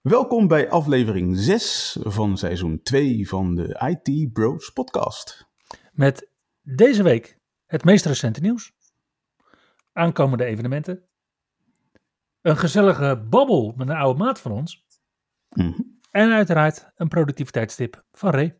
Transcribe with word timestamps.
Welkom 0.00 0.48
bij 0.48 0.70
aflevering 0.70 1.36
6 1.38 1.96
van 2.00 2.36
seizoen 2.38 2.82
2 2.82 3.28
van 3.28 3.54
de 3.54 3.98
IT 4.04 4.32
Bros 4.32 4.70
podcast. 4.70 5.48
Met 5.92 6.30
deze 6.62 7.02
week 7.02 7.38
het 7.66 7.84
meest 7.84 8.04
recente 8.04 8.40
nieuws, 8.40 8.72
aankomende 9.92 10.44
evenementen, 10.44 11.08
een 12.40 12.56
gezellige 12.56 13.26
babbel 13.28 13.74
met 13.76 13.88
een 13.88 13.96
oude 13.96 14.18
maat 14.18 14.40
van 14.40 14.52
ons 14.52 14.84
Mhm. 15.50 15.80
en 16.10 16.30
uiteraard 16.32 16.90
een 16.94 17.08
productiviteitstip 17.08 18.04
van 18.12 18.30
Ray. 18.30 18.58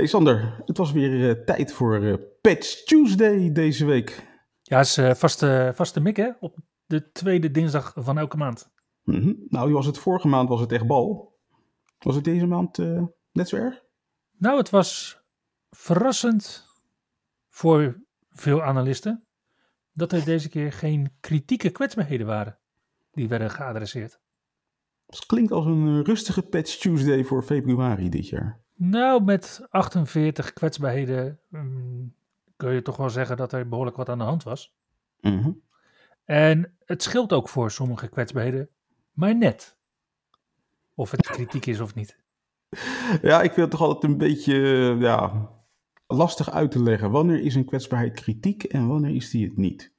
Hey 0.00 0.08
Sander, 0.08 0.62
het 0.66 0.76
was 0.76 0.92
weer 0.92 1.30
eh, 1.30 1.44
tijd 1.44 1.72
voor 1.72 2.04
eh, 2.04 2.14
Patch 2.40 2.84
Tuesday 2.84 3.52
deze 3.52 3.84
week. 3.84 4.26
Ja, 4.62 4.80
is 4.80 4.96
eh, 4.96 5.14
vaste, 5.14 5.72
vaste 5.74 6.00
mik 6.00 6.16
hè, 6.16 6.30
op 6.40 6.58
de 6.86 7.10
tweede 7.12 7.50
dinsdag 7.50 7.92
van 7.96 8.18
elke 8.18 8.36
maand. 8.36 8.70
Mhm. 9.02 9.32
Nou, 9.48 9.72
was 9.72 9.86
het 9.86 9.98
vorige 9.98 10.28
maand 10.28 10.48
was 10.48 10.60
het 10.60 10.72
echt 10.72 10.86
bal. 10.86 11.38
Was 11.98 12.14
het 12.14 12.24
deze 12.24 12.46
maand 12.46 12.78
net 13.32 13.48
zo 13.48 13.56
erg? 13.56 13.82
Nou, 14.36 14.58
het 14.58 14.70
was 14.70 15.20
verrassend 15.70 16.66
voor 17.48 18.02
veel 18.30 18.62
analisten 18.62 19.24
dat 19.92 20.12
er 20.12 20.24
deze 20.24 20.48
keer 20.48 20.72
geen 20.72 21.12
kritieke 21.20 21.70
kwetsbaarheden 21.70 22.26
waren 22.26 22.58
die 23.12 23.28
werden 23.28 23.50
geadresseerd. 23.50 24.20
Het 25.06 25.26
klinkt 25.26 25.52
als 25.52 25.66
een 25.66 26.04
rustige 26.04 26.42
Patch 26.42 26.76
Tuesday 26.76 27.24
voor 27.24 27.42
februari 27.42 28.08
dit 28.08 28.28
jaar. 28.28 28.60
Nou, 28.82 29.24
met 29.24 29.66
48 29.70 30.52
kwetsbaarheden 30.52 31.40
mm, 31.48 32.14
kun 32.56 32.72
je 32.72 32.82
toch 32.82 32.96
wel 32.96 33.10
zeggen 33.10 33.36
dat 33.36 33.52
er 33.52 33.68
behoorlijk 33.68 33.96
wat 33.96 34.08
aan 34.08 34.18
de 34.18 34.24
hand 34.24 34.42
was. 34.42 34.74
Mhm. 35.20 35.50
En 36.24 36.76
het 36.84 37.02
scheelt 37.02 37.32
ook 37.32 37.48
voor 37.48 37.70
sommige 37.70 38.08
kwetsbaarheden, 38.08 38.68
maar 39.12 39.36
net. 39.36 39.76
Of 40.94 41.10
het 41.10 41.26
kritiek 41.26 41.66
is 41.66 41.80
of 41.80 41.94
niet. 41.94 42.18
Ja, 43.22 43.42
ik 43.42 43.52
vind 43.52 43.56
het 43.56 43.70
toch 43.70 43.80
altijd 43.80 44.12
een 44.12 44.18
beetje 44.18 44.54
eh, 44.54 45.00
ja, 45.00 45.50
lastig 46.06 46.50
uit 46.50 46.70
te 46.70 46.82
leggen. 46.82 47.10
Wanneer 47.10 47.40
is 47.40 47.54
een 47.54 47.64
kwetsbaarheid 47.64 48.20
kritiek 48.20 48.62
en 48.62 48.86
wanneer 48.86 49.14
is 49.14 49.30
die 49.30 49.44
het 49.44 49.56
niet? 49.56 49.92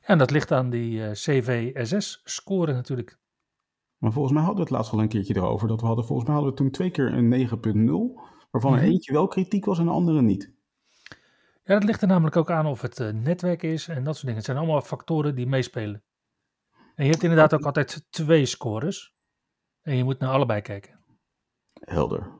Ja, 0.00 0.06
en 0.06 0.18
dat 0.18 0.30
ligt 0.30 0.52
aan 0.52 0.70
die 0.70 1.04
eh, 1.04 1.10
CVSS-score 1.10 2.72
natuurlijk. 2.72 3.18
Maar 3.98 4.12
volgens 4.12 4.34
mij 4.34 4.42
hadden 4.42 4.64
we 4.64 4.68
het 4.68 4.78
laatst 4.78 4.92
al 4.92 5.00
een 5.00 5.08
keertje 5.08 5.36
erover. 5.36 5.68
Dat 5.68 5.80
we 5.80 5.86
hadden, 5.86 6.04
volgens 6.04 6.26
mij 6.28 6.36
hadden 6.36 6.54
we 6.54 6.60
toen 6.60 6.70
twee 6.70 6.90
keer 6.90 7.12
een 7.12 7.28
9.0. 7.28 8.20
Waarvan 8.50 8.72
er 8.72 8.78
Mhm. 8.78 8.88
eentje 8.88 9.12
wel 9.12 9.26
kritiek 9.28 9.64
was 9.64 9.78
en 9.78 9.84
de 9.84 9.90
andere 9.90 10.22
niet. 10.22 10.52
Ja, 11.64 11.74
dat 11.74 11.84
ligt 11.84 12.02
er 12.02 12.08
namelijk 12.08 12.36
ook 12.36 12.50
aan 12.50 12.66
of 12.66 12.80
het 12.80 13.00
eh, 13.00 13.12
netwerk 13.12 13.62
is 13.62 13.88
en 13.88 14.04
dat 14.04 14.12
soort 14.14 14.20
dingen. 14.20 14.36
Het 14.36 14.44
zijn 14.44 14.56
allemaal 14.56 14.80
factoren 14.80 15.34
die 15.34 15.46
meespelen. 15.46 16.02
En 16.94 17.04
je 17.04 17.10
hebt 17.10 17.22
inderdaad 17.22 17.54
ook 17.54 17.64
altijd 17.64 18.06
twee 18.10 18.46
scores. 18.46 19.14
En 19.82 19.96
je 19.96 20.04
moet 20.04 20.18
naar 20.18 20.30
allebei 20.30 20.60
kijken. 20.60 21.00
Helder. 21.80 22.30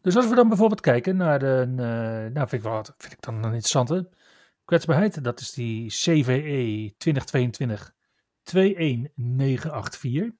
Dus 0.00 0.16
als 0.16 0.28
we 0.28 0.34
dan 0.34 0.48
bijvoorbeeld 0.48 0.80
kijken 0.80 1.16
naar 1.16 1.38
de, 1.38 1.60
eh, 1.70 2.32
nou 2.34 2.48
vind 2.48 2.52
ik, 2.52 2.62
wel, 2.62 2.84
vind 2.96 3.12
ik 3.12 3.20
dan 3.20 3.34
een 3.34 3.42
interessante 3.44 4.08
kwetsbaarheid. 4.64 5.24
Dat 5.24 5.40
is 5.40 5.50
die 5.52 5.88
CVE 5.88 6.94
2022 6.98 7.94
21984. 8.42 10.32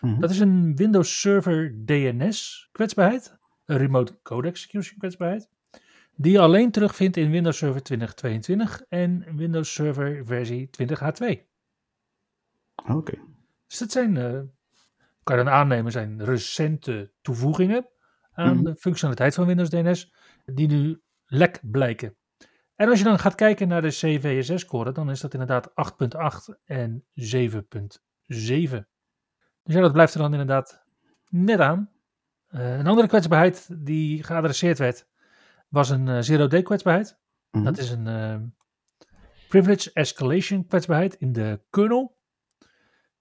Mhm. 0.00 0.20
Dat 0.20 0.30
is 0.30 0.38
een 0.40 0.76
Windows 0.76 1.20
Server 1.20 1.84
DNS 1.84 2.68
kwetsbaarheid. 2.72 3.38
Een 3.64 3.76
Remote 3.78 4.18
Code 4.22 4.48
Execution 4.48 4.98
kwetsbaarheid. 4.98 5.48
Die 6.16 6.32
je 6.32 6.38
alleen 6.40 6.70
terugvindt 6.70 7.16
in 7.16 7.30
Windows 7.30 7.58
Server 7.58 7.82
2022 7.82 8.82
en 8.88 9.36
Windows 9.36 9.72
Server 9.72 10.26
versie 10.26 10.70
20H2. 10.70 11.48
Oké. 12.88 13.18
Dus 13.66 13.78
dat 13.78 13.90
zijn, 13.90 14.16
eh, 14.16 14.40
kan 15.22 15.38
je 15.38 15.44
dan 15.44 15.52
aannemen, 15.52 15.92
zijn 15.92 16.24
recente 16.24 17.12
toevoegingen 17.20 17.88
aan 18.32 18.54
Mhm. 18.54 18.64
de 18.64 18.76
functionaliteit 18.76 19.34
van 19.34 19.46
Windows 19.46 19.70
DNS, 19.70 20.14
die 20.44 20.68
nu 20.68 21.00
lek 21.26 21.60
blijken. 21.62 22.16
En 22.74 22.88
als 22.88 22.98
je 22.98 23.04
dan 23.04 23.18
gaat 23.18 23.34
kijken 23.34 23.68
naar 23.68 23.82
de 23.82 23.88
CVSS-score, 23.88 24.92
dan 24.92 25.10
is 25.10 25.20
dat 25.20 25.32
inderdaad 25.32 25.74
8.8 25.74 26.58
en 26.64 27.04
7.7. 27.14 28.88
Dus 29.62 29.74
ja, 29.74 29.80
dat 29.80 29.92
blijft 29.92 30.14
er 30.14 30.20
dan 30.20 30.32
inderdaad 30.32 30.84
net 31.28 31.60
aan. 31.60 31.90
Eh, 32.46 32.78
een 32.78 32.86
andere 32.86 33.08
kwetsbaarheid 33.08 33.68
die 33.86 34.22
geadresseerd 34.22 34.78
werd, 34.78 35.06
was 35.68 35.90
een 35.90 36.08
eh, 36.08 36.20
zero-day 36.20 36.62
kwetsbaarheid. 36.62 37.18
Mhm. 37.50 37.64
Dat 37.64 37.78
is 37.78 37.90
een 37.90 38.06
eh, 38.06 38.40
privilege 39.48 39.90
escalation 39.92 40.66
kwetsbaarheid 40.66 41.14
in 41.14 41.32
de 41.32 41.60
kernel. 41.70 42.18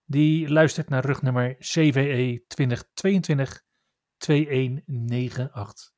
Die 0.06 0.50
luistert 0.50 0.90
naar 0.90 1.06
rugnummer 1.06 1.56
CVE 1.56 2.44
2022 2.48 3.64
21989. 4.18 5.94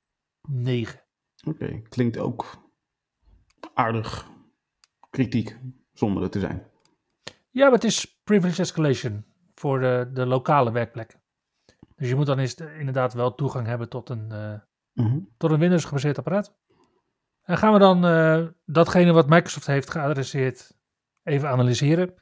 Oké, 1.44 1.82
klinkt 1.82 2.18
ook 2.18 2.70
aardig 3.74 4.30
kritiek, 5.10 5.58
zonder 5.94 6.24
het 6.24 6.32
te 6.32 6.40
zijn. 6.40 6.70
Ja, 7.50 7.64
maar 7.64 7.74
het 7.74 7.84
is 7.84 8.22
privilege 8.24 8.62
escalation 8.62 9.26
voor 9.62 9.80
de, 9.80 10.10
de 10.14 10.26
lokale 10.26 10.72
werkplek. 10.72 11.18
Dus 11.96 12.10
je 12.10 12.16
moet 12.16 12.26
dan 12.26 12.40
eens 12.40 12.56
inderdaad 12.56 13.14
wel 13.14 13.36
toegang 13.36 13.68
hebben 13.68 13.90
tot 13.90 14.10
een, 14.10 14.32
eh, 14.32 14.54
Mhm. 14.94 15.20
tot 15.38 15.52
een 15.52 15.60
Windows 15.60 15.86
gebaseerd 15.86 16.18
apparaat. 16.18 16.56
En 17.42 17.58
gaan 17.58 17.74
we 17.74 17.80
dan 17.80 18.06
eh, 18.06 18.48
datgene 18.66 19.12
wat 19.12 19.30
Microsoft 19.30 19.68
heeft 19.68 19.90
geadresseerd 19.90 20.78
even 21.24 21.50
analyseren. 21.50 22.14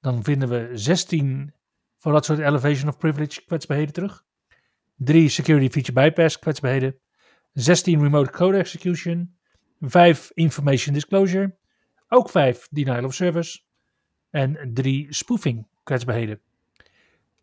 Dan 0.00 0.24
vinden 0.24 0.48
we 0.48 0.70
16 0.72 1.54
van 1.98 2.12
dat 2.12 2.24
soort 2.24 2.38
elevation 2.38 2.88
of 2.88 2.98
privilege 2.98 3.44
kwetsbaarheden 3.44 3.92
terug. 3.94 4.24
3 4.96 5.28
security 5.28 5.70
feature 5.70 5.92
bypass 5.92 6.38
kwetsbaarheden. 6.38 6.98
16 7.52 8.00
remote 8.02 8.30
code 8.30 8.58
execution. 8.58 9.36
5 9.80 10.30
information 10.34 10.94
disclosure. 10.94 11.56
Ook 12.08 12.30
5 12.30 12.68
denial 12.70 13.04
of 13.04 13.14
service. 13.14 13.60
En 14.30 14.70
3 14.74 15.06
spoofing 15.14 15.66
kwetsbaarheden. 15.82 16.40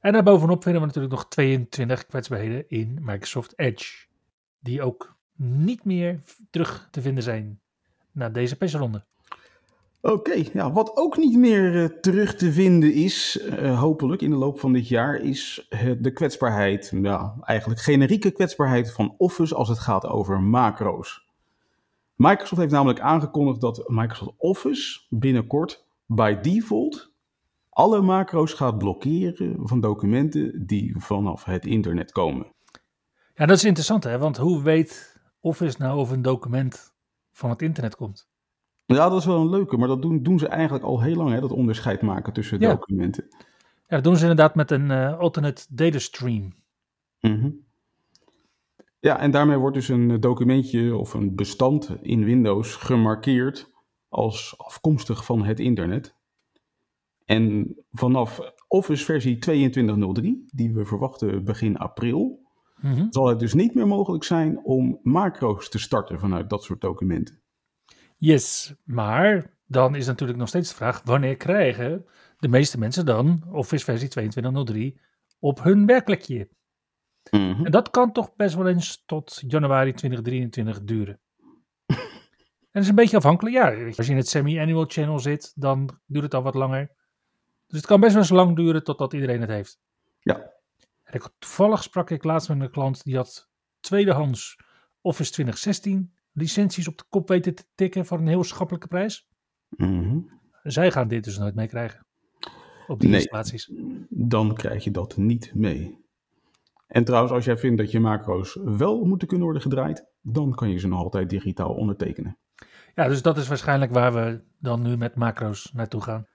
En 0.02 0.14
daarbovenop 0.14 0.64
vinden 0.64 0.82
we 0.82 0.88
natuurlijk 0.88 1.14
nog 1.14 1.28
22 1.28 2.06
kwetsbaarheden 2.06 2.70
in 2.70 3.00
Microsoft 3.02 3.54
Edge 3.56 4.06
die 4.60 4.82
ook 4.82 5.16
niet 5.36 5.86
meer 5.86 6.20
terug 6.50 6.88
te 6.92 7.02
vinden 7.02 7.24
zijn 7.24 7.60
na 8.12 8.30
deze 8.30 8.58
persronde. 8.58 9.04
Oké, 10.02 10.44
ja, 10.54 10.72
wat 10.72 10.98
ook 10.98 11.18
niet 11.18 11.38
meer 11.38 11.84
eh, 11.84 12.00
terug 12.00 12.36
te 12.36 12.52
vinden 12.52 12.94
is, 12.94 13.40
eh, 13.40 13.80
hopelijk 13.80 14.22
in 14.22 14.30
de 14.30 14.36
loop 14.36 14.60
van 14.60 14.74
dit 14.74 14.88
jaar, 14.88 15.16
is 15.16 15.66
eh, 15.70 15.92
de 16.00 16.12
kwetsbaarheid, 16.12 16.92
ja, 17.02 17.36
eigenlijk 17.42 17.82
generieke 17.82 18.32
kwetsbaarheid 18.32 18.92
van 18.92 19.16
Office 19.18 19.56
als 19.56 19.70
het 19.70 19.80
gaat 19.80 20.06
over 20.06 20.42
macro's. 20.42 21.28
Microsoft 22.16 22.62
heeft 22.62 22.74
namelijk 22.74 23.00
aangekondigd 23.00 23.62
dat 23.62 23.84
Microsoft 23.88 24.32
Office 24.38 25.00
binnenkort 25.10 25.86
by 26.06 26.38
default 26.42 27.11
alle 27.72 28.02
macro's 28.02 28.54
gaat 28.54 28.78
blokkeren 28.78 29.68
van 29.68 29.80
documenten 29.82 30.66
die 30.66 30.96
vanaf 30.98 31.44
het 31.44 31.66
internet 31.66 32.12
komen. 32.12 32.54
Ja, 33.34 33.46
dat 33.46 33.58
is 33.58 33.64
interessant 33.64 34.04
hè, 34.04 34.18
want 34.18 34.38
hoe 34.38 34.62
weet 34.64 35.20
Office 35.40 35.76
nou 35.80 36.00
of 36.00 36.12
een 36.12 36.22
document 36.22 36.94
van 37.32 37.50
het 37.50 37.62
internet 37.62 37.96
komt? 37.96 38.30
Ja, 38.86 39.10
dat 39.10 39.20
is 39.20 39.26
wel 39.26 39.42
een 39.42 39.50
leuke, 39.50 39.78
maar 39.78 39.88
dat 39.88 40.02
doen, 40.02 40.24
doen 40.24 40.40
ze 40.40 40.48
eigenlijk 40.48 40.84
al 40.84 41.02
heel 41.02 41.16
lang, 41.16 41.32
hè, 41.32 41.40
dat 41.40 41.52
onderscheid 41.52 42.02
maken 42.02 42.34
tussen 42.34 42.60
Ja. 42.60 42.70
documenten. 42.70 43.26
Ja, 43.88 43.96
dat 43.98 44.04
doen 44.04 44.16
ze 44.16 44.22
inderdaad 44.22 44.56
met 44.56 44.72
een 44.72 44.92
eh, 44.92 45.20
alternate 45.20 45.66
data 45.70 46.00
stream. 46.00 46.54
Mhm. 47.20 47.50
Ja, 49.00 49.20
en 49.20 49.32
daarmee 49.32 49.58
wordt 49.58 49.76
dus 49.76 49.88
een 49.88 50.20
documentje 50.20 50.96
of 50.96 51.14
een 51.14 51.36
bestand 51.36 51.96
in 52.02 52.24
Windows 52.24 52.76
gemarkeerd 52.76 53.72
als 54.10 54.54
afkomstig 54.58 55.26
van 55.26 55.44
het 55.46 55.60
internet. 55.60 56.16
En 57.32 57.76
vanaf 57.92 58.40
Office 58.68 59.06
versie 59.06 59.38
2203, 59.38 60.46
die 60.48 60.74
we 60.74 60.86
verwachten 60.86 61.44
begin 61.44 61.78
april, 61.78 62.40
Mhm. 62.82 63.06
zal 63.10 63.28
het 63.28 63.40
dus 63.40 63.54
niet 63.54 63.76
meer 63.76 63.88
mogelijk 63.88 64.24
zijn 64.24 64.64
om 64.64 65.00
macro's 65.04 65.70
te 65.70 65.80
starten 65.80 66.20
vanuit 66.20 66.50
dat 66.50 66.64
soort 66.64 66.82
documenten. 66.82 67.42
Yes, 68.18 68.74
maar 68.84 69.58
dan 69.66 69.96
is 69.96 70.06
natuurlijk 70.06 70.40
nog 70.40 70.48
steeds 70.48 70.70
de 70.70 70.76
vraag: 70.76 71.02
wanneer 71.04 71.38
krijgen 71.38 72.06
de 72.38 72.48
meeste 72.48 72.78
mensen 72.80 73.06
dan 73.06 73.44
Office 73.52 73.84
versie 73.84 74.10
22.03 74.10 75.00
op 75.40 75.64
hun 75.64 75.86
werkplekje? 75.86 76.50
Mhm. 77.32 77.66
En 77.66 77.72
dat 77.72 77.90
kan 77.90 78.12
toch 78.12 78.36
best 78.36 78.56
wel 78.56 78.68
eens 78.68 79.04
tot 79.06 79.44
januari 79.48 79.94
2023 79.94 80.84
duren. 80.84 81.20
en 81.88 81.98
dat 82.72 82.84
is 82.84 82.90
een 82.90 82.96
beetje 82.96 83.18
afhankelijk. 83.18 83.56
Ja, 83.56 83.86
als 83.98 84.06
je 84.06 84.12
in 84.12 84.18
het 84.18 84.28
semi-annual 84.28 84.86
channel 84.88 85.20
zit, 85.20 85.52
dan 85.56 86.00
duurt 86.06 86.24
het 86.24 86.34
al 86.34 86.44
wat 86.44 86.56
langer. 86.56 87.00
Dus 87.72 87.80
het 87.80 87.90
kan 87.90 88.00
best 88.00 88.14
wel 88.14 88.22
eens 88.22 88.32
lang 88.32 88.56
duren 88.56 88.84
totdat 88.84 89.14
iedereen 89.14 89.42
het 89.42 89.50
heeft. 89.50 89.80
Ja. 90.20 90.36
En 91.04 91.14
ik, 91.14 91.30
toevallig 91.40 91.84
sprak 91.84 92.10
ik 92.10 92.24
laatst 92.24 92.50
met 92.50 92.62
een 92.62 92.72
klant 92.72 93.04
die 93.04 93.16
had 93.16 93.50
tweedehands 93.80 94.60
Office 95.02 95.32
2016 95.32 96.14
licenties 96.34 96.88
op 96.88 96.98
de 96.98 97.04
kop 97.10 97.28
weten 97.28 97.56
te 97.56 97.64
tikken 97.76 98.06
voor 98.06 98.18
een 98.18 98.28
heel 98.28 98.44
schappelijke 98.44 98.88
prijs. 98.88 99.28
Mhm. 99.70 100.20
Zij 100.64 100.92
gaan 100.92 101.08
dit 101.08 101.24
dus 101.24 101.38
nooit 101.38 101.56
meekrijgen. 101.56 102.06
Op 102.88 103.00
die 103.00 103.10
Nee. 103.10 103.20
installaties. 103.20 103.72
Dan 104.10 104.56
krijg 104.56 104.84
je 104.84 104.92
dat 104.92 105.18
niet 105.18 105.52
mee. 105.56 106.00
En 106.88 107.04
trouwens, 107.04 107.34
als 107.34 107.46
jij 107.46 107.58
vindt 107.58 107.78
dat 107.78 107.92
je 107.92 108.00
macro's 108.00 108.58
wel 108.64 109.04
moeten 109.04 109.28
kunnen 109.28 109.46
worden 109.46 109.64
gedraaid, 109.64 110.06
dan 110.22 110.56
kan 110.56 110.70
je 110.70 110.78
ze 110.78 110.88
nog 110.88 111.00
altijd 111.00 111.30
digitaal 111.30 111.74
ondertekenen. 111.74 112.38
Ja, 112.96 113.08
dus 113.08 113.22
dat 113.22 113.38
is 113.38 113.48
waarschijnlijk 113.48 113.92
waar 113.92 114.14
we 114.14 114.44
dan 114.60 114.82
nu 114.82 114.98
met 114.98 115.16
macro's 115.16 115.72
naartoe 115.74 116.02
gaan. 116.02 116.28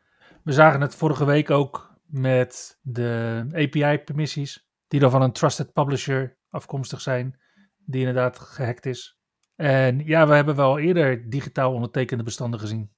We 0.46 0.52
zagen 0.52 0.80
het 0.80 0.94
vorige 0.94 1.24
week 1.24 1.50
ook 1.50 1.94
met 2.06 2.78
de 2.82 3.44
API-permissies, 3.52 4.68
die 4.88 5.00
dan 5.00 5.10
van 5.10 5.22
een 5.22 5.32
trusted 5.32 5.72
publisher 5.72 6.36
afkomstig 6.50 7.00
zijn, 7.00 7.38
die 7.84 8.00
inderdaad 8.00 8.38
gehackt 8.38 8.86
is. 8.86 9.18
En 9.56 10.04
ja, 10.04 10.26
we 10.26 10.34
hebben 10.34 10.56
wel 10.56 10.78
eerder 10.78 11.30
digitaal 11.30 11.72
ondertekende 11.72 12.22
bestanden 12.22 12.60
gezien. 12.60 12.90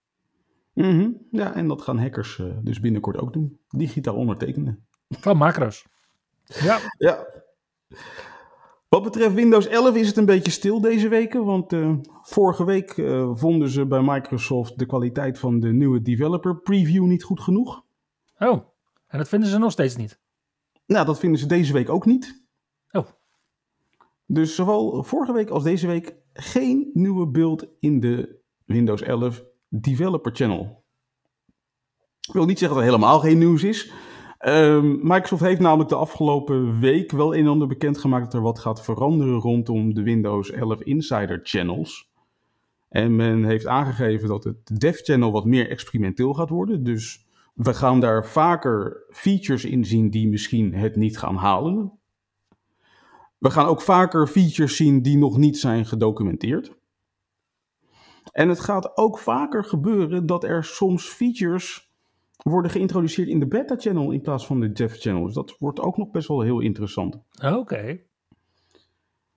Mhm. 0.74 1.10
Ja, 1.30 1.54
en 1.54 1.68
dat 1.68 1.82
gaan 1.82 1.98
hackers 1.98 2.38
eh, 2.38 2.46
dus 2.62 2.80
binnenkort 2.80 3.16
ook 3.16 3.32
doen. 3.32 3.60
Digitaal 3.68 4.16
ondertekenen. 4.16 4.86
Van 5.08 5.36
macro's. 5.36 5.86
Ja, 6.44 6.78
Ja. 6.98 7.26
Wat 8.88 9.02
betreft 9.02 9.34
Windows 9.34 9.66
11 9.66 9.94
is 9.94 10.06
het 10.06 10.16
een 10.16 10.24
beetje 10.24 10.50
stil 10.50 10.80
deze 10.80 11.08
weken, 11.08 11.44
want 11.44 11.72
eh, 11.72 11.96
vorige 12.22 12.64
week 12.64 12.90
eh, 12.90 13.30
vonden 13.34 13.68
ze 13.68 13.86
bij 13.86 14.02
Microsoft 14.02 14.78
de 14.78 14.86
kwaliteit 14.86 15.38
van 15.38 15.60
de 15.60 15.72
nieuwe 15.72 16.02
developer 16.02 16.60
preview 16.60 17.04
niet 17.04 17.22
goed 17.22 17.40
genoeg. 17.40 17.84
oh, 18.38 18.62
en 19.06 19.18
dat 19.18 19.28
vinden 19.28 19.48
ze 19.48 19.58
nog 19.58 19.72
steeds 19.72 19.96
niet. 19.96 20.20
Nou, 20.86 21.06
dat 21.06 21.18
vinden 21.18 21.40
ze 21.40 21.46
deze 21.46 21.72
week 21.72 21.88
ook 21.88 22.06
niet. 22.06 22.44
Oh. 22.90 23.06
Dus 24.26 24.54
zowel 24.54 25.02
vorige 25.02 25.32
week 25.32 25.50
als 25.50 25.62
deze 25.62 25.86
week 25.86 26.16
geen 26.32 26.90
nieuwe 26.92 27.26
build 27.26 27.66
in 27.80 28.00
de 28.00 28.40
Windows 28.64 29.02
11 29.02 29.44
Developer 29.68 30.34
Channel. 30.34 30.84
Ik 32.20 32.32
wil 32.34 32.44
niet 32.44 32.58
zeggen 32.58 32.76
dat 32.76 32.86
er 32.86 32.92
helemaal 32.92 33.20
geen 33.20 33.38
nieuws 33.38 33.62
is. 33.62 33.92
Ehm, 34.38 34.96
Microsoft 35.02 35.42
heeft 35.42 35.60
namelijk 35.60 35.88
de 35.88 35.96
afgelopen 35.96 36.80
week 36.80 37.10
wel 37.10 37.34
een 37.34 37.44
en 37.44 37.50
ander 37.50 37.68
bekendgemaakt 37.68 38.24
dat 38.24 38.34
er 38.34 38.40
wat 38.40 38.58
gaat 38.58 38.84
veranderen 38.84 39.38
rondom 39.38 39.94
de 39.94 40.02
Windows 40.02 40.50
11 40.50 40.80
Insider 40.80 41.40
Channels. 41.42 42.10
En 42.88 43.16
men 43.16 43.44
heeft 43.44 43.66
aangegeven 43.66 44.28
dat 44.28 44.44
het 44.44 44.80
Dev 44.80 45.00
Channel 45.00 45.32
wat 45.32 45.44
meer 45.44 45.70
experimenteel 45.70 46.34
gaat 46.34 46.48
worden. 46.48 46.84
Dus 46.84 47.26
we 47.54 47.74
gaan 47.74 48.00
daar 48.00 48.26
vaker 48.26 49.04
features 49.10 49.64
in 49.64 49.84
zien 49.84 50.10
die 50.10 50.28
misschien 50.28 50.74
het 50.74 50.96
niet 50.96 51.18
gaan 51.18 51.36
halen. 51.36 51.92
We 53.38 53.50
gaan 53.50 53.66
ook 53.66 53.80
vaker 53.80 54.26
features 54.26 54.76
zien 54.76 55.02
die 55.02 55.16
nog 55.16 55.36
niet 55.36 55.58
zijn 55.58 55.86
gedocumenteerd. 55.86 56.76
En 58.32 58.48
het 58.48 58.60
gaat 58.60 58.96
ook 58.96 59.18
vaker 59.18 59.64
gebeuren 59.64 60.26
dat 60.26 60.44
er 60.44 60.64
soms 60.64 61.08
features 61.08 61.87
worden 62.48 62.70
geïntroduceerd 62.70 63.28
in 63.28 63.40
de 63.40 63.46
beta 63.46 63.76
channel 63.76 64.10
in 64.10 64.20
plaats 64.20 64.46
van 64.46 64.60
de 64.60 64.72
dev 64.72 64.96
channel. 65.00 65.24
Dus 65.24 65.34
dat 65.34 65.56
wordt 65.58 65.80
ook 65.80 65.96
nog 65.96 66.10
best 66.10 66.28
wel 66.28 66.40
heel 66.40 66.60
interessant. 66.60 67.18
Oké. 67.42 68.00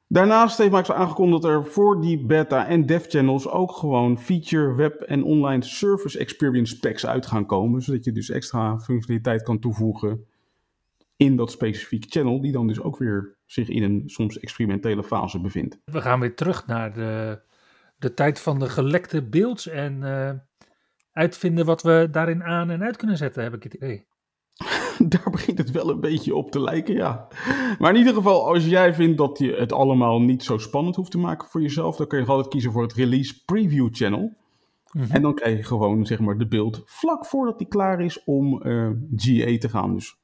Daarnaast 0.07 0.57
heeft 0.57 0.71
Microsoft 0.71 0.99
aangekondigd 0.99 1.41
dat 1.41 1.51
er 1.51 1.65
voor 1.65 2.01
die 2.01 2.25
beta 2.25 2.67
en 2.67 2.85
dev 2.85 3.05
channels 3.07 3.47
ook 3.47 3.71
gewoon 3.71 4.19
feature, 4.19 4.75
web 4.75 5.01
en 5.01 5.23
online 5.23 5.63
service 5.63 6.19
experience 6.19 6.79
packs 6.79 7.05
uit 7.05 7.25
gaan 7.25 7.45
komen. 7.45 7.81
Zodat 7.81 8.03
je 8.03 8.11
dus 8.11 8.29
extra 8.29 8.79
functionaliteit 8.79 9.43
kan 9.43 9.59
toevoegen 9.59 10.25
in 11.15 11.35
dat 11.35 11.51
specifieke 11.51 12.07
channel, 12.09 12.41
die 12.41 12.51
dan 12.51 12.67
dus 12.67 12.81
ook 12.81 12.97
weer 12.97 13.35
zich 13.45 13.69
in 13.69 13.83
een 13.83 14.03
soms 14.05 14.39
experimentele 14.39 15.03
fase 15.03 15.41
bevindt. 15.41 15.79
We 15.85 16.01
gaan 16.01 16.19
weer 16.19 16.35
terug 16.35 16.67
naar 16.67 16.93
de, 16.93 17.41
de 17.97 18.13
tijd 18.13 18.39
van 18.39 18.59
de 18.59 18.69
gelekte 18.69 19.23
beelds 19.23 19.67
en 19.67 20.03
eh, 20.03 20.31
uitvinden 21.13 21.65
wat 21.65 21.81
we 21.81 22.07
daarin 22.11 22.43
aan 22.43 22.69
en 22.69 22.83
uit 22.83 22.97
kunnen 22.97 23.17
zetten, 23.17 23.43
heb 23.43 23.53
ik 23.53 23.63
het 23.63 23.73
idee. 23.73 24.05
Daar 25.09 25.29
begint 25.31 25.57
het 25.57 25.71
wel 25.71 25.89
een 25.89 25.99
beetje 25.99 26.35
op 26.35 26.51
te 26.51 26.61
lijken, 26.61 26.95
ja. 26.95 27.27
Maar 27.79 27.91
in 27.91 27.97
ieder 27.97 28.13
geval, 28.13 28.47
als 28.47 28.65
jij 28.65 28.93
vindt 28.93 29.17
dat 29.17 29.37
je 29.37 29.55
het 29.55 29.71
allemaal 29.71 30.21
niet 30.21 30.43
zo 30.43 30.57
spannend 30.57 30.95
hoeft 30.95 31.11
te 31.11 31.17
maken 31.17 31.47
voor 31.47 31.61
jezelf, 31.61 31.95
dan 31.95 32.07
kun 32.07 32.19
je 32.19 32.25
altijd 32.25 32.47
kiezen 32.47 32.71
voor 32.71 32.81
het 32.81 32.93
Release 32.93 33.43
Preview 33.45 33.87
Channel. 33.91 34.33
Mhm. 34.91 35.11
En 35.11 35.21
dan 35.21 35.35
krijg 35.35 35.57
je 35.57 35.63
gewoon, 35.63 36.05
zeg 36.05 36.19
maar, 36.19 36.37
de 36.37 36.47
beeld 36.47 36.81
vlak 36.85 37.25
voordat 37.25 37.57
die 37.57 37.67
klaar 37.67 38.01
is 38.01 38.23
om 38.23 38.61
eh, 38.61 38.89
GA 39.15 39.57
te 39.57 39.69
gaan. 39.69 39.93
Dus 39.93 40.19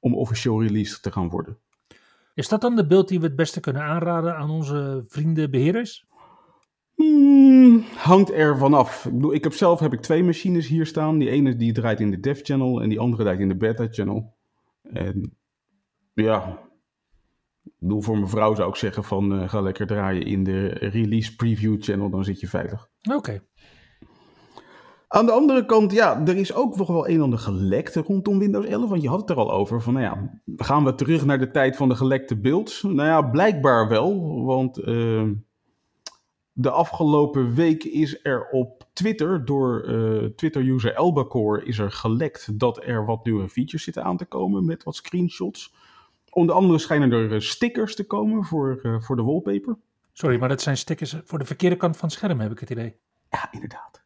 om 0.00 0.14
officieel 0.14 0.62
release 0.62 1.00
te 1.00 1.12
gaan 1.12 1.28
worden. 1.28 1.58
Is 2.34 2.48
dat 2.48 2.60
dan 2.60 2.76
de 2.76 2.86
beeld 2.86 3.08
die 3.08 3.20
we 3.20 3.26
het 3.26 3.36
beste 3.36 3.60
kunnen 3.60 3.82
aanraden 3.82 4.36
aan 4.36 4.50
onze 4.50 5.04
vrienden 5.08 5.50
beheerders? 5.50 6.06
Hmm, 7.00 7.84
hangt 7.96 8.30
er 8.30 8.58
vanaf. 8.58 9.04
Ik, 9.04 9.12
bedoel, 9.12 9.34
ik 9.34 9.44
heb 9.44 9.52
zelf 9.52 9.80
heb 9.80 9.92
ik 9.92 10.00
twee 10.00 10.24
machines 10.24 10.66
hier 10.66 10.86
staan. 10.86 11.18
Die 11.18 11.30
ene 11.30 11.56
die 11.56 11.72
draait 11.72 12.00
in 12.00 12.10
de 12.10 12.20
dev 12.20 12.40
channel 12.42 12.82
en 12.82 12.88
die 12.88 12.98
andere 12.98 13.22
draait 13.22 13.40
in 13.40 13.48
de 13.48 13.56
beta 13.56 13.86
channel. 13.90 14.36
En 14.82 15.36
ja, 16.14 16.58
ik 17.64 17.72
bedoel, 17.78 18.00
voor 18.00 18.16
mijn 18.16 18.28
vrouw 18.28 18.54
zou 18.54 18.68
ik 18.68 18.76
zeggen 18.76 19.04
van 19.04 19.40
eh, 19.40 19.48
ga 19.48 19.60
lekker 19.60 19.86
draaien 19.86 20.26
in 20.26 20.44
de 20.44 20.66
release 20.68 21.36
preview 21.36 21.82
channel, 21.82 22.10
dan 22.10 22.24
zit 22.24 22.40
je 22.40 22.48
veilig. 22.48 22.88
Oké. 23.14 23.42
Aan 25.08 25.26
de 25.26 25.32
andere 25.32 25.66
kant, 25.66 25.92
ja, 25.92 26.26
er 26.26 26.36
is 26.36 26.54
ook 26.54 26.76
nog 26.76 26.88
wel 26.88 27.08
een 27.08 27.14
en 27.14 27.20
ander 27.20 27.38
gelekt 27.38 27.94
rondom 27.94 28.38
Windows 28.38 28.66
11. 28.66 28.88
Want 28.88 29.02
je 29.02 29.08
had 29.08 29.20
het 29.20 29.30
er 29.30 29.36
al 29.36 29.52
over 29.52 29.82
van, 29.82 29.92
nou 29.92 30.04
ja, 30.04 30.40
gaan 30.56 30.84
we 30.84 30.94
terug 30.94 31.24
naar 31.24 31.38
de 31.38 31.50
tijd 31.50 31.76
van 31.76 31.88
de 31.88 31.94
gelekte 31.94 32.40
builds? 32.40 32.82
Nou 32.82 33.08
ja, 33.08 33.22
blijkbaar 33.22 33.88
wel, 33.88 34.42
want 34.44 34.78
eh, 34.78 35.22
de 36.60 36.70
afgelopen 36.70 37.54
week 37.54 37.84
is 37.84 38.18
er 38.22 38.48
op 38.50 38.86
Twitter 38.92 39.44
door 39.44 39.82
eh, 39.82 40.24
Twitter-user 40.24 40.94
Elbacore 40.94 41.64
is 41.64 41.78
er 41.78 41.92
gelekt 41.92 42.58
dat 42.58 42.84
er 42.84 43.04
wat 43.04 43.24
nieuwe 43.24 43.48
features 43.48 43.84
zitten 43.84 44.04
aan 44.04 44.16
te 44.16 44.24
komen 44.24 44.64
met 44.64 44.82
wat 44.82 44.94
screenshots. 44.94 45.74
Onder 46.30 46.54
andere 46.54 46.78
schijnen 46.78 47.12
er 47.12 47.32
eh, 47.34 47.40
stickers 47.40 47.94
te 47.94 48.06
komen 48.06 48.44
voor, 48.44 48.80
eh, 48.82 49.00
voor 49.00 49.16
de 49.16 49.22
wallpaper. 49.22 49.76
Sorry, 50.12 50.38
maar 50.38 50.48
dat 50.48 50.60
zijn 50.60 50.76
stickers 50.76 51.16
voor 51.24 51.38
de 51.38 51.44
verkeerde 51.44 51.76
kant 51.76 51.96
van 51.96 52.08
het 52.08 52.18
scherm, 52.18 52.40
heb 52.40 52.52
ik 52.52 52.58
het 52.58 52.70
idee. 52.70 52.94
Ja, 53.30 53.52
inderdaad. 53.52 54.02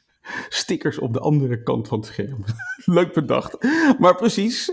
Stickers 0.48 0.98
op 0.98 1.12
de 1.12 1.20
andere 1.20 1.62
kant 1.62 1.88
van 1.88 1.98
het 1.98 2.06
scherm. 2.06 2.44
Leuk 2.84 3.12
bedacht. 3.12 3.56
Maar 3.98 4.14
precies, 4.14 4.72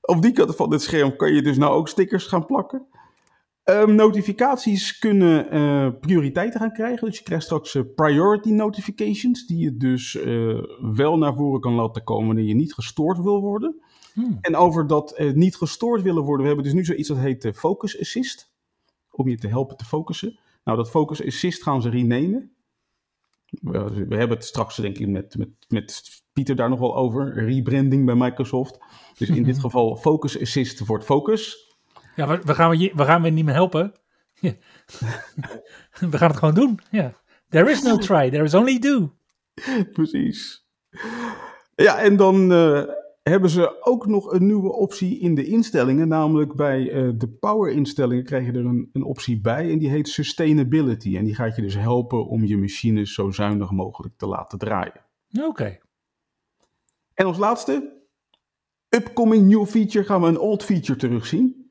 op 0.00 0.22
die 0.22 0.32
kant 0.32 0.56
van 0.56 0.72
het 0.72 0.82
scherm 0.82 1.16
kan 1.16 1.32
je 1.32 1.42
dus 1.42 1.56
nou 1.56 1.72
ook 1.72 1.88
stickers 1.88 2.26
gaan 2.26 2.46
plakken. 2.46 2.86
Ehm, 3.66 3.94
notificaties 3.94 4.98
kunnen 4.98 5.50
eh, 5.50 5.88
prioriteiten 6.00 6.60
gaan 6.60 6.72
krijgen. 6.72 7.06
Dus 7.06 7.18
je 7.18 7.24
krijgt 7.24 7.44
straks 7.44 7.74
eh, 7.74 7.82
priority 7.94 8.50
notifications, 8.50 9.46
die 9.46 9.58
je 9.58 9.76
dus 9.76 10.16
eh, 10.16 10.58
wel 10.94 11.18
naar 11.18 11.34
voren 11.34 11.60
kan 11.60 11.72
laten 11.72 12.04
komen 12.04 12.26
wanneer 12.26 12.44
je 12.44 12.54
niet 12.54 12.74
gestoord 12.74 13.18
wil 13.18 13.40
worden. 13.40 13.80
Hmm. 14.12 14.38
En 14.40 14.56
over 14.56 14.86
dat 14.86 15.18
niet 15.34 15.56
gestoord 15.56 16.02
willen 16.02 16.22
worden, 16.22 16.40
we 16.40 16.46
hebben 16.46 16.64
dus 16.64 16.74
nu 16.74 16.84
zoiets 16.84 17.08
dat 17.08 17.18
heet 17.18 17.50
Focus 17.54 18.00
Assist. 18.00 18.52
Om 19.10 19.28
je 19.28 19.36
te 19.36 19.48
helpen 19.48 19.76
te 19.76 19.84
focussen. 19.84 20.38
Nou, 20.64 20.76
dat 20.76 20.90
Focus 20.90 21.26
Assist 21.26 21.62
gaan 21.62 21.82
ze 21.82 21.88
renamen. 21.88 22.52
We, 23.46 24.06
we 24.08 24.16
hebben 24.16 24.36
het 24.36 24.46
straks 24.46 24.76
denk 24.76 24.98
ik 24.98 25.08
met, 25.08 25.36
met, 25.36 25.48
met 25.68 26.22
Pieter 26.32 26.56
daar 26.56 26.68
nog 26.68 26.78
wel 26.78 26.96
over. 26.96 27.44
Rebranding 27.44 28.04
bij 28.04 28.14
Microsoft. 28.14 28.78
Dus 29.18 29.28
in 29.28 29.42
dit 29.42 29.58
geval 29.66 29.96
Focus 29.96 30.40
Assist 30.40 30.86
wordt 30.86 31.04
Focus. 31.04 31.65
Ja, 32.16 32.26
we, 32.28 32.40
we, 32.44 32.54
gaan 32.54 32.70
we, 32.70 33.04
gaan 33.04 33.22
we 33.22 33.28
niet 33.28 33.44
meer 33.44 33.54
helpen. 33.54 33.92
We 36.10 36.18
gaan 36.18 36.28
het 36.28 36.36
gewoon 36.36 36.54
doen. 36.54 36.78
Ja. 36.90 37.14
There 37.48 37.70
is 37.70 37.82
no 37.82 37.96
try, 37.96 38.30
there 38.30 38.44
is 38.44 38.54
only 38.54 38.78
do. 38.78 39.12
Precies. 39.92 40.66
Ja, 41.74 41.98
en 41.98 42.16
dan 42.16 42.52
eh, 42.52 42.82
hebben 43.22 43.50
ze 43.50 43.84
ook 43.84 44.06
nog 44.06 44.32
een 44.32 44.46
nieuwe 44.46 44.72
optie 44.72 45.18
in 45.18 45.34
de 45.34 45.46
instellingen. 45.46 46.08
Namelijk 46.08 46.54
bij 46.54 46.90
eh, 46.90 47.10
de 47.14 47.28
power 47.28 47.72
instellingen 47.72 48.24
krijg 48.24 48.46
je 48.46 48.52
er 48.52 48.64
een, 48.64 48.90
een 48.92 49.04
optie 49.04 49.40
bij. 49.40 49.70
En 49.70 49.78
die 49.78 49.90
heet 49.90 50.08
Sustainability. 50.08 51.16
En 51.16 51.24
die 51.24 51.34
gaat 51.34 51.56
je 51.56 51.62
dus 51.62 51.74
helpen 51.74 52.26
om 52.26 52.44
je 52.44 52.56
machines 52.56 53.14
zo 53.14 53.30
zuinig 53.30 53.70
mogelijk 53.70 54.14
te 54.16 54.26
laten 54.26 54.58
draaien. 54.58 55.04
Oké. 55.40 55.78
En 57.14 57.26
als 57.26 57.38
laatste, 57.38 57.92
upcoming 58.88 59.48
new 59.48 59.66
feature 59.66 60.04
gaan 60.04 60.20
we 60.20 60.26
een 60.26 60.38
old 60.38 60.64
feature 60.64 60.98
terugzien. 60.98 61.65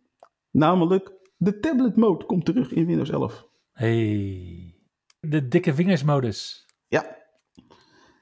Namelijk 0.56 1.12
de 1.38 1.60
tablet 1.60 1.96
mode 1.96 2.26
komt 2.26 2.46
terug 2.46 2.72
in 2.72 2.86
Windows 2.86 3.10
11. 3.10 3.48
Hey. 3.72 4.76
De 5.20 5.48
dikke 5.48 5.74
vingersmodus. 5.74 6.66
Ja. 6.88 7.18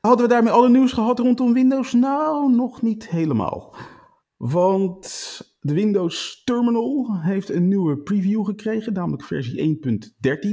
Hadden 0.02 0.26
we 0.26 0.32
daarmee 0.32 0.52
alle 0.52 0.70
nieuws 0.70 0.92
gehad 0.92 1.20
rondom 1.20 1.54
Windows? 1.54 1.94
Nou, 1.94 2.54
nog 2.56 2.82
niet 2.82 3.10
helemaal. 3.10 3.76
Want 4.38 5.08
de 5.60 5.74
Windows 5.74 6.42
Terminal 6.44 7.20
heeft 7.20 7.50
een 7.50 7.68
nieuwe 7.68 7.98
preview 7.98 8.46
gekregen, 8.46 8.94
namelijk 8.94 9.24
versie 9.24 9.80
1.13. 10.22 10.50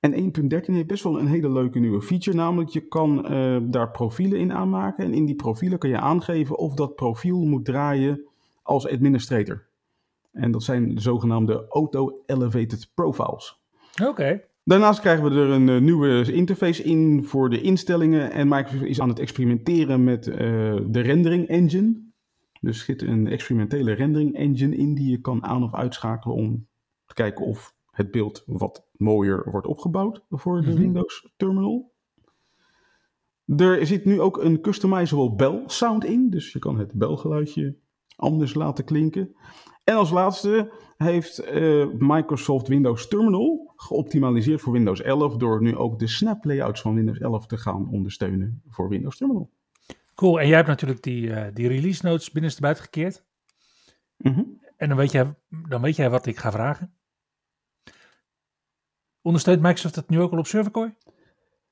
En 0.00 0.12
1.13 0.12 0.64
heeft 0.64 0.86
best 0.86 1.02
wel 1.02 1.18
een 1.18 1.26
hele 1.26 1.50
leuke 1.50 1.78
nieuwe 1.78 2.02
feature, 2.02 2.36
namelijk 2.36 2.70
je 2.70 2.88
kan 2.88 3.32
uh, 3.32 3.58
daar 3.62 3.90
profielen 3.90 4.38
in 4.38 4.52
aanmaken. 4.52 5.04
En 5.04 5.14
in 5.14 5.24
die 5.24 5.36
profielen 5.36 5.78
kan 5.78 5.90
je 5.90 6.00
aangeven 6.00 6.58
of 6.58 6.74
dat 6.74 6.94
profiel 6.94 7.44
moet 7.44 7.64
draaien 7.64 8.28
als 8.62 8.88
administrator. 8.88 9.72
En 10.34 10.50
dat 10.50 10.62
zijn 10.62 10.94
de 10.94 11.00
zogenaamde 11.00 11.66
Auto-Elevated 11.68 12.90
Profiles. 12.94 13.62
Oké. 14.02 14.40
Daarnaast 14.64 15.00
krijgen 15.00 15.24
we 15.24 15.40
er 15.40 15.50
een 15.50 15.68
uh, 15.68 15.80
nieuwe 15.80 16.32
interface 16.32 16.82
in 16.82 17.24
voor 17.24 17.50
de 17.50 17.60
instellingen. 17.60 18.30
En 18.30 18.48
Microsoft 18.48 18.84
is 18.84 19.00
aan 19.00 19.08
het 19.08 19.18
experimenteren 19.18 20.04
met 20.04 20.26
uh, 20.26 20.36
de 20.86 21.00
rendering 21.00 21.46
engine. 21.48 22.12
Dus 22.60 22.78
er 22.78 22.84
zit 22.84 23.02
een 23.02 23.26
experimentele 23.26 23.92
rendering 23.92 24.34
engine 24.34 24.76
in 24.76 24.94
die 24.94 25.10
je 25.10 25.20
kan 25.20 25.44
aan- 25.44 25.62
of 25.62 25.74
uitschakelen 25.74 26.36
om 26.36 26.66
te 27.06 27.14
kijken 27.14 27.44
of 27.44 27.74
het 27.90 28.10
beeld 28.10 28.42
wat 28.46 28.86
mooier 28.92 29.50
wordt 29.50 29.66
opgebouwd 29.66 30.24
voor 30.30 30.60
de 30.60 30.66
mm 30.66 30.72
-hmm. 30.72 30.80
Windows 30.80 31.32
terminal. 31.36 31.92
Er 33.56 33.86
zit 33.86 34.04
nu 34.04 34.20
ook 34.20 34.42
een 34.42 34.60
customizable 34.60 35.34
bell 35.34 35.62
sound 35.66 36.04
in, 36.04 36.30
dus 36.30 36.52
je 36.52 36.58
kan 36.58 36.78
het 36.78 36.92
belgeluidje 36.92 37.76
anders 38.16 38.54
laten 38.54 38.84
klinken. 38.84 39.36
En 39.84 39.94
als 39.94 40.10
laatste 40.10 40.72
heeft 40.96 41.52
uh, 41.52 41.86
Microsoft 41.98 42.68
Windows 42.68 43.08
Terminal 43.08 43.72
geoptimaliseerd 43.76 44.60
voor 44.60 44.72
Windows 44.72 45.02
11 45.02 45.36
door 45.36 45.62
nu 45.62 45.76
ook 45.76 45.98
de 45.98 46.06
snap 46.06 46.44
layouts 46.44 46.80
van 46.80 46.94
Windows 46.94 47.18
11 47.18 47.46
te 47.46 47.56
gaan 47.56 47.88
ondersteunen 47.90 48.62
voor 48.68 48.88
Windows 48.88 49.16
Terminal. 49.16 49.50
Cool, 50.14 50.40
en 50.40 50.46
jij 50.46 50.56
hebt 50.56 50.68
natuurlijk 50.68 51.02
die, 51.02 51.26
uh, 51.26 51.46
die 51.52 51.68
release 51.68 52.06
notes 52.06 52.30
binnenstebuiten 52.30 52.84
gekeerd. 52.84 53.24
Mm 54.16 54.32
-hmm. 54.32 54.60
En 54.76 54.88
dan 54.88 54.96
weet, 54.96 55.12
jij, 55.12 55.34
dan 55.68 55.82
weet 55.82 55.96
jij 55.96 56.10
wat 56.10 56.26
ik 56.26 56.38
ga 56.38 56.50
vragen. 56.50 56.94
Ondersteunt 59.22 59.62
Microsoft 59.62 59.96
het 59.96 60.08
nu 60.08 60.20
ook 60.20 60.32
al 60.32 60.38
op 60.38 60.46
ServerCoin? 60.46 60.96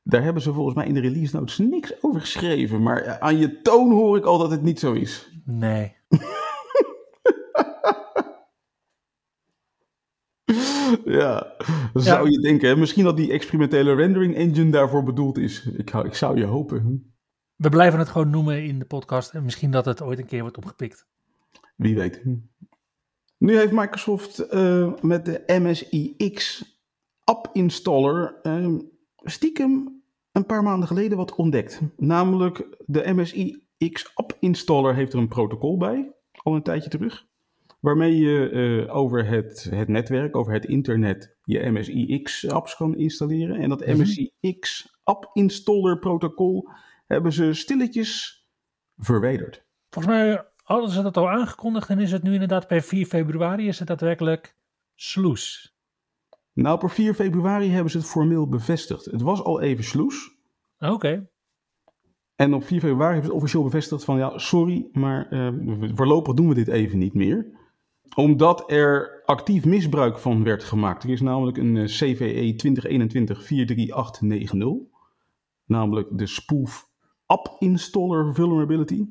Daar 0.02 0.22
hebben 0.22 0.42
ze 0.42 0.52
volgens 0.52 0.76
mij 0.76 0.86
in 0.86 0.94
de 0.94 1.00
release 1.00 1.36
notes 1.36 1.58
niks 1.58 2.02
over 2.02 2.20
geschreven. 2.20 2.82
Maar 2.82 3.20
aan 3.20 3.38
je 3.38 3.60
toon 3.60 3.90
hoor 3.90 4.16
ik 4.16 4.24
al 4.24 4.38
dat 4.38 4.50
het 4.50 4.62
niet 4.62 4.78
zo 4.78 4.92
is. 4.92 5.30
Nee. 5.44 5.96
ja, 11.04 11.56
zou 11.94 12.30
je 12.30 12.40
denken. 12.40 12.68
Hè? 12.68 12.76
Misschien 12.76 13.04
dat 13.04 13.16
die 13.16 13.32
experimentele 13.32 13.94
rendering 13.94 14.34
engine 14.34 14.70
daarvoor 14.70 15.02
bedoeld 15.02 15.38
is. 15.38 15.66
Ik, 15.66 15.90
ik 15.90 16.14
zou 16.14 16.38
je 16.38 16.44
hopen. 16.44 17.12
We 17.56 17.68
blijven 17.68 17.98
het 17.98 18.08
gewoon 18.08 18.30
noemen 18.30 18.64
in 18.64 18.78
de 18.78 18.84
podcast. 18.84 19.34
En 19.34 19.44
misschien 19.44 19.70
dat 19.70 19.84
het 19.84 20.02
ooit 20.02 20.18
een 20.18 20.26
keer 20.26 20.40
wordt 20.40 20.56
opgepikt. 20.56 21.06
Wie 21.76 21.94
weet. 21.94 22.24
Nu 23.38 23.56
heeft 23.56 23.72
Microsoft 23.72 24.54
uh, 24.54 24.92
met 25.00 25.24
de 25.24 25.42
MSIX 25.46 26.64
app 27.24 27.50
installer 27.52 28.40
uh, 28.42 28.78
stiekem 29.16 30.02
een 30.32 30.46
paar 30.46 30.62
maanden 30.62 30.88
geleden 30.88 31.16
wat 31.16 31.34
ontdekt. 31.34 31.80
Namelijk 31.96 32.66
de 32.86 33.12
MSIX 33.12 34.10
app 34.14 34.36
installer 34.40 34.94
heeft 34.94 35.12
er 35.12 35.18
een 35.18 35.28
protocol 35.28 35.76
bij, 35.76 36.12
al 36.32 36.54
een 36.54 36.62
tijdje 36.62 36.90
terug. 36.90 37.26
Waarmee 37.82 38.16
je 38.16 38.50
uh, 38.50 38.96
over 38.96 39.26
het, 39.26 39.66
het 39.70 39.88
netwerk, 39.88 40.36
over 40.36 40.52
het 40.52 40.64
internet, 40.64 41.36
je 41.42 41.70
MSIX 41.70 42.48
apps 42.48 42.76
kan 42.76 42.96
installeren. 42.96 43.56
En 43.56 43.68
dat 43.68 43.86
Mhm. 43.86 44.00
MSIX 44.00 44.88
app 45.02 45.30
installer 45.32 45.98
protocol 45.98 46.68
hebben 47.06 47.32
ze 47.32 47.52
stilletjes 47.52 48.44
verwijderd. 48.96 49.64
Volgens 49.90 50.14
mij 50.14 50.44
hadden 50.56 50.90
ze 50.90 51.02
dat 51.02 51.16
al 51.16 51.30
aangekondigd 51.30 51.88
en 51.88 51.98
is 51.98 52.12
het 52.12 52.22
nu 52.22 52.32
inderdaad 52.32 52.66
per 52.66 52.82
4 52.82 53.06
februari 53.06 53.68
is 53.68 53.78
het 53.78 53.88
daadwerkelijk 53.88 54.56
sloes. 54.94 55.74
Nou, 56.52 56.78
per 56.78 56.90
4 56.90 57.14
februari 57.14 57.68
hebben 57.70 57.90
ze 57.90 57.98
het 57.98 58.06
formeel 58.06 58.48
bevestigd. 58.48 59.04
Het 59.04 59.22
was 59.22 59.42
al 59.42 59.60
even 59.60 59.84
sloes. 59.84 60.36
Oké. 60.78 61.30
En 62.34 62.54
op 62.54 62.64
4 62.64 62.80
februari 62.80 63.12
hebben 63.12 63.30
ze 63.30 63.36
officieel 63.36 63.62
bevestigd 63.62 64.04
van 64.04 64.18
ja, 64.18 64.38
sorry, 64.38 64.88
maar 64.92 65.32
uh, 65.32 65.94
voorlopig 65.94 66.34
doen 66.34 66.48
we 66.48 66.54
dit 66.54 66.68
even 66.68 66.98
niet 66.98 67.14
meer. 67.14 67.60
Omdat 68.14 68.70
er 68.70 69.22
actief 69.24 69.64
misbruik 69.64 70.18
van 70.18 70.44
werd 70.44 70.64
gemaakt. 70.64 71.02
Er 71.02 71.10
is 71.10 71.20
namelijk 71.20 71.56
een 71.56 71.74
uh, 71.74 71.84
CVE 71.84 72.54
2021-43890. 74.86 74.90
Namelijk 75.64 76.08
de 76.10 76.26
spoof 76.26 76.90
app 77.26 77.56
installer 77.58 78.34
vulnerability. 78.34 79.04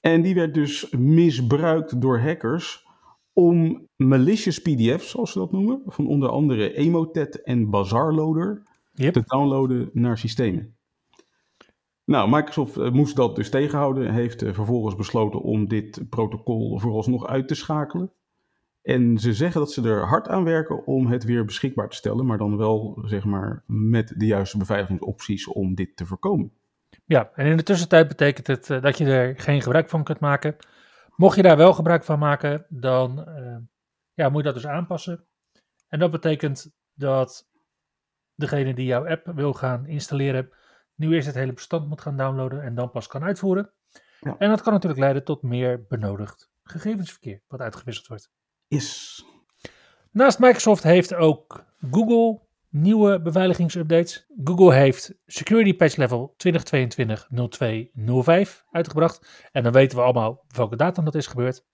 En 0.00 0.22
die 0.22 0.34
werd 0.34 0.54
dus 0.54 0.90
misbruikt 0.90 2.00
door 2.00 2.20
hackers 2.20 2.86
om 3.32 3.88
malicious 3.96 4.62
PDF's, 4.62 5.10
zoals 5.10 5.32
ze 5.32 5.38
dat 5.38 5.52
noemen, 5.52 5.82
van 5.86 6.06
onder 6.06 6.28
andere 6.28 6.74
Emotet 6.74 7.42
en 7.42 7.70
Bazaarloader, 7.70 8.66
Yep. 8.92 9.12
te 9.12 9.22
downloaden 9.26 9.90
naar 9.92 10.18
systemen. 10.18 10.77
Nou, 12.08 12.30
Microsoft 12.30 12.76
uh, 12.76 12.90
moest 12.90 13.16
dat 13.16 13.36
dus 13.36 13.50
tegenhouden, 13.50 14.12
heeft 14.12 14.42
uh, 14.42 14.54
vervolgens 14.54 14.96
besloten 14.96 15.40
om 15.40 15.68
dit 15.68 16.02
protocol 16.08 16.78
vooralsnog 16.78 17.26
uit 17.26 17.48
te 17.48 17.54
schakelen. 17.54 18.12
En 18.82 19.18
ze 19.18 19.32
zeggen 19.32 19.60
dat 19.60 19.72
ze 19.72 19.88
er 19.88 20.06
hard 20.06 20.28
aan 20.28 20.44
werken 20.44 20.86
om 20.86 21.06
het 21.06 21.24
weer 21.24 21.44
beschikbaar 21.44 21.88
te 21.88 21.96
stellen, 21.96 22.26
maar 22.26 22.38
dan 22.38 22.56
wel 22.56 23.02
zeg 23.04 23.24
maar 23.24 23.62
met 23.66 24.14
de 24.16 24.26
juiste 24.26 24.58
beveiligingsopties 24.58 25.48
om 25.48 25.74
dit 25.74 25.96
te 25.96 26.06
voorkomen. 26.06 26.52
Ja, 27.04 27.30
en 27.34 27.46
in 27.46 27.56
de 27.56 27.62
tussentijd 27.62 28.08
betekent 28.08 28.46
het 28.46 28.68
uh, 28.68 28.82
dat 28.82 28.98
je 28.98 29.04
er 29.04 29.40
geen 29.40 29.62
gebruik 29.62 29.88
van 29.88 30.04
kunt 30.04 30.20
maken. 30.20 30.56
Mocht 31.16 31.36
je 31.36 31.42
daar 31.42 31.56
wel 31.56 31.72
gebruik 31.72 32.04
van 32.04 32.18
maken, 32.18 32.66
dan 32.68 33.26
ja, 34.14 34.28
moet 34.28 34.38
je 34.38 34.52
dat 34.52 34.54
dus 34.54 34.66
aanpassen. 34.66 35.24
En 35.88 35.98
dat 35.98 36.10
betekent 36.10 36.74
dat 36.94 37.50
degene 38.34 38.74
die 38.74 38.86
jouw 38.86 39.08
app 39.08 39.32
wil 39.34 39.52
gaan 39.52 39.86
installeren, 39.86 40.50
nu 40.98 41.14
eerst 41.14 41.26
het 41.26 41.36
hele 41.36 41.52
bestand 41.52 41.88
moet 41.88 42.00
gaan 42.00 42.16
downloaden 42.16 42.62
en 42.62 42.74
dan 42.74 42.90
pas 42.90 43.06
kan 43.06 43.22
uitvoeren. 43.22 43.72
Ja. 44.20 44.36
En 44.38 44.48
dat 44.48 44.62
kan 44.62 44.72
natuurlijk 44.72 45.00
leiden 45.00 45.24
tot 45.24 45.42
meer 45.42 45.86
benodigd 45.88 46.50
gegevensverkeer 46.62 47.42
wat 47.46 47.60
uitgewisseld 47.60 48.06
wordt. 48.06 48.30
Is. 48.68 49.24
Naast 50.10 50.38
Microsoft 50.38 50.82
heeft 50.82 51.14
ook 51.14 51.64
Google 51.90 52.46
nieuwe 52.68 53.20
beveiligingsupdates. 53.20 54.26
Google 54.44 54.74
heeft 54.74 55.14
Security 55.26 55.76
Patch 55.76 55.96
Level 55.96 56.34
2022-02-05 56.36 56.38
uitgebracht. 58.70 59.48
En 59.52 59.62
dan 59.62 59.72
weten 59.72 59.98
we 59.98 60.04
allemaal 60.04 60.44
welke 60.48 60.76
datum 60.76 61.04
dat 61.04 61.14
is 61.14 61.26
gebeurd. 61.26 61.64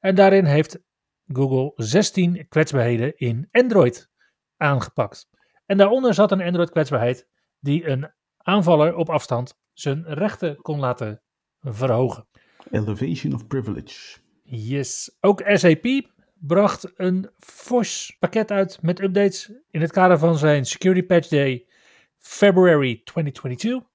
En 0.00 0.14
daarin 0.14 0.44
heeft 0.44 0.82
Google 1.26 1.72
16 1.74 2.48
kwetsbaarheden 2.48 3.16
in 3.16 3.48
Android 3.50 4.10
aangepakt. 4.56 5.28
En 5.66 5.76
daaronder 5.76 6.14
zat 6.14 6.32
een 6.32 6.42
Android 6.42 6.70
kwetsbaarheid 6.70 7.28
die 7.60 7.88
een 7.88 8.12
aanvaller 8.44 8.94
op 8.94 9.10
afstand 9.10 9.58
zijn 9.72 10.04
rechten 10.06 10.56
kon 10.56 10.78
laten 10.78 11.22
verhogen. 11.60 12.26
Elevation 12.70 13.34
of 13.34 13.46
privilege. 13.46 14.18
Yes. 14.42 15.16
Ook 15.20 15.42
SAP 15.46 15.86
bracht 16.34 16.92
een 16.96 17.30
fors 17.38 18.16
pakket 18.18 18.50
uit 18.50 18.82
met 18.82 19.00
updates 19.00 19.52
in 19.70 19.80
het 19.80 19.92
kader 19.92 20.18
van 20.18 20.38
zijn 20.38 20.64
Security 20.64 21.06
Patch 21.06 21.28
Day 21.28 21.66
February 22.18 23.00
2022. 23.04 23.88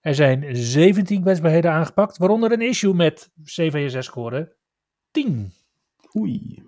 Er 0.00 0.14
zijn 0.14 0.56
17 0.56 1.22
kwetsbaarheden 1.22 1.70
aangepakt, 1.70 2.18
waaronder 2.18 2.52
een 2.52 2.60
issue 2.60 2.94
met 2.94 3.30
CVSS-score 3.44 4.56
10. 5.10 5.52
Oei. 6.16 6.62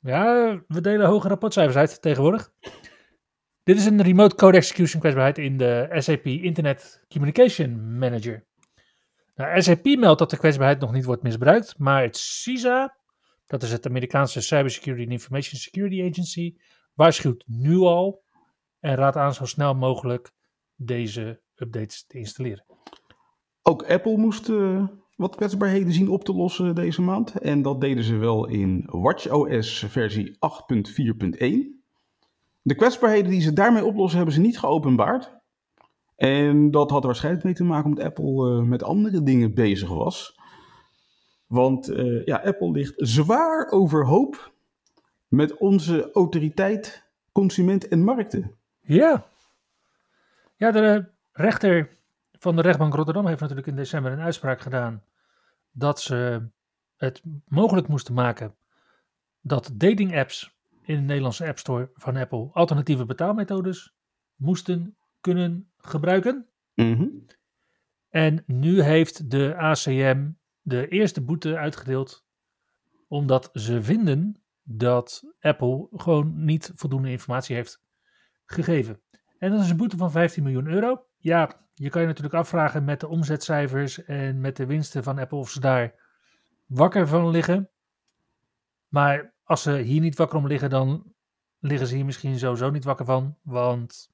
Ja, 0.00 0.60
we 0.68 0.80
delen 0.80 1.06
hoge 1.06 1.28
rapportcijfers 1.28 1.76
uit 1.76 2.02
tegenwoordig. 2.02 2.52
Dit 3.66 3.76
is 3.76 3.86
een 3.86 4.02
remote 4.02 4.34
code 4.34 4.56
execution 4.56 5.00
kwetsbaarheid 5.00 5.38
in 5.38 5.56
de 5.56 5.88
SAP 5.90 6.26
Internet 6.26 7.04
Communication 7.08 7.98
Manager. 7.98 8.46
Nou, 9.34 9.62
SAP 9.62 9.84
meldt 9.84 10.18
dat 10.18 10.30
de 10.30 10.36
kwetsbaarheid 10.36 10.80
nog 10.80 10.92
niet 10.92 11.04
wordt 11.04 11.22
misbruikt, 11.22 11.78
maar 11.78 12.02
het 12.02 12.16
CISA, 12.16 12.96
dat 13.46 13.62
is 13.62 13.72
het 13.72 13.86
Amerikaanse 13.86 14.40
Cybersecurity 14.40 15.02
and 15.02 15.12
Information 15.12 15.60
Security 15.60 16.08
Agency, 16.10 16.56
waarschuwt 16.94 17.44
nu 17.46 17.76
al 17.76 18.22
en 18.80 18.94
raadt 18.94 19.16
aan 19.16 19.34
zo 19.34 19.44
snel 19.44 19.74
mogelijk 19.74 20.32
deze 20.76 21.40
updates 21.54 22.06
te 22.06 22.18
installeren. 22.18 22.64
Ook 23.62 23.84
Apple 23.84 24.16
moest 24.16 24.48
uh, 24.48 24.88
wat 25.16 25.36
kwetsbaarheden 25.36 25.92
zien 25.92 26.08
op 26.08 26.24
te 26.24 26.32
lossen 26.32 26.74
deze 26.74 27.02
maand. 27.02 27.38
En 27.38 27.62
dat 27.62 27.80
deden 27.80 28.04
ze 28.04 28.16
wel 28.16 28.48
in 28.48 28.82
WatchOS 28.86 29.84
versie 29.88 30.36
8.4.1. 31.70 31.75
De 32.66 32.74
kwetsbaarheden 32.74 33.30
die 33.30 33.40
ze 33.40 33.52
daarmee 33.52 33.84
oplossen 33.84 34.16
hebben 34.16 34.34
ze 34.34 34.40
niet 34.40 34.58
geopenbaard. 34.58 35.36
En 36.16 36.70
dat 36.70 36.90
had 36.90 37.04
waarschijnlijk 37.04 37.44
mee 37.44 37.54
te 37.54 37.64
maken 37.64 37.84
omdat 37.84 38.04
Apple 38.04 38.50
uh, 38.50 38.62
met 38.62 38.82
andere 38.82 39.22
dingen 39.22 39.54
bezig 39.54 39.88
was. 39.88 40.40
Want 41.46 41.90
uh, 41.90 42.24
ja, 42.24 42.36
Apple 42.36 42.70
ligt 42.70 42.92
zwaar 42.96 43.70
overhoop 43.70 44.52
met 45.28 45.56
onze 45.56 46.10
autoriteit, 46.12 47.08
consument 47.32 47.88
en 47.88 48.04
markten. 48.04 48.54
Ja. 48.80 49.26
Ja, 50.56 50.74
er, 50.74 51.10
rechter 51.32 51.98
van 52.38 52.56
de 52.56 52.62
rechtbank 52.62 52.94
Rotterdam 52.94 53.26
heeft 53.26 53.40
natuurlijk 53.40 53.66
in 53.66 53.76
december 53.76 54.12
een 54.12 54.20
uitspraak 54.20 54.60
gedaan 54.60 55.02
dat 55.70 56.00
ze 56.00 56.48
het 56.96 57.22
mogelijk 57.44 57.88
moesten 57.88 58.14
maken 58.14 58.54
dat 59.40 59.70
dating 59.74 60.16
apps 60.16 60.55
in 60.86 60.96
de 60.96 61.02
Nederlandse 61.02 61.46
App 61.46 61.58
Store 61.58 61.90
van 61.94 62.16
Apple 62.16 62.48
alternatieve 62.52 63.04
betaalmethodes 63.04 63.94
moesten 64.34 64.96
kunnen 65.20 65.70
gebruiken. 65.76 66.48
Mhm. 66.74 67.08
En 68.08 68.42
nu 68.46 68.82
heeft 68.82 69.30
de 69.30 69.54
ACM 69.56 70.30
de 70.60 70.88
eerste 70.88 71.20
boete 71.20 71.56
uitgedeeld 71.56 72.24
omdat 73.08 73.50
ze 73.52 73.82
vinden 73.82 74.42
dat 74.62 75.34
Apple 75.40 75.88
gewoon 75.90 76.44
niet 76.44 76.72
voldoende 76.74 77.10
informatie 77.10 77.56
heeft 77.56 77.82
gegeven. 78.44 79.00
En 79.38 79.50
dat 79.50 79.60
is 79.60 79.70
een 79.70 79.76
boete 79.76 79.96
van 79.96 80.10
15 80.10 80.42
miljoen 80.42 80.66
euro. 80.66 81.06
Ja, 81.16 81.68
je 81.74 81.90
kan 81.90 82.00
je 82.00 82.06
natuurlijk 82.06 82.34
afvragen 82.34 82.84
met 82.84 83.00
de 83.00 83.08
omzetcijfers 83.08 84.04
en 84.04 84.40
met 84.40 84.56
de 84.56 84.66
winsten 84.66 85.02
van 85.02 85.18
Apple 85.18 85.38
of 85.38 85.50
ze 85.50 85.60
daar 85.60 85.94
wakker 86.66 87.08
van 87.08 87.30
liggen. 87.30 87.70
Maar 88.88 89.34
als 89.46 89.62
ze 89.62 89.76
hier 89.76 90.00
niet 90.00 90.16
wakker 90.16 90.38
om 90.38 90.46
liggen, 90.46 90.70
dan 90.70 91.02
liggen 91.58 91.86
ze 91.88 91.94
hier 91.94 92.04
misschien 92.04 92.38
sowieso 92.38 92.70
niet 92.70 92.84
wakker 92.84 93.04
van. 93.06 93.36
Want 93.42 94.08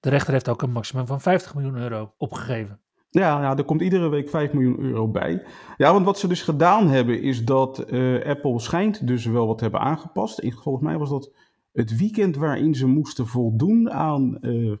de 0.00 0.08
rechter 0.08 0.32
heeft 0.32 0.48
ook 0.48 0.62
een 0.62 0.72
maximum 0.72 1.06
van 1.06 1.20
50 1.20 1.54
miljoen 1.54 1.76
euro 1.76 2.14
opgegeven. 2.16 2.80
Ja, 3.10 3.42
ja, 3.42 3.56
er 3.56 3.64
komt 3.64 3.80
iedere 3.82 4.08
week 4.08 4.28
5 4.28 4.52
miljoen 4.52 4.80
euro 4.80 5.08
bij. 5.08 5.42
Ja, 5.76 5.92
want 5.92 6.04
wat 6.04 6.18
ze 6.18 6.28
dus 6.28 6.42
gedaan 6.42 6.88
hebben, 6.88 7.22
is 7.22 7.44
dat 7.44 7.78
eh, 7.78 8.24
Apple 8.26 8.60
schijnt 8.60 9.06
dus 9.06 9.24
wel 9.26 9.46
wat 9.46 9.60
hebben 9.60 9.80
aangepast. 9.80 10.42
Ik, 10.42 10.54
volgens 10.54 10.84
mij 10.84 10.98
was 10.98 11.10
dat 11.10 11.32
het 11.72 11.96
weekend 11.96 12.36
waarin 12.36 12.74
ze 12.74 12.86
moesten 12.86 13.26
voldoen 13.26 13.90
aan 13.90 14.38
eh, 14.40 14.72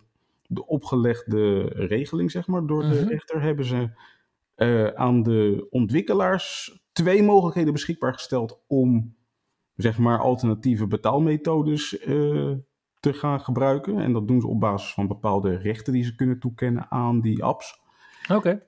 de 0.46 0.66
opgelegde 0.66 1.60
regeling, 1.62 2.30
zeg 2.30 2.46
maar, 2.46 2.66
door 2.66 2.82
de 2.82 2.88
Mhm. 3.00 3.08
rechter, 3.08 3.42
hebben 3.42 3.64
ze 3.64 3.90
eh, 4.54 4.86
aan 4.86 5.22
de 5.22 5.66
ontwikkelaars 5.70 6.80
twee 6.92 7.22
mogelijkheden 7.22 7.72
beschikbaar 7.72 8.12
gesteld 8.12 8.60
om, 8.66 9.14
zeg 9.80 9.98
maar, 9.98 10.18
alternatieve 10.18 10.86
betaalmethodes 10.86 11.98
eh, 11.98 12.52
te 13.00 13.12
gaan 13.12 13.40
gebruiken. 13.40 13.98
En 13.98 14.12
dat 14.12 14.28
doen 14.28 14.40
ze 14.40 14.46
op 14.46 14.60
basis 14.60 14.92
van 14.92 15.06
bepaalde 15.06 15.56
rechten 15.56 15.92
die 15.92 16.04
ze 16.04 16.14
kunnen 16.14 16.38
toekennen 16.38 16.86
aan 16.90 17.20
die 17.20 17.44
apps. 17.44 17.80
Oké. 18.32 18.62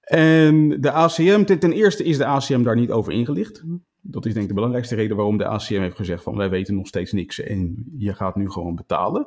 En 0.00 0.80
de 0.80 0.92
ACM, 0.92 1.44
ten, 1.44 1.58
ten 1.58 1.72
eerste 1.72 2.04
is 2.04 2.16
de 2.16 2.26
ACM 2.26 2.62
daar 2.62 2.76
niet 2.76 2.90
over 2.90 3.12
ingelicht. 3.12 3.64
Dat 4.00 4.26
is 4.26 4.32
denk 4.32 4.42
ik 4.42 4.48
de 4.48 4.54
belangrijkste 4.54 4.94
reden 4.94 5.16
waarom 5.16 5.36
de 5.36 5.46
ACM 5.46 5.80
heeft 5.80 5.96
gezegd 5.96 6.22
van 6.22 6.36
wij 6.36 6.50
weten 6.50 6.74
nog 6.74 6.86
steeds 6.86 7.12
niks 7.12 7.40
en 7.40 7.84
je 7.96 8.14
gaat 8.14 8.36
nu 8.36 8.50
gewoon 8.50 8.74
betalen. 8.74 9.26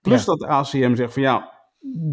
Plus 0.00 0.24
Ja. 0.24 0.24
dat 0.24 0.38
de 0.38 0.46
ACM 0.46 0.94
zegt 0.94 1.12
van 1.12 1.22
ja, 1.22 1.52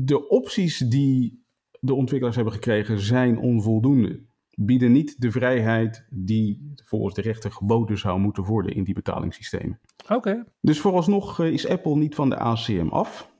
de 0.03 0.29
opties 0.29 0.77
die 0.77 1.45
de 1.79 1.93
ontwikkelaars 1.93 2.35
hebben 2.35 2.53
gekregen 2.53 2.99
zijn 2.99 3.37
onvoldoende. 3.37 4.21
Bieden 4.55 4.91
niet 4.91 5.21
de 5.21 5.31
vrijheid 5.31 6.05
die 6.09 6.73
volgens 6.83 7.15
de 7.15 7.21
rechter 7.21 7.51
geboden 7.51 7.97
zou 7.97 8.19
moeten 8.19 8.43
worden 8.43 8.75
in 8.75 8.83
die 8.83 8.93
betalingssystemen. 8.93 9.79
Oké. 10.09 10.43
Dus 10.61 10.79
vooralsnog 10.79 11.39
eh, 11.39 11.51
is 11.51 11.67
Apple 11.67 11.95
niet 11.95 12.15
van 12.15 12.29
de 12.29 12.37
ACM 12.37 12.87
af. 12.87 13.31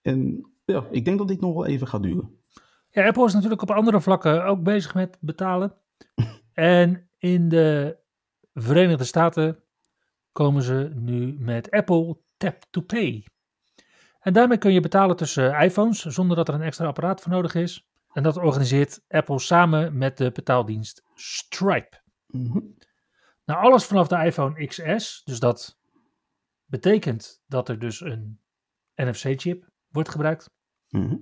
En 0.00 0.50
ja, 0.64 0.86
ik 0.90 1.04
denk 1.04 1.18
dat 1.18 1.28
dit 1.28 1.40
nog 1.40 1.54
wel 1.54 1.66
even 1.66 1.88
gaat 1.88 2.02
duren. 2.02 2.40
Ja, 2.90 3.06
Apple 3.06 3.24
is 3.24 3.32
natuurlijk 3.32 3.62
op 3.62 3.70
andere 3.70 4.00
vlakken 4.00 4.44
ook 4.44 4.62
bezig 4.62 4.94
met 4.94 5.18
betalen. 5.20 5.74
En 6.52 7.08
in 7.18 7.48
de 7.48 7.96
Verenigde 8.54 9.04
Staten 9.04 9.58
komen 10.32 10.62
ze 10.62 10.90
nu 10.94 11.36
met 11.38 11.70
Apple 11.70 12.18
Tap 12.36 12.64
to 12.70 12.80
Pay. 12.80 13.24
En 14.20 14.32
daarmee 14.32 14.58
kun 14.58 14.72
je 14.72 14.80
betalen 14.80 15.16
tussen 15.16 15.60
iPhones 15.60 16.00
zonder 16.00 16.36
dat 16.36 16.48
er 16.48 16.54
een 16.54 16.62
extra 16.62 16.86
apparaat 16.86 17.20
voor 17.20 17.32
nodig 17.32 17.54
is. 17.54 17.91
En 18.12 18.22
dat 18.22 18.36
organiseert 18.36 19.04
Apple 19.08 19.38
samen 19.38 19.98
met 19.98 20.16
de 20.16 20.30
betaaldienst 20.32 21.02
Stripe. 21.14 22.00
Mhm. 22.26 22.58
Nou, 23.44 23.64
alles 23.64 23.84
vanaf 23.84 24.08
de 24.08 24.24
iPhone 24.24 24.66
XS, 24.66 25.22
dus 25.24 25.38
dat 25.38 25.78
betekent 26.64 27.42
dat 27.46 27.68
er 27.68 27.78
dus 27.78 28.00
een 28.00 28.40
NFC-chip 28.94 29.70
wordt 29.88 30.08
gebruikt 30.08 30.50
Mhm. 30.88 31.16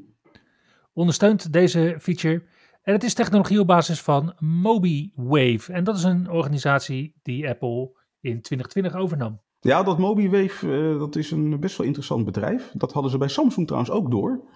ondersteunt 0.92 1.52
deze 1.52 1.96
feature. 2.00 2.44
En 2.82 2.92
het 2.92 3.04
is 3.04 3.14
technologie 3.14 3.60
op 3.60 3.66
basis 3.66 4.00
van 4.00 4.34
MobiWave. 4.38 5.72
En 5.72 5.84
dat 5.84 5.96
is 5.96 6.02
een 6.02 6.30
organisatie 6.30 7.14
die 7.22 7.48
Apple 7.48 7.98
in 8.20 8.40
2020 8.42 8.94
overnam. 8.94 9.40
Ja, 9.60 9.82
dat 9.82 9.98
MobiWave, 9.98 10.72
eh, 10.72 10.98
dat 10.98 11.16
is 11.16 11.30
een 11.30 11.60
best 11.60 11.76
wel 11.76 11.86
interessant 11.86 12.24
bedrijf. 12.24 12.72
Dat 12.74 12.92
hadden 12.92 13.10
ze 13.10 13.18
bij 13.18 13.28
Samsung 13.28 13.66
trouwens 13.66 13.92
ook 13.92 14.10
door. 14.10 14.48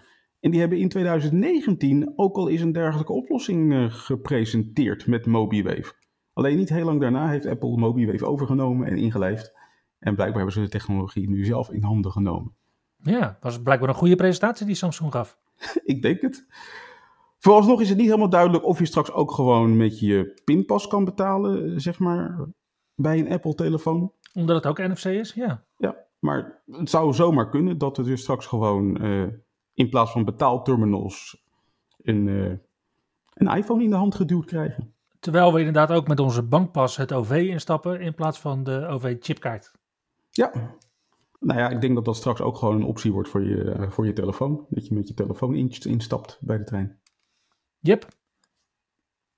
En 0.44 0.50
die 0.50 0.60
hebben 0.60 0.78
in 0.78 0.88
2019 0.88 2.12
ook 2.16 2.36
al 2.36 2.48
eens 2.48 2.60
een 2.60 2.72
dergelijke 2.72 3.12
oplossing 3.12 3.72
eh, 3.72 3.84
gepresenteerd 3.88 5.06
met 5.06 5.26
MobiWave. 5.26 5.92
Alleen 6.32 6.56
niet 6.56 6.68
heel 6.68 6.84
lang 6.84 7.00
daarna 7.00 7.28
heeft 7.28 7.46
Apple 7.46 7.76
MobiWave 7.76 8.26
overgenomen 8.26 8.86
en 8.86 8.96
ingelijfd. 8.96 9.52
En 9.98 10.14
blijkbaar 10.14 10.36
hebben 10.36 10.52
ze 10.52 10.60
de 10.60 10.68
technologie 10.68 11.28
nu 11.28 11.44
zelf 11.44 11.70
in 11.70 11.82
handen 11.82 12.12
genomen. 12.12 12.54
Ja, 12.96 13.38
was 13.40 13.62
blijkbaar 13.62 13.88
een 13.88 13.94
goede 13.94 14.16
presentatie 14.16 14.66
die 14.66 14.74
Samsung 14.74 15.12
gaf. 15.12 15.38
Ik 15.84 16.02
denk 16.02 16.20
het. 16.20 16.46
Vooralsnog 17.38 17.80
is 17.80 17.88
het 17.88 17.98
niet 17.98 18.06
helemaal 18.06 18.30
duidelijk 18.30 18.64
of 18.64 18.78
je 18.78 18.86
straks 18.86 19.12
ook 19.12 19.32
gewoon 19.32 19.76
met 19.76 20.00
je 20.00 20.40
pinpas 20.44 20.86
kan 20.86 21.04
betalen, 21.04 21.64
eh, 21.64 21.72
zeg 21.78 21.98
maar, 21.98 22.46
bij 22.94 23.18
een 23.18 23.30
Apple-telefoon. 23.30 24.12
Omdat 24.34 24.56
het 24.56 24.66
ook 24.66 24.88
NFC 24.88 25.04
is, 25.04 25.32
ja. 25.32 25.64
Ja, 25.76 25.96
maar 26.18 26.62
het 26.66 26.90
zou 26.90 27.12
zomaar 27.12 27.48
kunnen 27.48 27.78
dat 27.78 27.96
we 27.96 28.02
dus 28.02 28.20
straks 28.20 28.46
gewoon 28.46 28.96
eh, 28.96 29.26
in 29.74 29.88
plaats 29.88 30.10
van 30.12 30.24
betaalterminals 30.24 31.44
een, 32.02 32.28
eh, 32.28 32.56
een 33.34 33.56
iPhone 33.56 33.82
in 33.82 33.90
de 33.90 33.96
hand 33.96 34.14
geduwd 34.14 34.44
krijgen. 34.44 34.94
Terwijl 35.20 35.52
we 35.52 35.58
inderdaad 35.58 35.90
ook 35.90 36.08
met 36.08 36.20
onze 36.20 36.42
bankpas 36.42 36.96
het 36.96 37.12
OV 37.12 37.30
instappen 37.30 38.00
in 38.00 38.14
plaats 38.14 38.40
van 38.40 38.64
de 38.64 38.86
OV-chipkaart. 38.86 39.72
Ja. 40.30 40.52
Nou 41.40 41.58
ja, 41.58 41.68
ik 41.68 41.80
denk 41.80 41.94
dat 41.94 42.04
dat 42.04 42.16
straks 42.16 42.40
ook 42.40 42.56
gewoon 42.56 42.74
een 42.74 42.84
optie 42.84 43.12
wordt 43.12 43.28
voor 43.28 43.44
je, 43.44 43.70
eh, 43.70 43.90
voor 43.90 44.06
je 44.06 44.12
telefoon. 44.12 44.66
Dat 44.68 44.86
je 44.86 44.94
met 44.94 45.08
je 45.08 45.14
telefoon 45.14 45.54
in- 45.54 45.70
instapt 45.82 46.38
bij 46.40 46.58
de 46.58 46.64
trein. 46.64 47.00
Yep. 47.78 48.08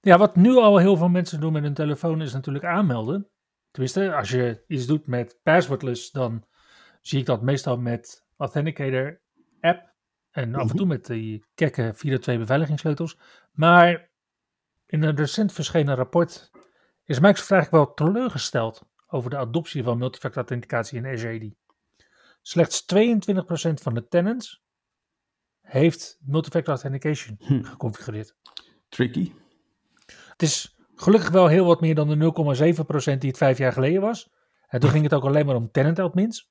Ja, 0.01 0.19
wat 0.19 0.37
nu 0.37 0.57
al 0.57 0.77
heel 0.77 0.97
veel 0.97 1.09
mensen 1.09 1.41
doen 1.41 1.53
met 1.53 1.63
hun 1.63 1.75
telefoon 1.75 2.23
is 2.23 2.33
natuurlijk 2.33 2.65
aanmelden. 2.65 3.29
Tenminste, 3.71 4.15
als 4.15 4.31
je 4.31 4.65
iets 4.67 4.87
doet 4.87 5.07
met 5.07 5.41
passwordless, 5.43 6.11
dan 6.11 6.45
zie 7.01 7.19
ik 7.21 7.27
dat 7.27 7.43
meestal 7.43 7.79
met 7.79 8.27
Authenticator 8.37 9.21
app. 9.61 9.95
En 10.37 10.55
af 10.55 10.71
en 10.71 10.77
toe 10.77 10.87
met 10.87 11.07
die 11.07 11.45
kekke 11.55 11.93
402 11.95 12.39
beveiligingssleutels. 12.39 13.19
Maar 13.53 14.11
in 14.87 15.03
een 15.03 15.17
recent 15.17 15.53
verschenen 15.53 15.95
rapport 15.95 16.51
is 17.05 17.19
Microsoft 17.21 17.51
eigenlijk 17.51 17.85
wel 17.85 17.95
teleurgesteld 17.95 18.83
over 19.07 19.31
de 19.31 19.37
adoptie 19.37 19.83
van 19.83 19.99
multifactor 19.99 20.39
authenticatie 20.39 20.99
in 20.99 21.07
Azure 21.07 21.47
AD. 21.47 21.55
Slechts 22.43 22.83
22% 22.83 22.87
van 23.83 23.95
de 23.95 24.07
tenants 24.09 24.63
heeft 25.61 26.19
multifactor 26.21 26.75
authentication 26.75 27.37
Hm. 27.39 27.63
geconfigureerd. 27.63 28.37
Tricky. 28.89 29.33
Het 30.07 30.43
is 30.43 30.77
gelukkig 30.95 31.31
wel 31.31 31.47
heel 31.47 31.65
wat 31.65 31.81
meer 31.81 31.95
dan 31.95 32.09
de 32.09 32.17
0,7% 33.15 33.19
die 33.19 33.31
het 33.31 33.39
vijf 33.39 33.59
jaar 33.59 33.73
geleden 33.73 34.01
was. 34.01 34.31
En 34.67 34.81
toen 34.81 34.91
ging 34.95 35.03
het 35.03 35.15
ook 35.15 35.25
alleen 35.25 35.47
maar 35.47 35.57
om 35.57 35.71
tenant 35.71 35.99
admins. 35.99 36.51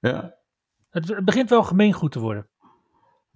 Ja, 0.00 0.36
Het, 0.90 1.08
het 1.08 1.24
begint 1.24 1.50
wel 1.50 1.62
gemeengoed 1.62 2.12
te 2.12 2.20
worden. 2.20 2.48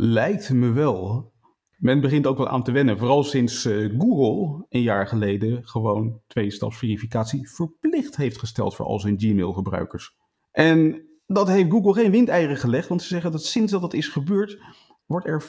Lijkt 0.02 0.50
me 0.50 0.72
wel. 0.72 1.32
Men 1.76 2.00
begint 2.00 2.26
ook 2.26 2.38
wel 2.38 2.48
aan 2.48 2.62
te 2.62 2.72
wennen. 2.72 2.98
Vooral 2.98 3.22
sinds 3.22 3.64
eh, 3.64 3.98
Google 3.98 4.66
een 4.68 4.82
jaar 4.82 5.06
geleden 5.06 5.66
gewoon 5.66 6.20
twee-stapsverificatie 6.26 7.50
verplicht 7.50 8.16
heeft 8.16 8.38
gesteld 8.38 8.76
voor 8.76 8.86
al 8.86 9.00
zijn 9.00 9.20
Gmail-gebruikers. 9.20 10.16
En 10.50 11.06
dat 11.26 11.48
heeft 11.48 11.70
Google 11.70 11.92
geen 11.92 12.10
windeieren 12.10 12.56
gelegd, 12.56 12.88
want 12.88 13.02
ze 13.02 13.08
zeggen 13.08 13.32
dat 13.32 13.44
sinds 13.44 13.72
dat 13.72 13.80
dat 13.80 13.94
is 13.94 14.08
gebeurd, 14.08 14.58
wordt 15.06 15.26
er 15.26 15.42
50% 15.42 15.46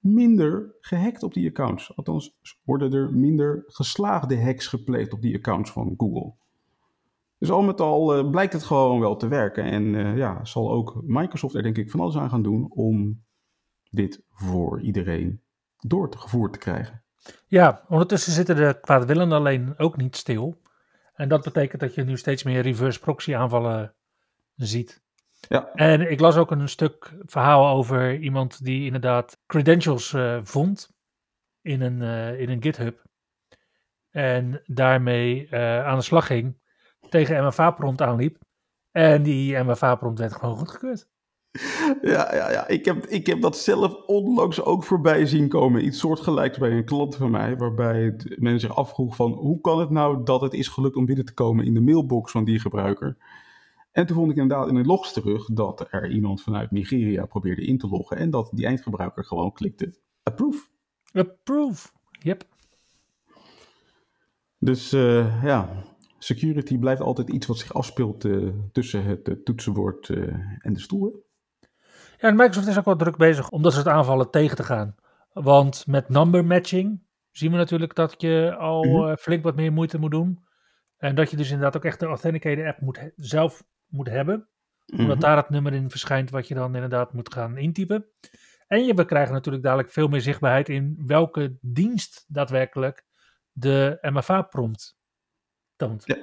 minder 0.00 0.76
gehackt 0.80 1.22
op 1.22 1.34
die 1.34 1.48
accounts. 1.48 1.96
Althans, 1.96 2.36
worden 2.64 2.92
er 2.92 3.12
minder 3.12 3.64
geslaagde 3.66 4.42
hacks 4.42 4.66
gepleegd 4.66 5.12
op 5.12 5.22
die 5.22 5.36
accounts 5.36 5.70
van 5.70 5.94
Google. 5.96 6.34
Dus 7.38 7.50
al 7.50 7.62
met 7.62 7.80
al 7.80 8.14
eh, 8.14 8.30
blijkt 8.30 8.52
het 8.52 8.62
gewoon 8.62 9.00
wel 9.00 9.16
te 9.16 9.28
werken. 9.28 9.64
En 9.64 9.94
eh, 9.94 10.16
ja, 10.16 10.44
zal 10.44 10.72
ook 10.72 11.02
Microsoft 11.06 11.54
er 11.54 11.62
denk 11.62 11.76
ik 11.76 11.90
van 11.90 12.00
alles 12.00 12.16
aan 12.16 12.30
gaan 12.30 12.42
doen 12.42 12.70
om 12.70 13.23
dit 13.94 14.22
voor 14.28 14.80
iedereen 14.80 15.42
door 15.76 16.10
te 16.10 16.18
gevoerd 16.18 16.52
te 16.52 16.58
krijgen. 16.58 17.04
Ja, 17.46 17.84
ondertussen 17.88 18.32
zitten 18.32 18.56
de 18.56 18.78
kwaadwillenden 18.80 19.38
alleen 19.38 19.74
ook 19.78 19.96
niet 19.96 20.16
stil. 20.16 20.62
En 21.14 21.28
dat 21.28 21.42
betekent 21.42 21.80
dat 21.80 21.94
je 21.94 22.04
nu 22.04 22.16
steeds 22.16 22.42
meer 22.42 22.62
reverse 22.62 23.00
proxy 23.00 23.34
aanvallen 23.34 23.94
ziet. 24.54 25.02
Ja. 25.48 25.72
En 25.74 26.10
ik 26.10 26.20
las 26.20 26.36
ook 26.36 26.50
een 26.50 26.68
stuk 26.68 27.12
verhaal 27.24 27.76
over 27.76 28.18
iemand 28.18 28.64
die 28.64 28.84
inderdaad 28.84 29.40
credentials 29.46 30.12
eh, 30.12 30.38
vond 30.42 30.90
in 31.60 31.80
een, 31.80 32.02
eh, 32.02 32.40
in 32.40 32.48
een 32.48 32.62
GitHub. 32.62 33.02
En 34.10 34.62
daarmee 34.66 35.48
eh, 35.48 35.86
aan 35.86 35.96
de 35.96 36.04
slag 36.04 36.26
ging, 36.26 36.58
tegen 37.08 37.46
MFA-prompt 37.46 38.00
aanliep. 38.00 38.38
En 38.90 39.22
die 39.22 39.58
MFA-prompt 39.58 40.18
werd 40.18 40.34
gewoon 40.34 40.56
goedgekeurd. 40.56 41.08
Ja, 42.02 42.34
ja, 42.34 42.50
ja. 42.50 42.68
Ik, 42.68 42.84
heb, 42.84 43.06
ik 43.06 43.26
heb 43.26 43.40
dat 43.40 43.58
zelf 43.58 43.94
onlangs 44.06 44.62
ook 44.62 44.84
voorbij 44.84 45.26
zien 45.26 45.48
komen. 45.48 45.84
Iets 45.84 45.98
soortgelijks 45.98 46.58
bij 46.58 46.70
een 46.70 46.84
klant 46.84 47.16
van 47.16 47.30
mij, 47.30 47.56
waarbij 47.56 48.16
men 48.36 48.60
zich 48.60 48.76
afvroeg 48.76 49.16
van 49.16 49.32
hoe 49.32 49.60
kan 49.60 49.80
het 49.80 49.90
nou 49.90 50.24
dat 50.24 50.40
het 50.40 50.52
is 50.52 50.68
gelukt 50.68 50.96
om 50.96 51.06
binnen 51.06 51.24
te 51.24 51.34
komen 51.34 51.64
in 51.64 51.74
de 51.74 51.80
mailbox 51.80 52.30
van 52.30 52.44
die 52.44 52.60
gebruiker. 52.60 53.16
En 53.92 54.06
toen 54.06 54.16
vond 54.16 54.30
ik 54.30 54.36
inderdaad 54.36 54.68
in 54.68 54.74
de 54.74 54.84
logs 54.84 55.12
terug 55.12 55.46
dat 55.46 55.86
er 55.90 56.10
iemand 56.10 56.42
vanuit 56.42 56.70
Nigeria 56.70 57.26
probeerde 57.26 57.64
in 57.64 57.78
te 57.78 57.88
loggen 57.88 58.16
en 58.16 58.30
dat 58.30 58.50
die 58.52 58.66
eindgebruiker 58.66 59.24
gewoon 59.24 59.52
klikte 59.52 59.94
approve. 60.22 60.66
Approve, 61.12 61.88
yep. 62.18 62.44
Dus 64.58 64.92
uh, 64.92 65.42
ja, 65.44 65.84
security 66.18 66.78
blijft 66.78 67.00
altijd 67.00 67.30
iets 67.30 67.46
wat 67.46 67.58
zich 67.58 67.74
afspeelt 67.74 68.24
uh, 68.24 68.48
tussen 68.72 69.04
het 69.04 69.28
uh, 69.28 69.34
toetsenbord 69.44 70.08
en 70.58 70.72
de 70.72 70.80
stoel. 70.80 71.23
Ja, 72.24 72.30
en 72.30 72.36
Microsoft 72.36 72.66
is 72.66 72.78
ook 72.78 72.84
wel 72.84 72.96
druk 72.96 73.16
bezig 73.16 73.50
om 73.50 73.62
dat 73.62 73.72
soort 73.72 73.88
aanvallen 73.88 74.30
tegen 74.30 74.56
te 74.56 74.62
gaan. 74.62 74.94
Want 75.32 75.86
met 75.86 76.08
number 76.08 76.44
matching 76.44 77.02
zien 77.30 77.50
we 77.50 77.56
natuurlijk 77.56 77.94
dat 77.94 78.20
je 78.20 78.54
al 78.58 78.84
mm 78.84 78.94
-hmm. 78.94 79.16
flink 79.16 79.42
wat 79.42 79.56
meer 79.56 79.72
moeite 79.72 79.98
moet 79.98 80.10
doen. 80.10 80.44
En 80.96 81.14
dat 81.14 81.30
je 81.30 81.36
dus 81.36 81.50
inderdaad 81.50 81.76
ook 81.76 81.84
echt 81.84 82.00
de 82.00 82.06
Authenticator 82.06 82.66
app 82.66 82.80
moet 82.80 83.10
zelf 83.16 83.64
moet 83.88 84.08
hebben. 84.08 84.34
Mm 84.36 84.46
-hmm. 84.86 85.00
Omdat 85.00 85.20
daar 85.20 85.36
het 85.36 85.50
nummer 85.50 85.72
in 85.72 85.90
verschijnt 85.90 86.30
wat 86.30 86.48
je 86.48 86.54
dan 86.54 86.74
inderdaad 86.74 87.12
moet 87.12 87.32
gaan 87.32 87.56
intypen. 87.56 88.06
En 88.66 88.84
je, 88.84 88.94
we 88.94 89.04
krijgen 89.04 89.34
natuurlijk 89.34 89.64
dadelijk 89.64 89.90
veel 89.90 90.08
meer 90.08 90.20
zichtbaarheid 90.20 90.68
in 90.68 91.02
welke 91.06 91.56
dienst 91.60 92.24
daadwerkelijk 92.28 93.04
de 93.52 93.98
MFA-prompt 94.00 94.98
toont. 95.76 96.02
Ja. 96.06 96.16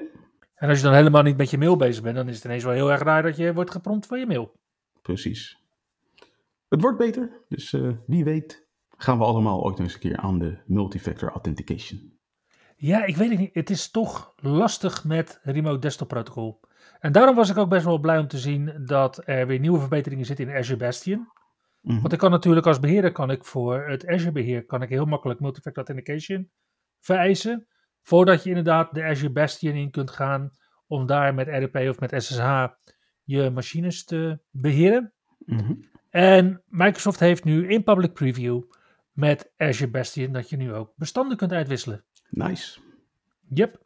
En 0.56 0.70
als 0.70 0.78
je 0.78 0.84
dan 0.84 0.94
helemaal 0.94 1.24
niet 1.24 1.38
met 1.38 1.50
je 1.50 1.58
mail 1.58 1.76
bezig 1.76 2.04
bent, 2.04 2.16
dan 2.16 2.28
is 2.28 2.36
het 2.36 2.46
ineens 2.46 2.64
wel 2.64 2.74
heel 2.74 2.92
erg 2.92 3.02
raar 3.02 3.24
dat 3.24 3.38
je 3.38 3.54
wordt 3.54 3.72
geprompt 3.72 4.06
voor 4.06 4.18
je 4.18 4.26
mail. 4.26 4.60
Precies. 5.02 5.61
Het 6.72 6.82
wordt 6.82 6.98
beter, 6.98 7.44
dus 7.48 7.74
uh, 7.74 7.92
wie 8.08 8.24
weet 8.24 8.68
gaan 8.98 9.18
we 9.18 9.24
allemaal 9.24 9.64
ooit 9.64 9.80
eens 9.80 9.94
een 9.94 10.00
keer 10.00 10.18
aan 10.18 10.40
de 10.40 10.58
multifactor 10.66 11.30
authentication. 11.30 12.20
Ja, 12.76 13.06
ik 13.06 13.16
weet 13.16 13.30
het 13.30 13.40
niet. 13.40 13.54
Het 13.54 13.70
is 13.70 13.92
toch 13.92 14.34
lastig 14.36 15.04
met 15.04 15.40
remote 15.44 15.80
desktop 15.80 16.08
protocol. 16.08 16.60
En 17.00 17.12
daarom 17.12 17.36
was 17.36 17.50
ik 17.50 17.58
ook 17.58 17.70
best 17.70 17.86
wel 17.86 18.00
blij 18.00 18.18
om 18.18 18.28
te 18.28 18.38
zien 18.38 18.84
dat 18.86 19.22
er 19.26 19.48
weer 19.48 19.60
nieuwe 19.60 19.80
verbeteringen 19.80 20.26
zitten 20.26 20.48
in 20.48 20.56
Azure 20.56 20.78
Bastion. 20.78 21.18
Mm 21.18 21.28
Mhm. 21.82 21.92
-hmm. 21.94 22.02
Want 22.02 22.14
ik 22.14 22.20
kan 22.20 22.32
natuurlijk 22.32 22.66
als 22.66 22.80
beheerder, 22.80 23.12
kan 23.12 23.32
ik 23.32 23.46
voor 23.46 23.88
het 23.88 24.08
Azure 24.08 24.32
beheer, 24.32 24.66
kan 24.66 24.82
ik 24.82 24.90
heel 24.90 25.06
makkelijk 25.06 25.40
multifactor 25.40 25.86
authentication 25.86 26.52
vereisen. 27.00 27.68
Voordat 28.02 28.44
je 28.44 28.50
inderdaad 28.50 28.94
de 28.94 29.04
Azure 29.04 29.32
Bastion 29.32 29.76
in 29.76 29.92
kunt 29.92 30.12
gaan 30.12 30.52
om 30.88 31.06
daar 31.06 31.34
met 31.34 31.48
RDP 31.48 31.76
of 31.76 32.00
met 32.00 32.24
SSH 32.24 32.68
je 33.24 33.50
machines 33.50 34.04
te 34.04 34.40
beheren. 34.50 35.14
Mm 35.38 35.58
-hmm. 35.60 35.91
En 36.12 36.64
Microsoft 36.68 37.20
heeft 37.20 37.44
nu 37.44 37.68
in 37.70 37.84
public 37.84 38.14
preview 38.14 38.64
met 39.12 39.52
Azure 39.58 39.92
Bastion 39.92 40.32
dat 40.32 40.50
je 40.50 40.58
nu 40.58 40.74
ook 40.74 40.94
bestanden 40.96 41.38
kunt 41.38 41.52
uitwisselen. 41.52 42.04
Nice. 42.30 42.80
Yep. 43.50 43.84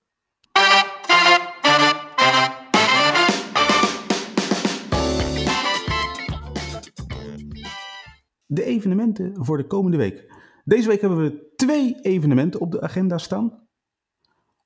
De 8.46 8.64
evenementen 8.64 9.46
voor 9.46 9.58
de 9.58 9.68
komende 9.68 9.98
week. 9.98 10.34
Deze 10.64 10.88
week 10.88 11.02
hebben 11.02 11.22
we 11.24 11.54
twee 11.56 11.96
evenementen 12.02 12.60
op 12.60 12.72
de 12.72 12.82
agenda 12.82 13.18
staan. 13.18 13.68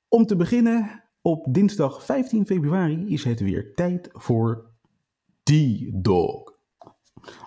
Om 0.08 0.26
te 0.26 0.36
beginnen, 0.36 1.04
op 1.22 1.46
dinsdag 1.54 2.04
15 2.04 2.46
februari 2.46 3.12
is 3.12 3.24
het 3.24 3.40
weer 3.40 3.74
tijd 3.74 4.08
voor 4.12 4.70
D-Dog. 5.42 6.49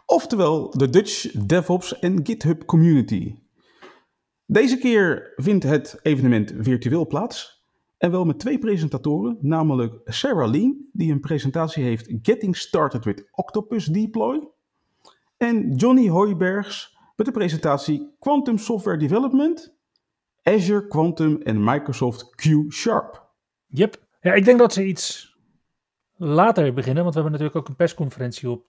Oftewel 0.05 0.69
de 0.69 0.89
Dutch 0.89 1.31
DevOps 1.31 1.99
en 1.99 2.25
GitHub 2.25 2.65
Community. 2.65 3.35
Deze 4.45 4.77
keer 4.77 5.33
vindt 5.35 5.63
het 5.63 5.99
evenement 6.01 6.53
virtueel 6.57 7.07
plaats. 7.07 7.63
En 7.97 8.11
wel 8.11 8.25
met 8.25 8.39
twee 8.39 8.57
presentatoren, 8.57 9.37
namelijk 9.41 10.01
Sarah 10.05 10.51
Lean, 10.51 10.85
die 10.91 11.11
een 11.11 11.19
presentatie 11.19 11.83
heeft 11.83 12.13
Getting 12.21 12.57
Started 12.57 13.05
with 13.05 13.27
Octopus 13.31 13.85
Deploy. 13.85 14.47
En 15.37 15.75
Johnny 15.75 16.09
Hooibergs 16.09 16.97
met 17.15 17.25
de 17.25 17.31
presentatie 17.31 18.15
Quantum 18.19 18.57
Software 18.57 18.97
Development, 18.97 19.75
Azure 20.43 20.87
Quantum 20.87 21.41
en 21.41 21.63
Microsoft 21.63 22.35
Q 22.35 22.45
Sharp. 22.69 23.31
Yep. 23.67 24.05
Ja, 24.21 24.33
ik 24.33 24.45
denk 24.45 24.59
dat 24.59 24.73
ze 24.73 24.85
iets 24.85 25.37
later 26.15 26.73
beginnen, 26.73 27.03
want 27.03 27.15
we 27.15 27.21
hebben 27.21 27.39
natuurlijk 27.39 27.55
ook 27.65 27.67
een 27.67 27.85
persconferentie 27.85 28.49
op 28.49 28.65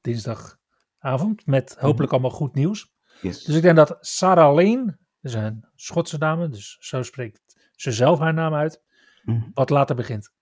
dinsdagavond 1.04 1.46
met 1.46 1.76
hopelijk 1.78 2.12
allemaal 2.12 2.30
goed 2.30 2.54
nieuws. 2.54 2.92
Yes. 3.20 3.44
Dus 3.44 3.56
ik 3.56 3.62
denk 3.62 3.76
dat 3.76 3.96
Sarah 4.00 4.54
Lane, 4.54 4.98
is 5.20 5.34
een 5.34 5.64
Schotse 5.74 6.18
dame, 6.18 6.48
dus 6.48 6.76
zo 6.80 7.02
spreekt 7.02 7.40
ze 7.72 7.92
zelf 7.92 8.18
haar 8.18 8.34
naam 8.34 8.54
uit, 8.54 8.82
Mm. 9.24 9.50
wat 9.54 9.70
later 9.70 9.96
begint. 9.96 10.32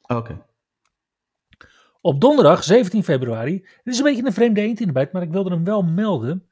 Oké. 0.00 0.46
Op 2.00 2.20
donderdag 2.20 2.64
17 2.64 3.04
februari, 3.04 3.58
dit 3.60 3.94
is 3.94 3.98
een 3.98 4.04
beetje 4.04 4.26
een 4.26 4.32
vreemde 4.32 4.60
eend 4.60 4.80
in 4.80 4.86
de 4.86 4.92
bijt, 4.92 5.12
maar 5.12 5.22
ik 5.22 5.30
wilde 5.30 5.50
hem 5.50 5.64
wel 5.64 5.82
melden, 5.82 6.50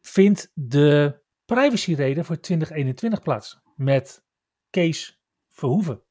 vindt 0.00 0.50
de 0.54 1.20
privacyreden 1.44 2.24
voor 2.24 2.40
2021 2.40 3.22
plaats 3.22 3.60
met 3.74 4.24
Kees 4.70 5.20
Verhoeven. 5.48 6.02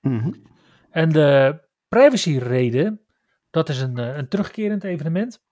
Mhm. 0.00 0.32
En 0.90 1.08
de 1.12 1.60
privacyreden, 1.88 3.00
dat 3.50 3.68
is 3.68 3.80
een, 3.80 3.98
eh, 3.98 4.16
een 4.16 4.28
terugkerend 4.28 4.84
evenement. 4.84 5.42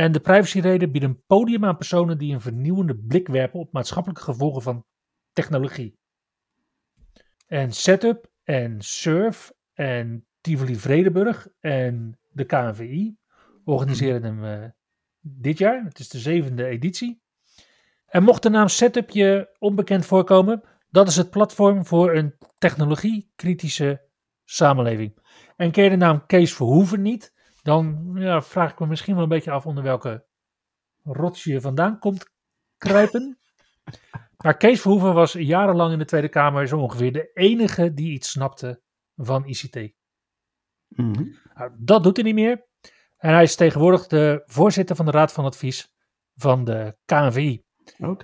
En 0.00 0.12
de 0.12 0.20
privacyreden 0.20 0.90
biedt 0.90 1.04
een 1.04 1.24
podium 1.26 1.64
aan 1.64 1.76
personen 1.76 2.18
die 2.18 2.34
een 2.34 2.40
vernieuwende 2.40 2.96
blik 2.96 3.28
werpen 3.28 3.60
op 3.60 3.72
maatschappelijke 3.72 4.22
gevolgen 4.22 4.62
van 4.62 4.84
technologie. 5.32 5.98
En 7.46 7.72
Setup 7.72 8.30
en 8.44 8.80
Surf 8.80 9.52
en 9.72 10.26
Tivoli 10.40 10.76
Vredenburg 10.76 11.48
en 11.58 12.18
de 12.30 12.44
KNVI 12.44 13.16
organiseren 13.64 14.22
hem 14.22 14.44
eh, 14.44 14.68
dit 15.20 15.58
jaar. 15.58 15.84
Het 15.84 15.98
is 15.98 16.08
de 16.08 16.18
zevende 16.18 16.64
editie. 16.64 17.22
En 18.06 18.22
mocht 18.22 18.42
de 18.42 18.50
naam 18.50 18.68
Setup 18.68 19.10
je 19.10 19.56
onbekend 19.58 20.06
voorkomen, 20.06 20.62
dat 20.90 21.08
is 21.08 21.16
het 21.16 21.30
platform 21.30 21.86
voor 21.86 22.14
een 22.14 22.34
technologie-kritische 22.58 24.08
samenleving. 24.44 25.18
En 25.56 25.70
ken 25.70 25.90
de 25.90 25.96
naam 25.96 26.26
Kees 26.26 26.54
Verhoeven 26.54 27.02
niet, 27.02 27.32
dan 27.62 28.12
ja, 28.14 28.42
vraag 28.42 28.72
ik 28.72 28.78
me 28.78 28.86
misschien 28.86 29.14
wel 29.14 29.22
een 29.22 29.28
beetje 29.28 29.50
af 29.50 29.66
onder 29.66 29.82
welke 29.82 30.26
rots 31.02 31.44
je 31.44 31.60
vandaan 31.60 31.98
komt 31.98 32.30
kruipen. 32.78 33.38
Maar 34.36 34.56
Kees 34.62 34.80
Verhoeven 34.80 35.14
was 35.14 35.32
jarenlang 35.32 35.92
in 35.92 35.98
de 35.98 36.04
Tweede 36.04 36.28
Kamer 36.28 36.68
zo 36.68 36.78
ongeveer 36.78 37.12
de 37.12 37.30
enige 37.34 37.94
die 37.94 38.12
iets 38.12 38.30
snapte 38.30 38.82
van 39.16 39.46
ICT. 39.46 39.92
Mhm. 40.88 41.24
Nou, 41.54 41.70
dat 41.78 42.02
doet 42.02 42.16
hij 42.16 42.24
niet 42.24 42.34
meer. 42.34 42.68
En 43.16 43.32
hij 43.32 43.42
is 43.42 43.56
tegenwoordig 43.56 44.06
de 44.06 44.42
voorzitter 44.46 44.96
van 44.96 45.04
de 45.04 45.10
Raad 45.10 45.32
van 45.32 45.44
Advies 45.44 45.94
van 46.34 46.64
de 46.64 46.96
KNVI. 47.04 47.64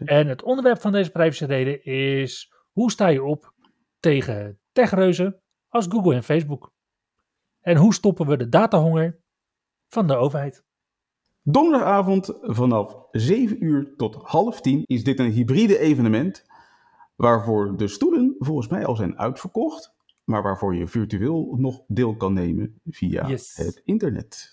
En 0.05 0.27
het 0.27 0.43
onderwerp 0.43 0.81
van 0.81 0.93
deze 0.93 1.11
privacyreden 1.11 1.85
is 1.85 2.53
hoe 2.73 2.91
sta 2.91 3.07
je 3.09 3.23
op 3.23 3.55
tegen 4.01 4.61
techreuzen 4.73 5.43
als 5.69 5.87
Google 5.89 6.15
en 6.15 6.23
Facebook? 6.23 6.73
En 7.61 7.77
hoe 7.77 7.95
stoppen 7.95 8.27
we 8.27 8.37
de 8.37 8.49
datahonger 8.49 9.21
van 9.89 10.07
de 10.07 10.17
overheid? 10.17 10.65
Donderdagavond 11.43 12.33
vanaf 12.41 12.97
7 13.11 13.65
uur 13.65 13.95
tot 13.97 14.15
half 14.23 14.61
10 14.61 14.83
is 14.87 15.05
dit 15.05 15.19
een 15.19 15.31
hybride 15.31 15.79
evenement. 15.79 16.45
Waarvoor 17.17 17.77
de 17.77 17.89
stoelen 17.89 18.35
volgens 18.39 18.69
mij 18.69 18.87
al 18.87 18.97
zijn 18.97 19.19
uitverkocht. 19.19 19.95
Maar 20.25 20.43
waarvoor 20.43 20.75
je 20.75 20.87
virtueel 20.87 21.55
nog 21.59 21.83
deel 21.87 22.17
kan 22.17 22.33
nemen 22.33 22.81
via 22.85 23.29
Yes. 23.29 23.57
het 23.57 23.83
internet. 23.85 24.51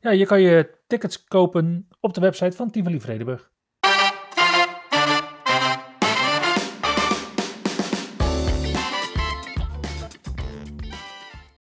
Ja, 0.00 0.10
je 0.10 0.26
kan 0.26 0.40
je 0.40 0.78
tickets 0.86 1.24
kopen 1.24 1.88
op 2.00 2.14
de 2.14 2.20
website 2.20 2.56
van 2.56 2.70
Tivoli 2.70 3.00
Vredenburg. 3.00 3.52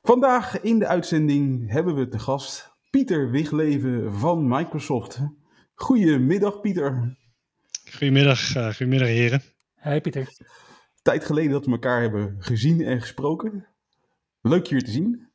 Vandaag 0.03 0.61
in 0.61 0.79
de 0.79 0.87
uitzending 0.87 1.71
hebben 1.71 1.95
we 1.95 2.09
te 2.09 2.19
gast 2.19 2.74
Pieter 2.95 3.31
Wigleven 3.31 4.15
van 4.15 4.49
Microsoft. 4.49 5.21
Goedemiddag 5.75 6.61
Pieter. 6.61 7.17
Goedemiddag, 7.91 8.57
uh, 8.57 8.67
goedemiddag 8.67 9.09
heren. 9.09 9.43
Hey 9.75 10.01
Pieter. 10.01 10.29
Tijd 11.03 11.25
geleden 11.25 11.51
dat 11.51 11.65
we 11.65 11.71
elkaar 11.71 12.01
hebben 12.01 12.37
gezien 12.39 12.81
en 12.81 13.01
gesproken. 13.01 13.67
Leuk 14.41 14.67
je 14.67 14.75
weer 14.75 14.85
te 14.85 14.91
zien. 14.91 15.29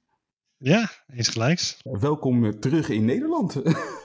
Ja, 0.58 0.89
eens 1.08 1.28
gelijks. 1.28 1.80
Welkom 1.84 2.45
eh, 2.45 2.52
terug 2.52 2.89
in 2.89 3.06
Nederland. 3.06 3.56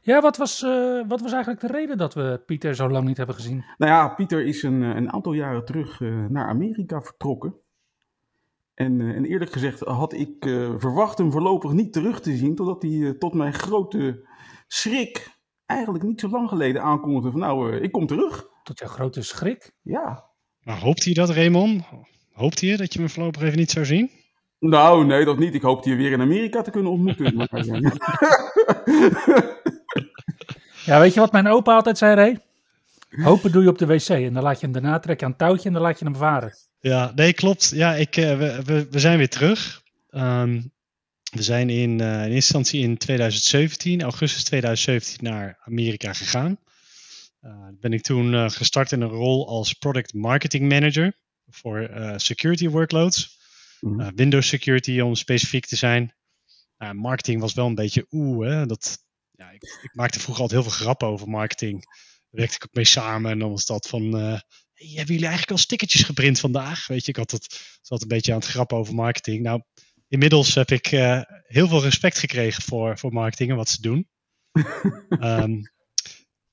Ja, 0.00 0.20
wat 0.20 0.36
was, 0.36 0.62
uh, 0.62 1.08
wat 1.08 1.20
was 1.20 1.32
eigenlijk 1.32 1.60
de 1.60 1.66
reden 1.66 1.98
dat 1.98 2.14
we 2.14 2.42
Pieter 2.46 2.74
zo 2.74 2.88
lang 2.88 3.06
niet 3.06 3.16
hebben 3.16 3.34
gezien? 3.34 3.64
Nou 3.78 3.92
ja, 3.92 4.08
Pieter 4.08 4.46
is 4.46 4.62
een, 4.62 4.82
een 4.82 5.12
aantal 5.12 5.32
jaren 5.32 5.64
terug 5.64 6.00
uh, 6.00 6.26
naar 6.26 6.48
Amerika 6.48 7.02
vertrokken. 7.02 7.54
En, 8.76 9.00
eh, 9.00 9.16
en 9.16 9.24
eerlijk 9.24 9.52
gezegd 9.52 9.80
had 9.80 10.12
ik 10.12 10.46
eh, 10.46 10.74
verwacht 10.78 11.18
hem 11.18 11.32
voorlopig 11.32 11.72
niet 11.72 11.92
terug 11.92 12.20
te 12.20 12.36
zien, 12.36 12.54
totdat 12.54 12.82
hij 12.82 13.02
eh, 13.02 13.10
tot 13.10 13.34
mijn 13.34 13.54
grote 13.54 14.26
schrik 14.66 15.34
eigenlijk 15.66 16.04
niet 16.04 16.20
zo 16.20 16.28
lang 16.28 16.48
geleden 16.48 16.82
aankondigde 16.82 17.30
van 17.30 17.40
nou, 17.40 17.72
eh, 17.72 17.82
ik 17.82 17.92
kom 17.92 18.06
terug. 18.06 18.48
Tot 18.62 18.78
jouw 18.78 18.88
grote 18.88 19.22
schrik. 19.22 19.72
Ja. 19.82 20.24
Maar 20.62 20.80
hoopt 20.80 21.04
hij 21.04 21.14
dat, 21.14 21.30
Raymond? 21.30 21.84
Hoopt 22.32 22.60
hij 22.60 22.76
dat 22.76 22.92
je 22.92 23.00
me 23.00 23.08
voorlopig 23.08 23.42
even 23.42 23.58
niet 23.58 23.70
zou 23.70 23.84
zien? 23.84 24.10
Nou, 24.58 25.06
nee, 25.06 25.24
dat 25.24 25.38
niet. 25.38 25.54
Ik 25.54 25.62
hoopte 25.62 25.90
je 25.90 25.96
weer 25.96 26.12
in 26.12 26.20
Amerika 26.20 26.62
te 26.62 26.70
kunnen 26.70 26.92
ontmoeten. 26.92 27.34
Maar, 27.36 27.48
Ja, 30.84 31.00
weet 31.00 31.14
je 31.14 31.20
wat 31.20 31.32
mijn 31.32 31.46
opa 31.46 31.74
altijd 31.74 31.98
zei, 31.98 32.14
Ray? 32.14 32.38
Hopen 33.22 33.52
doe 33.52 33.62
je 33.62 33.68
op 33.68 33.78
de 33.78 33.86
wc 33.86 34.08
en 34.08 34.32
dan 34.32 34.42
laat 34.42 34.60
je 34.60 34.64
hem 34.64 34.72
daarna 34.74 34.98
trek 34.98 35.18
je 35.18 35.24
aan 35.24 35.30
het 35.30 35.40
touwtje 35.40 35.66
en 35.66 35.72
dan 35.72 35.82
laat 35.82 35.98
je 35.98 36.04
hem 36.04 36.16
varen. 36.16 36.52
Ja, 36.80 37.12
nee, 37.14 37.32
klopt. 37.32 37.70
Ja, 37.74 37.94
ik, 37.94 38.16
eh, 38.16 38.38
we, 38.38 38.62
we, 38.64 38.86
we 38.90 38.98
zijn 38.98 39.18
weer 39.18 39.28
terug. 39.28 39.82
Ehm, 40.08 40.62
we 41.32 41.42
zijn 41.42 41.70
in, 41.70 42.00
eh, 42.00 42.06
in 42.06 42.18
eerste 42.18 42.34
instantie 42.34 42.82
in 42.82 42.96
2017, 42.96 44.02
augustus 44.02 44.44
2017, 44.44 45.24
naar 45.24 45.58
Amerika 45.64 46.12
gegaan. 46.12 46.58
Eh, 47.40 47.68
ben 47.80 47.92
ik 47.92 48.02
toen 48.02 48.34
eh, 48.34 48.48
gestart 48.48 48.92
in 48.92 49.00
een 49.00 49.08
rol 49.08 49.48
als 49.48 49.72
Product 49.72 50.14
Marketing 50.14 50.68
Manager 50.68 51.16
voor 51.48 51.80
eh, 51.80 52.12
security 52.16 52.68
workloads. 52.68 53.38
Mhm. 53.80 54.00
Eh, 54.00 54.08
Windows 54.14 54.48
security 54.48 55.00
om 55.00 55.14
specifiek 55.14 55.66
te 55.66 55.76
zijn. 55.76 56.14
Nou, 56.78 56.94
marketing 56.94 57.40
was 57.40 57.54
wel 57.54 57.66
een 57.66 57.74
beetje 57.74 58.06
oeh, 58.10 58.48
hè, 58.48 58.66
dat, 58.66 58.98
ja, 59.30 59.50
ik, 59.50 59.62
ik 59.82 59.90
maakte 59.92 60.20
vroeger 60.20 60.42
altijd 60.42 60.60
heel 60.60 60.70
veel 60.70 60.80
grappen 60.80 61.08
over 61.08 61.28
marketing. 61.28 61.84
Werkte 62.36 62.56
ik 62.56 62.64
ook 62.64 62.74
mee 62.74 62.84
samen 62.84 63.30
en 63.30 63.38
dan 63.38 63.50
was 63.50 63.66
dat 63.66 63.88
van, 63.88 64.16
eh, 64.16 64.40
hey, 64.72 64.88
hebben 64.88 65.14
jullie 65.14 65.26
eigenlijk 65.26 65.50
al 65.50 65.58
stickertjes 65.58 66.02
geprint 66.02 66.40
vandaag? 66.40 66.86
Weet 66.86 67.04
je, 67.04 67.10
ik 67.10 67.16
had 67.16 67.30
het, 67.30 67.78
zat 67.82 68.02
een 68.02 68.08
beetje 68.08 68.32
aan 68.32 68.38
het 68.38 68.48
grappen 68.48 68.76
over 68.76 68.94
marketing. 68.94 69.42
Nou, 69.42 69.62
inmiddels 70.08 70.54
heb 70.54 70.70
ik 70.70 70.86
eh, 70.86 71.20
heel 71.46 71.68
veel 71.68 71.82
respect 71.82 72.18
gekregen 72.18 72.62
voor, 72.62 72.98
voor 72.98 73.12
marketing 73.12 73.50
en 73.50 73.56
wat 73.56 73.68
ze 73.68 73.80
doen. 73.80 74.08
Ehm, 75.08 75.62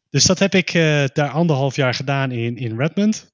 dus 0.10 0.26
dat 0.26 0.40
heb 0.40 0.56
ik 0.56 0.70
eh, 0.74 1.06
daar 1.14 1.30
anderhalf 1.30 1.76
jaar 1.76 1.94
gedaan 1.94 2.32
in, 2.32 2.58
in 2.58 2.78
Redmond. 2.78 3.32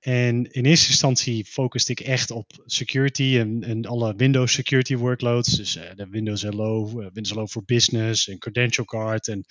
En 0.00 0.52
in 0.52 0.64
eerste 0.64 0.88
instantie 0.88 1.44
focuste 1.44 1.92
ik 1.92 2.00
echt 2.00 2.30
op 2.30 2.62
security 2.64 3.36
en, 3.38 3.62
en 3.62 3.86
alle 3.86 4.14
Windows 4.16 4.52
security 4.52 4.96
workloads. 4.96 5.56
Dus 5.56 5.72
de 5.72 6.06
Windows 6.10 6.42
Hello, 6.42 6.86
Windows 6.94 7.28
Hello 7.28 7.46
for 7.46 7.64
Business 7.64 8.28
en 8.28 8.38
Credential 8.38 8.84
Card. 8.84 9.28
En 9.28 9.44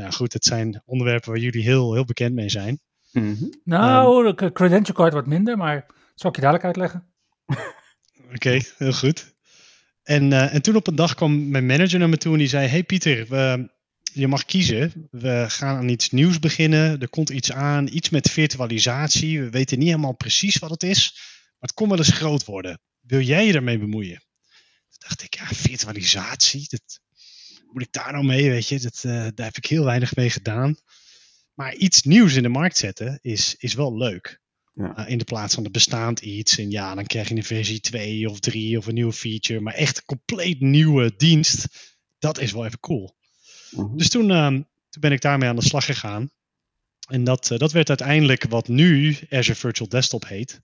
ja, 0.00 0.10
goed, 0.10 0.32
het 0.32 0.44
zijn 0.44 0.82
onderwerpen 0.84 1.30
waar 1.30 1.40
jullie 1.40 1.62
heel, 1.62 1.94
heel 1.94 2.04
bekend 2.04 2.34
mee 2.34 2.50
zijn. 2.50 2.80
Mhm. 3.12 3.44
Nou, 3.64 4.34
de 4.34 4.52
credential 4.52 4.96
card 4.96 5.12
wat 5.12 5.26
minder, 5.26 5.56
maar 5.56 5.84
dat 5.86 5.96
zal 6.14 6.30
ik 6.30 6.36
je 6.36 6.42
dadelijk 6.42 6.64
uitleggen. 6.64 7.06
Oké, 8.34 8.60
heel 8.76 8.92
goed. 8.92 9.34
En, 10.02 10.32
eh, 10.32 10.54
en 10.54 10.62
toen 10.62 10.76
op 10.76 10.86
een 10.86 10.94
dag 10.94 11.14
kwam 11.14 11.48
mijn 11.48 11.66
manager 11.66 11.98
naar 11.98 12.08
me 12.08 12.16
toe 12.16 12.32
en 12.32 12.38
die 12.38 12.48
zei: 12.48 12.66
Hey 12.66 12.82
Pieter, 12.82 13.26
we, 13.28 13.70
je 14.12 14.28
mag 14.28 14.44
kiezen. 14.44 15.08
We 15.10 15.44
gaan 15.48 15.76
aan 15.76 15.88
iets 15.88 16.10
nieuws 16.10 16.38
beginnen. 16.38 17.00
Er 17.00 17.08
komt 17.08 17.30
iets 17.30 17.52
aan, 17.52 17.88
iets 17.88 18.10
met 18.10 18.30
virtualisatie. 18.30 19.40
We 19.40 19.50
weten 19.50 19.78
niet 19.78 19.88
helemaal 19.88 20.16
precies 20.16 20.58
wat 20.58 20.70
het 20.70 20.82
is, 20.82 21.12
maar 21.14 21.68
het 21.68 21.74
kon 21.74 21.88
wel 21.88 21.98
eens 21.98 22.12
groot 22.12 22.44
worden. 22.44 22.80
Wil 23.00 23.20
jij 23.20 23.46
je 23.46 23.52
daarmee 23.52 23.78
bemoeien? 23.78 24.18
Toen 24.88 25.08
dacht 25.08 25.22
ik: 25.22 25.34
Ja, 25.34 25.46
virtualisatie, 25.46 26.66
dat, 26.68 27.00
moet 27.72 27.82
ik 27.82 27.92
daar 27.92 28.12
nou 28.12 28.24
mee? 28.24 28.50
Weet 28.50 28.68
je, 28.68 28.80
dat, 28.80 29.02
eh, 29.04 29.12
daar 29.12 29.46
heb 29.46 29.56
ik 29.56 29.66
heel 29.66 29.84
weinig 29.84 30.16
mee 30.16 30.30
gedaan. 30.30 30.76
Maar 31.54 31.74
iets 31.74 32.02
nieuws 32.02 32.34
in 32.34 32.42
de 32.42 32.48
markt 32.48 32.76
zetten 32.76 33.18
is, 33.22 33.54
is 33.58 33.74
wel 33.74 33.96
leuk. 33.96 34.40
Ja. 34.74 34.98
Uh, 34.98 35.08
in 35.08 35.18
de 35.18 35.24
plaats 35.24 35.54
van 35.54 35.62
de 35.62 35.70
bestaand 35.70 36.20
iets. 36.20 36.58
En 36.58 36.70
ja, 36.70 36.94
dan 36.94 37.06
krijg 37.06 37.28
je 37.28 37.34
een 37.34 37.44
versie 37.44 37.80
2 37.80 38.30
of 38.30 38.40
3 38.40 38.78
of 38.78 38.86
een 38.86 38.94
nieuwe 38.94 39.12
feature. 39.12 39.60
Maar 39.60 39.74
echt 39.74 39.96
een 39.96 40.04
compleet 40.04 40.60
nieuwe 40.60 41.14
dienst. 41.16 41.66
Dat 42.18 42.38
is 42.38 42.52
wel 42.52 42.66
even 42.66 42.80
cool. 42.80 43.16
Mhm. 43.70 43.96
Dus 43.96 44.08
toen, 44.08 44.30
ehm, 44.30 44.54
toen 44.90 45.00
ben 45.00 45.12
ik 45.12 45.20
daarmee 45.20 45.48
aan 45.48 45.56
de 45.56 45.64
slag 45.64 45.84
gegaan. 45.84 46.30
En 47.08 47.24
dat, 47.24 47.50
eh, 47.50 47.58
dat 47.58 47.72
werd 47.72 47.88
uiteindelijk 47.88 48.44
wat 48.48 48.68
nu 48.68 49.16
Azure 49.30 49.58
Virtual 49.58 49.88
Desktop 49.88 50.28
heet. 50.28 50.60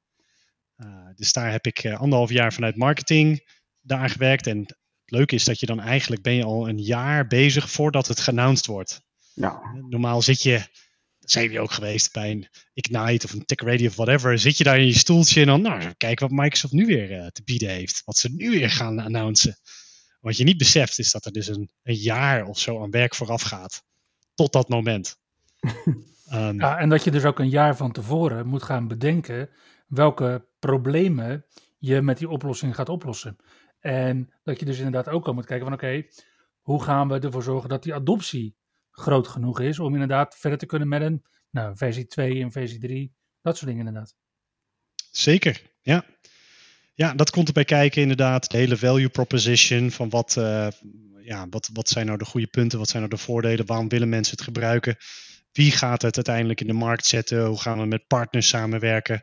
Dus 1.16 1.32
daar 1.32 1.50
heb 1.50 1.66
ik 1.66 1.78
eh, 1.78 2.00
anderhalf 2.00 2.30
jaar 2.30 2.52
vanuit 2.52 2.76
marketing 2.76 3.48
daar 3.80 4.10
gewerkt. 4.10 4.46
En 4.46 4.58
het 4.58 4.76
leuke 5.06 5.34
is 5.34 5.44
dat 5.44 5.60
je 5.60 5.66
dan 5.66 5.80
eigenlijk 5.80 6.22
ben 6.22 6.34
je 6.34 6.44
al 6.44 6.68
een 6.68 6.82
jaar 6.82 7.26
bezig 7.26 7.70
voordat 7.70 8.06
het 8.06 8.20
geannounced 8.20 8.66
wordt. 8.66 9.00
Ja. 9.34 9.60
Normaal 9.88 10.22
zit 10.22 10.42
je, 10.42 10.66
zijn 11.18 11.44
jullie 11.44 11.60
ook 11.60 11.72
geweest 11.72 12.12
bij 12.12 12.30
een 12.30 12.48
Ignite 12.72 13.26
of 13.26 13.32
een 13.32 13.44
Tech 13.44 13.66
Radio 13.66 13.88
of 13.88 13.96
whatever, 13.96 14.38
zit 14.38 14.58
je 14.58 14.64
daar 14.64 14.78
in 14.78 14.86
je 14.86 14.98
stoeltje 14.98 15.40
en 15.40 15.46
dan, 15.46 15.62
nou, 15.62 15.92
kijk 15.96 16.20
wat 16.20 16.30
Microsoft 16.30 16.72
nu 16.72 16.86
weer 16.86 17.10
uh, 17.10 17.26
te 17.26 17.42
bieden 17.44 17.68
heeft. 17.68 18.02
Wat 18.04 18.16
ze 18.16 18.28
nu 18.32 18.50
weer 18.50 18.70
gaan 18.70 18.98
announcen. 18.98 19.58
Wat 20.20 20.36
je 20.36 20.44
niet 20.44 20.58
beseft 20.58 20.98
is 20.98 21.12
dat 21.12 21.24
er 21.24 21.32
dus 21.32 21.46
een, 21.46 21.70
een 21.82 21.94
jaar 21.94 22.44
of 22.44 22.58
zo 22.58 22.82
aan 22.82 22.90
werk 22.90 23.14
vooraf 23.14 23.42
gaat. 23.42 23.82
Tot 24.34 24.52
dat 24.52 24.68
moment. 24.68 25.18
um, 26.32 26.58
Ja, 26.60 26.78
en 26.78 26.88
dat 26.88 27.04
je 27.04 27.10
dus 27.10 27.24
ook 27.24 27.38
een 27.38 27.48
jaar 27.48 27.76
van 27.76 27.92
tevoren 27.92 28.46
moet 28.46 28.62
gaan 28.62 28.88
bedenken 28.88 29.48
welke 29.86 30.46
problemen 30.58 31.44
je 31.78 32.00
met 32.00 32.18
die 32.18 32.28
oplossing 32.28 32.74
gaat 32.74 32.88
oplossen. 32.88 33.36
En 33.86 34.30
dat 34.42 34.58
je 34.58 34.64
dus 34.64 34.76
inderdaad 34.76 35.08
ook 35.08 35.26
al 35.26 35.34
moet 35.34 35.46
kijken 35.46 35.66
van 35.66 35.74
oké, 35.74 36.06
hoe 36.60 36.82
gaan 36.82 37.08
we 37.08 37.18
ervoor 37.18 37.42
zorgen 37.42 37.68
dat 37.68 37.82
die 37.82 37.94
adoptie 37.94 38.56
groot 38.90 39.28
genoeg 39.28 39.60
is 39.60 39.78
om 39.78 39.92
inderdaad 39.92 40.36
verder 40.36 40.58
te 40.58 40.66
kunnen 40.66 40.88
met 40.88 41.02
een 41.02 41.22
nou, 41.50 41.76
versie 41.76 42.06
2 42.06 42.42
en 42.42 42.52
versie 42.52 42.78
3, 42.78 43.14
dat 43.42 43.56
soort 43.56 43.70
dingen 43.70 43.86
inderdaad. 43.86 44.14
Zeker, 45.10 45.62
ja. 45.82 46.04
Ja, 46.94 47.14
dat 47.14 47.30
komt 47.30 47.46
erbij 47.46 47.64
kijken 47.64 48.02
inderdaad. 48.02 48.50
De 48.50 48.56
hele 48.56 48.76
value 48.76 49.08
proposition 49.08 49.90
van 49.90 50.08
wat, 50.08 50.36
uh, 50.38 50.68
ja, 51.20 51.46
wat, 51.50 51.70
wat 51.72 51.88
zijn 51.88 52.06
nou 52.06 52.18
de 52.18 52.24
goede 52.24 52.46
punten, 52.46 52.78
wat 52.78 52.88
zijn 52.88 53.02
nou 53.02 53.14
de 53.14 53.22
voordelen, 53.22 53.66
waarom 53.66 53.88
willen 53.88 54.08
mensen 54.08 54.36
het 54.36 54.44
gebruiken, 54.44 54.96
wie 55.52 55.70
gaat 55.70 56.02
het 56.02 56.16
uiteindelijk 56.16 56.60
in 56.60 56.66
de 56.66 56.72
markt 56.72 57.06
zetten, 57.06 57.46
hoe 57.46 57.60
gaan 57.60 57.78
we 57.78 57.86
met 57.86 58.06
partners 58.06 58.48
samenwerken, 58.48 59.22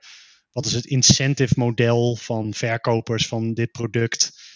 wat 0.51 0.65
is 0.65 0.73
het 0.73 0.85
incentive 0.85 1.53
model 1.57 2.15
van 2.15 2.53
verkopers 2.53 3.27
van 3.27 3.53
dit 3.53 3.71
product. 3.71 4.51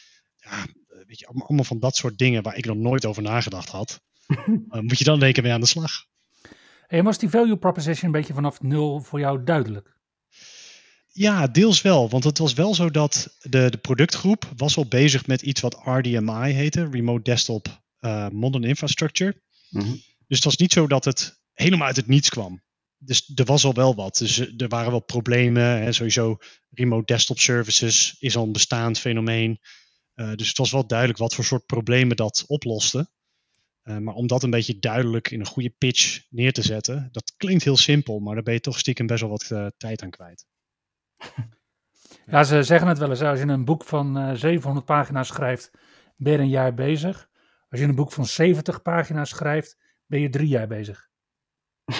Ja, 0.49 0.65
weet 1.07 1.19
je, 1.19 1.27
allemaal 1.27 1.63
van 1.63 1.79
dat 1.79 1.95
soort 1.95 2.17
dingen 2.17 2.43
waar 2.43 2.57
ik 2.57 2.65
nog 2.65 2.77
nooit 2.77 3.05
over 3.05 3.23
nagedacht 3.23 3.69
had. 3.69 4.01
uh, 4.27 4.79
moet 4.87 4.97
je 4.97 5.03
dan 5.03 5.19
denken 5.19 5.43
mee 5.43 5.51
aan 5.51 5.61
de 5.61 5.67
slag. 5.67 5.91
En 6.87 7.03
was 7.03 7.17
die 7.17 7.29
value 7.29 7.57
proposition 7.57 8.05
een 8.05 8.11
beetje 8.19 8.33
vanaf 8.33 8.61
nul 8.61 8.99
voor 8.99 9.19
jou 9.19 9.43
duidelijk? 9.43 9.95
Ja, 11.11 11.47
deels 11.47 11.81
wel. 11.81 12.09
Want 12.09 12.23
het 12.23 12.37
was 12.37 12.53
wel 12.53 12.75
zo 12.75 12.91
dat 12.91 13.37
de, 13.39 13.69
de 13.69 13.77
productgroep 13.77 14.51
was 14.57 14.77
al 14.77 14.87
bezig 14.87 15.27
met 15.27 15.41
iets 15.41 15.61
wat 15.61 15.81
RDMI 15.83 16.51
heette, 16.51 16.89
Remote 16.89 17.21
Desktop 17.21 17.81
uh, 17.99 18.29
Modern 18.29 18.63
Infrastructure. 18.63 19.41
Mm-hmm. 19.69 20.01
Dus 20.27 20.37
het 20.37 20.43
was 20.43 20.57
niet 20.57 20.73
zo 20.73 20.87
dat 20.87 21.05
het 21.05 21.41
helemaal 21.53 21.87
uit 21.87 21.95
het 21.95 22.07
niets 22.07 22.29
kwam. 22.29 22.61
Dus 22.97 23.31
er 23.35 23.45
was 23.45 23.65
al 23.65 23.73
wel 23.73 23.95
wat. 23.95 24.17
Dus 24.17 24.39
er 24.39 24.67
waren 24.67 24.91
wel 24.91 24.99
problemen. 24.99 25.63
Hè. 25.63 25.91
Sowieso 25.91 26.37
Remote 26.69 27.13
Desktop 27.13 27.39
Services 27.39 28.15
is 28.19 28.35
al 28.35 28.43
een 28.43 28.51
bestaand 28.51 28.99
fenomeen. 28.99 29.59
Uh, 30.17 30.33
dus 30.33 30.47
het 30.47 30.57
was 30.57 30.71
wel 30.71 30.87
duidelijk 30.87 31.19
wat 31.19 31.35
voor 31.35 31.43
soort 31.43 31.65
problemen 31.65 32.15
dat 32.15 32.43
oploste. 32.47 33.09
Uh, 33.83 33.97
maar 33.97 34.13
om 34.13 34.27
dat 34.27 34.43
een 34.43 34.49
beetje 34.49 34.79
duidelijk 34.79 35.31
in 35.31 35.39
een 35.39 35.45
goede 35.45 35.69
pitch 35.69 36.21
neer 36.29 36.53
te 36.53 36.61
zetten, 36.61 37.09
dat 37.11 37.33
klinkt 37.37 37.63
heel 37.63 37.77
simpel, 37.77 38.19
maar 38.19 38.33
daar 38.33 38.43
ben 38.43 38.53
je 38.53 38.59
toch 38.59 38.79
stiekem 38.79 39.07
best 39.07 39.21
wel 39.21 39.29
wat 39.29 39.49
uh, 39.51 39.67
tijd 39.77 40.01
aan 40.03 40.09
kwijt. 40.09 40.45
Ja, 42.25 42.43
ze 42.43 42.63
zeggen 42.63 42.87
het 42.87 42.97
wel 42.97 43.09
eens. 43.09 43.21
Als 43.21 43.39
je 43.39 43.45
een 43.45 43.65
boek 43.65 43.83
van 43.83 44.17
uh, 44.17 44.33
700 44.33 44.85
pagina's 44.85 45.27
schrijft, 45.27 45.71
ben 46.15 46.33
je 46.33 46.39
een 46.39 46.49
jaar 46.49 46.73
bezig. 46.73 47.29
Als 47.69 47.79
je 47.79 47.85
een 47.85 47.95
boek 47.95 48.11
van 48.11 48.25
70 48.25 48.81
pagina's 48.81 49.29
schrijft, 49.29 49.77
ben 50.05 50.19
je 50.19 50.29
drie 50.29 50.47
jaar 50.47 50.67
bezig. 50.67 51.09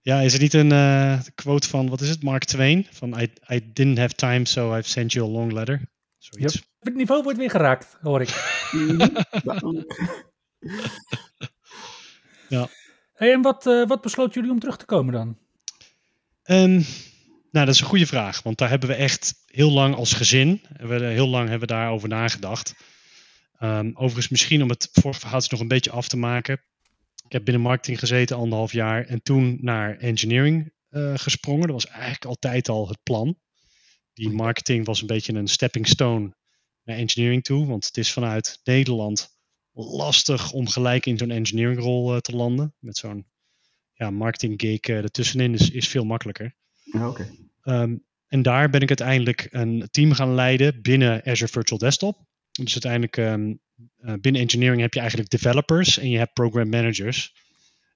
Ja, 0.00 0.20
is 0.20 0.34
er 0.34 0.40
niet 0.40 0.54
een 0.54 1.22
quote 1.34 1.68
van, 1.68 1.88
wat 1.88 2.00
is 2.00 2.08
het, 2.08 2.22
Mark 2.22 2.44
Twain? 2.44 2.86
Van 2.90 3.20
I, 3.20 3.32
I 3.48 3.72
didn't 3.72 3.98
have 3.98 4.14
time, 4.14 4.44
so 4.44 4.76
I've 4.76 4.88
sent 4.88 5.12
you 5.12 5.28
a 5.28 5.30
long 5.30 5.52
letter. 5.52 5.92
Zoiets. 6.22 6.54
Yep. 6.54 6.64
Het 6.80 6.94
niveau 6.94 7.22
wordt 7.22 7.38
weer 7.38 7.50
geraakt, 7.50 7.96
hoor 8.02 8.20
ik. 8.20 8.28
ja. 12.48 12.68
Hey, 13.12 13.32
en 13.32 13.42
wat, 13.42 13.66
uh, 13.66 13.86
wat 13.86 14.00
besloot 14.00 14.34
jullie 14.34 14.50
om 14.50 14.58
terug 14.58 14.76
te 14.76 14.84
komen 14.84 15.12
dan? 15.12 15.38
Um, 16.44 16.84
nou, 17.50 17.66
dat 17.66 17.68
is 17.68 17.80
een 17.80 17.86
goede 17.86 18.06
vraag, 18.06 18.42
want 18.42 18.58
daar 18.58 18.68
hebben 18.68 18.88
we 18.88 18.94
echt 18.94 19.34
heel 19.46 19.70
lang 19.70 19.94
als 19.94 20.12
gezin, 20.12 20.62
we, 20.76 21.04
heel 21.04 21.28
lang 21.28 21.48
hebben 21.48 21.68
we 21.68 21.74
daarover 21.74 22.08
nagedacht. 22.08 22.74
Um, 23.60 23.90
overigens, 23.94 24.28
misschien 24.28 24.62
om 24.62 24.68
het 24.68 24.88
vorige 24.92 25.20
verhaal 25.20 25.40
nog 25.48 25.60
een 25.60 25.68
beetje 25.68 25.90
af 25.90 26.08
te 26.08 26.16
maken. 26.16 26.54
Ik 27.24 27.32
heb 27.32 27.44
binnen 27.44 27.62
marketing 27.62 27.98
gezeten 27.98 28.36
anderhalf 28.36 28.72
jaar 28.72 29.04
en 29.04 29.22
toen 29.22 29.58
naar 29.60 29.96
engineering 29.96 30.72
uh, 30.90 31.12
gesprongen. 31.16 31.66
Dat 31.66 31.82
was 31.82 31.86
eigenlijk 31.86 32.24
altijd 32.24 32.68
al 32.68 32.88
het 32.88 33.02
plan. 33.02 33.36
Die 34.12 34.30
marketing 34.30 34.86
was 34.86 35.00
een 35.00 35.06
beetje 35.06 35.32
een 35.32 35.48
stepping 35.48 35.88
stone 35.88 36.34
naar 36.84 36.96
engineering 36.96 37.44
toe, 37.44 37.66
want 37.66 37.86
het 37.86 37.96
is 37.96 38.12
vanuit 38.12 38.60
Nederland 38.64 39.36
lastig 39.72 40.52
om 40.52 40.68
gelijk 40.68 41.06
in 41.06 41.18
zo'n 41.18 41.30
engineering 41.30 41.80
rol 41.80 42.14
uh, 42.14 42.20
te 42.20 42.36
landen. 42.36 42.74
Met 42.78 42.96
zo'n 42.96 43.26
ja, 43.92 44.10
marketing 44.10 44.60
gig 44.60 44.88
uh, 44.88 44.96
ertussenin 44.96 45.54
is, 45.54 45.70
is 45.70 45.88
veel 45.88 46.04
makkelijker. 46.04 46.54
Ja, 46.84 47.08
okay. 47.08 47.28
um, 47.62 48.04
en 48.26 48.42
daar 48.42 48.70
ben 48.70 48.80
ik 48.80 48.88
uiteindelijk 48.88 49.48
een 49.50 49.88
team 49.90 50.12
gaan 50.12 50.34
leiden 50.34 50.82
binnen 50.82 51.24
Azure 51.24 51.52
Virtual 51.52 51.78
Desktop. 51.78 52.26
Dus 52.50 52.72
uiteindelijk 52.72 53.16
um, 53.16 53.60
binnen 54.20 54.40
engineering 54.40 54.80
heb 54.80 54.94
je 54.94 55.00
eigenlijk 55.00 55.30
developers 55.30 55.98
en 55.98 56.10
je 56.10 56.18
hebt 56.18 56.32
program 56.32 56.68
managers. 56.68 57.34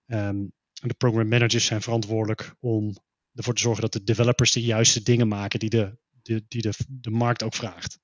Um, 0.06 0.52
de 0.72 0.94
program 0.94 1.28
managers 1.28 1.64
zijn 1.64 1.82
verantwoordelijk 1.82 2.54
om 2.60 2.96
ervoor 3.34 3.54
te 3.54 3.60
zorgen 3.60 3.82
dat 3.82 3.92
de 3.92 4.02
developers 4.02 4.52
de 4.52 4.62
juiste 4.62 5.02
dingen 5.02 5.28
maken 5.28 5.58
die 5.58 5.70
de, 5.70 5.98
de, 6.26 6.44
die 6.48 6.62
de, 6.62 6.72
de 6.86 7.10
markt 7.10 7.42
ook 7.42 7.54
vraagt. 7.54 7.98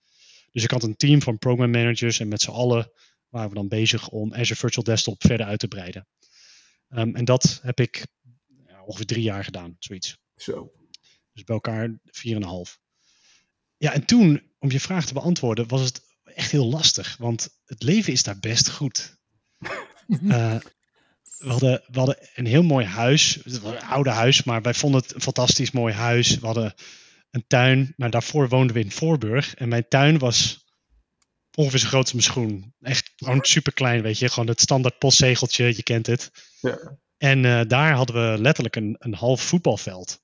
Dus 0.51 0.63
ik 0.63 0.71
had 0.71 0.83
een 0.83 0.97
team 0.97 1.23
van 1.23 1.39
program 1.39 1.71
managers 1.71 2.21
en 2.21 2.29
met 2.29 2.41
z'n 2.41 2.51
allen 2.51 2.93
waren 3.29 3.49
we 3.49 3.55
dan 3.55 3.69
bezig 3.69 4.09
om 4.09 4.35
Azure 4.35 4.57
Virtual 4.57 4.85
Desktop 4.85 5.23
verder 5.23 5.47
uit 5.47 5.59
te 5.59 5.69
breiden. 5.69 6.07
Um, 6.89 7.17
en 7.17 7.25
dat 7.25 7.61
heb 7.63 7.81
ik 7.81 8.07
ja, 8.67 8.83
ongeveer 8.85 9.07
drie 9.07 9.23
jaar 9.23 9.45
gedaan, 9.45 9.77
zoiets. 9.79 10.19
Zo. 10.37 10.73
Dus 11.33 11.45
bij 11.45 11.55
elkaar 11.55 11.99
vier 12.05 12.37
en 12.37 12.43
een 12.43 12.49
half. 12.49 12.81
Ja, 13.77 13.93
en 13.93 14.05
toen, 14.05 14.43
om 14.59 14.71
je 14.71 14.81
vraag 14.81 15.07
te 15.07 15.13
beantwoorden, 15.13 15.69
was 15.69 15.81
het 15.81 16.03
echt 16.25 16.51
heel 16.51 16.67
lastig. 16.67 17.17
Want 17.17 17.61
het 17.65 17.83
leven 17.83 18.13
is 18.13 18.23
daar 18.23 18.39
best 18.39 18.71
goed. 18.71 19.17
uh, 19.61 19.69
we, 21.39 21.49
hadden, 21.49 21.83
we 21.87 21.99
hadden 21.99 22.17
een 22.35 22.47
heel 22.47 22.63
mooi 22.63 22.87
huis. 22.87 23.35
Het 23.35 23.61
was 23.61 23.73
een 23.73 23.83
oude 23.83 24.11
huis, 24.11 24.43
maar 24.43 24.63
wij 24.63 24.75
vonden 24.75 25.01
het 25.01 25.15
een 25.15 25.21
fantastisch 25.21 25.71
mooi 25.71 25.95
huis. 25.95 26.39
We 26.39 26.47
hadden 26.47 26.75
een 27.33 27.45
tuin. 27.47 27.95
Maar 27.97 28.11
daarvoor 28.11 28.49
woonden 28.49 28.75
we 28.75 28.83
in 28.83 28.91
Voorburg. 28.91 29.55
En 29.55 29.69
mijn 29.69 29.89
tuin 29.89 30.19
was 30.19 30.65
ongeveer 31.55 31.79
zo 31.79 31.89
groot 31.89 32.03
als 32.03 32.13
mijn 32.13 32.25
schoen. 32.25 32.75
Echt 32.81 33.13
gewoon 33.17 33.39
super 33.43 33.73
klein, 33.73 34.03
weet 34.03 34.19
je. 34.19 34.29
Gewoon 34.29 34.49
het 34.49 34.61
standaard 34.61 34.99
postzegeltje, 34.99 35.65
je 35.77 35.83
kent 35.83 36.07
het. 36.07 36.31
Ja. 36.61 36.99
En 37.19 37.45
uh, 37.45 37.61
daar 37.67 37.95
hadden 37.95 38.17
we 38.17 38.43
letterlijk 38.43 38.77
een, 38.77 38.97
een 38.99 39.15
half 39.15 39.43
voetbalveld. 39.43 40.21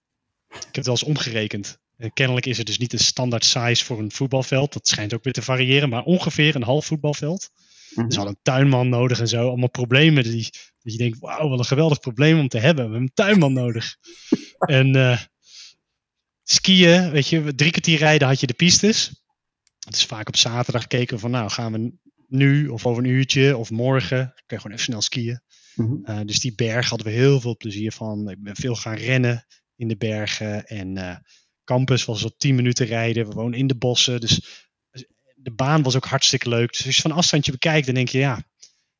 Ik 0.48 0.56
heb 0.56 0.74
het 0.74 0.84
wel 0.84 0.94
eens 0.94 1.02
omgerekend. 1.02 1.78
En 1.96 2.12
kennelijk 2.12 2.46
is 2.46 2.58
het 2.58 2.66
dus 2.66 2.78
niet 2.78 2.92
een 2.92 2.98
standaard 2.98 3.44
size 3.44 3.84
voor 3.84 3.98
een 3.98 4.12
voetbalveld. 4.12 4.72
Dat 4.72 4.88
schijnt 4.88 5.14
ook 5.14 5.24
weer 5.24 5.32
te 5.32 5.42
variëren, 5.42 5.88
maar 5.88 6.02
ongeveer 6.02 6.54
een 6.54 6.62
half 6.62 6.86
voetbalveld. 6.86 7.50
Mm-hmm. 7.88 8.04
Dus 8.04 8.14
we 8.14 8.20
hadden 8.20 8.36
een 8.36 8.52
tuinman 8.52 8.88
nodig 8.88 9.20
en 9.20 9.28
zo. 9.28 9.48
Allemaal 9.48 9.70
problemen 9.70 10.22
die, 10.22 10.50
dat 10.82 10.92
je 10.92 10.98
denkt, 10.98 11.18
wauw, 11.18 11.48
wat 11.48 11.58
een 11.58 11.64
geweldig 11.64 12.00
probleem 12.00 12.38
om 12.38 12.48
te 12.48 12.58
hebben. 12.58 12.84
We 12.84 12.90
hebben 12.90 13.00
een 13.00 13.14
tuinman 13.14 13.52
nodig. 13.52 13.96
en 14.58 14.96
uh, 14.96 15.18
skiën, 16.50 17.10
weet 17.10 17.28
je, 17.28 17.54
drie 17.54 17.70
kwartier 17.70 17.98
rijden 17.98 18.28
had 18.28 18.40
je 18.40 18.46
de 18.46 18.54
pistes. 18.54 19.22
Het 19.78 19.94
is 19.94 20.04
vaak 20.04 20.28
op 20.28 20.36
zaterdag 20.36 20.82
gekeken 20.82 21.18
van, 21.18 21.30
nou, 21.30 21.50
gaan 21.50 21.72
we 21.72 21.92
nu 22.28 22.68
of 22.68 22.86
over 22.86 23.04
een 23.04 23.10
uurtje 23.10 23.56
of 23.56 23.70
morgen. 23.70 24.16
Dan 24.16 24.42
kun 24.46 24.56
je 24.56 24.56
gewoon 24.56 24.72
even 24.72 24.84
snel 24.84 25.02
skiën. 25.02 25.40
Mm-hmm. 25.74 26.02
Uh, 26.04 26.20
dus 26.24 26.40
die 26.40 26.54
berg 26.54 26.88
hadden 26.88 27.06
we 27.06 27.12
heel 27.12 27.40
veel 27.40 27.56
plezier 27.56 27.92
van. 27.92 28.30
Ik 28.30 28.42
ben 28.42 28.56
veel 28.56 28.74
gaan 28.74 28.94
rennen 28.94 29.46
in 29.76 29.88
de 29.88 29.96
bergen. 29.96 30.66
En 30.66 30.96
uh, 30.96 31.16
campus 31.64 32.04
was 32.04 32.24
op 32.24 32.38
10 32.38 32.54
minuten 32.54 32.86
rijden. 32.86 33.28
We 33.28 33.34
wonen 33.34 33.58
in 33.58 33.66
de 33.66 33.76
bossen. 33.76 34.20
Dus 34.20 34.66
de 35.34 35.52
baan 35.52 35.82
was 35.82 35.96
ook 35.96 36.06
hartstikke 36.06 36.48
leuk. 36.48 36.68
Dus 36.72 36.86
als 36.86 36.96
je 36.96 37.02
van 37.02 37.12
afstandje 37.12 37.52
bekijkt, 37.52 37.86
dan 37.86 37.94
denk 37.94 38.08
je 38.08 38.18
ja. 38.18 38.42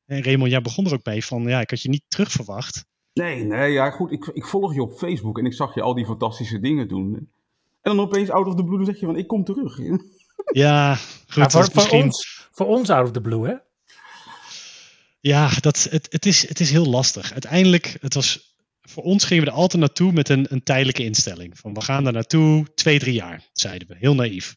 En 0.05 0.23
Raymond, 0.23 0.51
jij 0.51 0.61
begon 0.61 0.87
er 0.87 0.93
ook 0.93 1.05
mee 1.05 1.25
van 1.25 1.43
ja, 1.43 1.61
ik 1.61 1.71
had 1.71 1.83
je 1.83 1.89
niet 1.89 2.05
terug 2.09 2.31
verwacht. 2.31 2.85
Nee, 3.13 3.45
nee, 3.45 3.73
ja 3.73 3.91
goed. 3.91 4.13
Ik, 4.13 4.25
ik 4.27 4.45
volg 4.45 4.75
je 4.75 4.83
op 4.83 4.93
Facebook 4.93 5.39
en 5.39 5.47
ik 5.47 5.53
zag 5.53 5.75
je 5.75 5.83
al 5.83 5.95
die 5.95 6.07
fantastische 6.07 6.61
dingen 6.61 6.89
doen. 6.89 7.31
En 7.83 7.97
dan 7.97 8.01
opeens 8.01 8.31
out 8.31 8.47
of 8.47 8.55
the 8.55 8.65
blue 8.65 8.85
zeg 8.85 9.01
je 9.01 9.07
van 9.07 9.17
ik 9.17 9.27
kom 9.27 9.45
terug. 9.45 9.79
Ja, 10.53 10.95
goed. 11.27 11.43
Ja, 11.43 11.51
voor, 11.51 11.61
misschien... 11.61 11.71
voor, 11.71 12.03
ons, 12.03 12.49
voor 12.51 12.67
ons 12.67 12.91
out 12.91 13.07
of 13.07 13.13
the 13.13 13.21
blue, 13.21 13.47
hè? 13.47 13.55
Ja, 15.21 15.51
dat, 15.61 15.87
het, 15.91 16.07
het, 16.11 16.27
is, 16.27 16.49
het 16.49 16.61
is 16.61 16.71
heel 16.71 16.87
lastig. 16.87 17.33
Uiteindelijk, 17.33 17.97
het 18.01 18.15
was, 18.15 18.57
voor 18.81 19.03
ons 19.03 19.25
gingen 19.25 19.45
we 19.45 19.51
er 19.51 19.57
altijd 19.57 19.81
naartoe 19.81 20.13
met 20.13 20.29
een, 20.29 20.47
een 20.53 20.63
tijdelijke 20.63 21.05
instelling. 21.05 21.59
Van 21.59 21.75
we 21.75 21.81
gaan 21.81 22.05
daar 22.05 22.13
naartoe 22.13 22.67
twee, 22.75 22.99
drie 22.99 23.15
jaar, 23.15 23.49
zeiden 23.53 23.89
we. 23.89 23.97
Heel 23.99 24.15
naïef. 24.15 24.57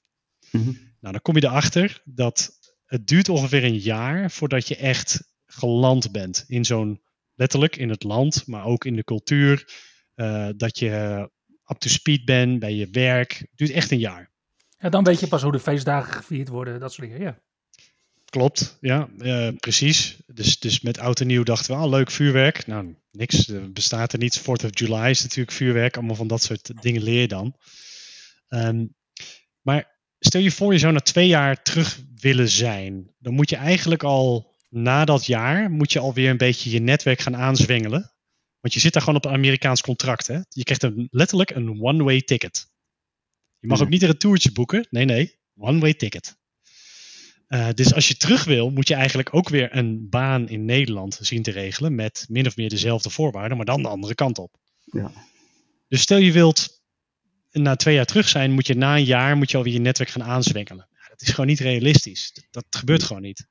Mm-hmm. 0.52 0.74
Nou, 1.00 1.14
dan 1.14 1.22
kom 1.22 1.36
je 1.36 1.44
erachter 1.44 2.02
dat 2.06 2.52
het 2.86 3.08
duurt 3.08 3.30
ongeveer 3.30 3.64
een 3.64 3.78
jaar 3.78 4.32
voordat 4.32 4.68
je 4.68 4.76
echt 4.76 5.24
geland 5.46 6.12
bent 6.12 6.44
in 6.48 6.66
zo'n, 6.66 7.02
letterlijk 7.36 7.76
in 7.76 7.90
het 7.90 8.04
land, 8.04 8.48
maar 8.48 8.66
ook 8.66 8.86
in 8.86 8.96
de 8.96 9.04
cultuur. 9.04 9.68
Uh, 10.16 10.50
dat 10.56 10.80
je 10.80 11.30
up 11.72 11.78
to 11.78 11.90
speed 11.90 12.26
bent 12.26 12.60
bij 12.60 12.74
je 12.74 12.88
werk. 12.92 13.38
Het 13.38 13.50
duurt 13.56 13.72
echt 13.72 13.92
een 13.92 14.00
jaar. 14.00 14.30
Ja, 14.80 14.90
dan 14.90 15.04
weet 15.04 15.20
je 15.20 15.28
pas 15.28 15.42
hoe 15.42 15.52
de 15.52 15.60
feestdagen 15.60 16.14
gevierd 16.14 16.48
worden, 16.48 16.80
dat 16.80 16.94
soort 16.94 17.08
dingen, 17.08 17.24
ja. 17.24 17.40
Klopt, 18.26 18.78
ja, 18.82 19.10
uh, 19.18 19.48
precies. 19.60 20.18
Dus, 20.28 20.60
dus 20.60 20.82
met 20.82 21.00
oud 21.00 21.20
en 21.20 21.28
nieuw 21.28 21.44
dachten 21.44 21.76
we, 21.76 21.82
ah, 21.82 21.90
leuk 21.90 22.12
vuurwerk. 22.12 22.68
Nou, 22.68 22.96
niks, 23.12 23.48
er 23.48 23.72
bestaat 23.72 24.14
er 24.14 24.20
niets. 24.20 24.40
4th 24.40 24.66
of 24.66 24.70
July 24.70 25.10
is 25.10 25.22
natuurlijk 25.22 25.52
vuurwerk. 25.52 25.98
Allemaal 25.98 26.16
van 26.16 26.28
dat 26.28 26.44
soort 26.44 26.82
dingen 26.82 27.04
leer 27.04 27.22
je 27.22 27.28
dan. 27.28 27.56
Um, 28.50 28.96
maar 29.62 30.00
stel 30.20 30.42
je 30.42 30.52
voor 30.52 30.74
je 30.74 30.80
zou 30.80 30.94
na 30.94 31.00
twee 31.00 31.28
jaar 31.28 31.62
terug 31.62 32.00
willen 32.16 32.50
zijn. 32.50 33.12
Dan 33.20 33.34
moet 33.34 33.50
je 33.50 33.56
eigenlijk 33.56 34.04
al 34.04 34.56
na 34.70 35.06
dat 35.06 35.26
jaar, 35.26 35.72
moet 35.72 35.92
je 35.92 36.00
alweer 36.00 36.30
een 36.30 36.38
beetje 36.38 36.70
je 36.70 36.80
netwerk 36.80 37.22
gaan 37.22 37.38
aanzwengelen. 37.38 38.11
Want 38.62 38.74
je 38.74 38.80
zit 38.80 38.94
daar 38.94 39.02
gewoon 39.02 39.18
op 39.18 39.26
een 39.26 39.34
Amerikaans 39.34 39.82
contract. 39.82 40.28
Hè? 40.28 40.40
Je 40.50 40.64
krijgt 40.64 40.84
een, 40.84 41.08
letterlijk 41.12 41.50
een 41.50 41.82
one-way 41.82 42.22
ticket. 42.22 42.70
Je 43.60 43.68
mag 43.68 43.82
ook 43.82 43.90
niet 43.90 44.04
er 44.04 44.10
een 44.10 44.18
toertje 44.18 44.52
boeken. 44.52 44.88
Nee, 44.90 45.06
nee, 45.06 45.40
one-way 45.56 45.94
ticket. 45.94 46.40
Uh, 47.48 47.70
dus 47.74 47.94
als 47.94 48.08
je 48.08 48.16
terug 48.16 48.44
wil, 48.44 48.70
moet 48.70 48.88
je 48.88 48.94
eigenlijk 48.94 49.36
ook 49.36 49.50
weer 49.50 49.76
een 49.76 50.10
baan 50.10 50.50
in 50.50 50.66
Nederland 50.66 51.20
zien 51.22 51.44
te 51.44 51.52
regelen. 51.52 51.96
Met 51.96 52.26
min 52.30 52.48
of 52.48 52.56
meer 52.56 52.70
dezelfde 52.70 53.10
voorwaarden, 53.10 53.58
maar 53.58 53.66
dan 53.66 53.82
de 53.82 53.88
andere 53.88 54.16
kant 54.16 54.38
op. 54.38 54.56
Ja. 54.84 55.12
Dus 55.88 56.02
stel 56.02 56.18
je 56.18 56.32
wilt 56.32 56.82
na 57.52 57.76
twee 57.76 57.96
jaar 57.96 58.06
terug 58.06 58.30
zijn, 58.30 58.52
moet 58.52 58.68
je 58.68 58.76
na 58.76 58.96
een 58.96 59.04
jaar 59.04 59.38
moet 59.38 59.52
je 59.52 59.58
alweer 59.58 59.74
je 59.74 59.80
netwerk 59.80 60.10
gaan 60.10 60.24
aanzwengelen. 60.24 60.88
Ja, 60.92 61.08
dat 61.10 61.22
is 61.22 61.30
gewoon 61.30 61.48
niet 61.48 61.60
realistisch. 61.60 62.32
Dat, 62.34 62.46
dat 62.50 62.66
gebeurt 62.70 63.04
gewoon 63.04 63.22
niet. 63.22 63.48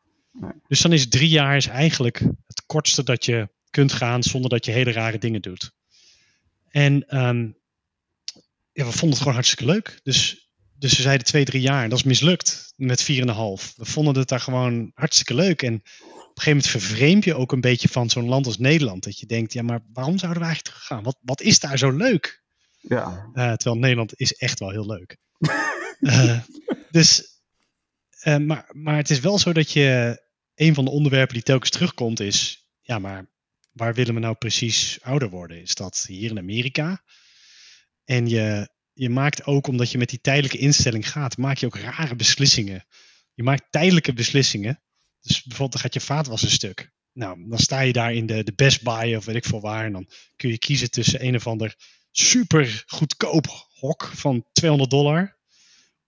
Dus 0.68 0.80
dan 0.80 0.92
is 0.92 1.08
drie 1.08 1.28
jaar 1.28 1.56
is 1.56 1.66
eigenlijk 1.66 2.18
het 2.46 2.62
kortste 2.66 3.02
dat 3.02 3.24
je 3.24 3.48
kunt 3.70 3.92
gaan 3.92 4.22
zonder 4.22 4.50
dat 4.50 4.64
je 4.64 4.72
hele 4.72 4.92
rare 4.92 5.18
dingen 5.18 5.42
doet. 5.42 5.72
En 6.68 7.18
um, 7.18 7.58
ja, 8.72 8.84
we 8.84 8.90
vonden 8.92 9.08
het 9.08 9.18
gewoon 9.18 9.34
hartstikke 9.34 9.64
leuk. 9.64 10.00
Dus 10.02 10.50
dus 10.80 10.96
we 10.96 11.02
zeiden 11.02 11.26
twee, 11.26 11.44
drie 11.44 11.60
jaar. 11.60 11.82
En 11.82 11.88
dat 11.88 11.98
is 11.98 12.04
mislukt 12.04 12.72
met 12.76 13.02
vier 13.02 13.22
en 13.22 13.28
een 13.28 13.34
half. 13.34 13.72
We 13.76 13.84
vonden 13.84 14.18
het 14.18 14.28
daar 14.28 14.40
gewoon 14.40 14.90
hartstikke 14.94 15.34
leuk. 15.34 15.62
En 15.62 15.74
op 15.74 15.82
een 15.82 16.42
gegeven 16.42 16.44
moment 16.44 16.66
vervreemd 16.66 17.24
je 17.24 17.34
ook 17.34 17.52
een 17.52 17.60
beetje 17.60 17.88
van 17.88 18.10
zo'n 18.10 18.28
land 18.28 18.46
als 18.46 18.58
Nederland. 18.58 19.04
Dat 19.04 19.18
je 19.18 19.26
denkt, 19.26 19.52
ja, 19.52 19.62
maar 19.62 19.80
waarom 19.92 20.18
zouden 20.18 20.42
we 20.42 20.46
eigenlijk 20.46 20.76
teruggaan? 20.76 21.02
Wat, 21.02 21.18
wat 21.20 21.40
is 21.40 21.60
daar 21.60 21.78
zo 21.78 21.90
leuk? 21.90 22.42
Ja. 22.80 23.30
Uh, 23.34 23.52
terwijl 23.52 23.76
Nederland 23.76 24.12
is 24.20 24.32
echt 24.32 24.58
wel 24.58 24.70
heel 24.70 24.86
leuk. 24.86 25.16
uh, 26.00 26.40
dus, 26.90 27.40
uh, 28.24 28.36
maar, 28.36 28.68
maar 28.72 28.96
het 28.96 29.10
is 29.10 29.20
wel 29.20 29.38
zo 29.38 29.52
dat 29.52 29.72
je... 29.72 30.20
Een 30.54 30.74
van 30.74 30.84
de 30.84 30.90
onderwerpen 30.90 31.34
die 31.34 31.42
telkens 31.42 31.70
terugkomt 31.70 32.20
is... 32.20 32.68
Ja, 32.80 32.98
maar 32.98 33.26
waar 33.80 33.94
willen 33.94 34.14
we 34.14 34.20
nou 34.20 34.34
precies 34.34 34.98
ouder 35.02 35.30
worden? 35.30 35.60
Is 35.60 35.74
dat 35.74 36.04
hier 36.06 36.30
in 36.30 36.38
Amerika? 36.38 37.04
En 38.04 38.28
je 38.28 38.68
je 38.92 39.10
maakt 39.10 39.44
ook, 39.44 39.66
omdat 39.66 39.90
je 39.90 39.98
met 39.98 40.08
die 40.08 40.20
tijdelijke 40.20 40.58
instelling 40.58 41.10
gaat, 41.10 41.36
maak 41.36 41.58
je 41.58 41.66
ook 41.66 41.76
rare 41.76 42.16
beslissingen. 42.16 42.86
Je 43.34 43.42
maakt 43.42 43.66
tijdelijke 43.70 44.12
beslissingen. 44.12 44.82
Dus 45.20 45.42
bijvoorbeeld, 45.42 45.72
dan 45.72 45.80
gaat 45.80 45.94
je 45.94 46.00
vaatwasser 46.00 46.50
stuk. 46.50 46.92
Nou, 47.12 47.48
dan 47.48 47.58
sta 47.58 47.80
je 47.80 47.92
daar 47.92 48.14
in 48.14 48.26
de, 48.26 48.42
de 48.42 48.52
Best 48.52 48.82
Buy 48.82 49.14
of 49.14 49.24
weet 49.24 49.36
ik 49.36 49.44
veel 49.44 49.60
waar. 49.60 49.84
En 49.84 49.92
dan 49.92 50.08
kun 50.36 50.50
je 50.50 50.58
kiezen 50.58 50.90
tussen 50.90 51.24
een 51.24 51.34
of 51.34 51.46
ander 51.46 51.74
super 52.10 52.84
goedkoop 52.86 53.68
hok 53.68 54.10
van 54.14 54.46
200 54.52 54.90
dollar. 54.90 55.38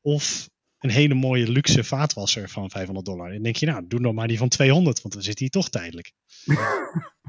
Of 0.00 0.50
een 0.82 0.90
hele 0.90 1.14
mooie 1.14 1.48
luxe 1.48 1.84
vaatwasser 1.84 2.48
van 2.48 2.70
500 2.70 3.06
dollar. 3.06 3.26
En 3.26 3.32
dan 3.32 3.42
denk 3.42 3.56
je, 3.56 3.66
nou, 3.66 3.84
doe 3.86 4.00
nog 4.00 4.14
maar 4.14 4.28
die 4.28 4.38
van 4.38 4.48
200, 4.48 5.02
want 5.02 5.14
dan 5.14 5.22
zit 5.22 5.36
die 5.36 5.50
toch 5.50 5.68
tijdelijk. 5.68 6.12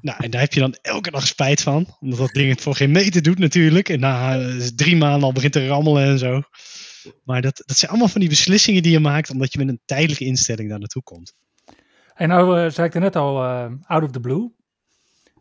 nou, 0.01 0.23
en 0.23 0.31
daar 0.31 0.41
heb 0.41 0.53
je 0.53 0.59
dan 0.59 0.77
elke 0.81 1.11
dag 1.11 1.27
spijt 1.27 1.61
van. 1.61 1.95
Omdat 1.99 2.19
dat 2.19 2.33
ding 2.33 2.49
het 2.49 2.61
voor 2.61 2.75
geen 2.75 2.91
meter 2.91 3.21
doet 3.21 3.39
natuurlijk. 3.39 3.89
En 3.89 3.99
na 3.99 4.39
uh, 4.39 4.65
drie 4.75 4.95
maanden 4.95 5.23
al 5.23 5.33
begint 5.33 5.53
te 5.53 5.67
rammelen 5.67 6.03
en 6.03 6.19
zo. 6.19 6.41
Maar 7.23 7.41
dat, 7.41 7.63
dat 7.65 7.77
zijn 7.77 7.91
allemaal 7.91 8.09
van 8.09 8.19
die 8.19 8.29
beslissingen 8.29 8.83
die 8.83 8.91
je 8.91 8.99
maakt, 8.99 9.29
omdat 9.29 9.53
je 9.53 9.59
met 9.59 9.67
een 9.67 9.81
tijdelijke 9.85 10.25
instelling 10.25 10.69
daar 10.69 10.79
naartoe 10.79 11.03
komt. 11.03 11.33
En 12.13 12.29
nou 12.29 12.63
uh, 12.63 12.69
zei 12.69 12.87
ik 12.87 12.93
er 12.93 13.01
net 13.01 13.15
al, 13.15 13.43
uh, 13.43 13.71
out 13.81 14.03
of 14.03 14.11
the 14.11 14.19
blue. 14.19 14.51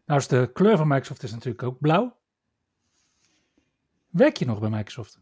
Nou 0.07 0.21
is 0.21 0.27
de 0.27 0.51
kleur 0.53 0.77
van 0.77 0.89
Microsoft 0.89 1.23
is 1.23 1.31
natuurlijk 1.31 1.63
ook 1.63 1.81
blauw. 1.81 2.21
Werk 4.09 4.37
je 4.37 4.45
nog 4.45 4.61
bij 4.61 4.71
Microsoft? 4.71 5.19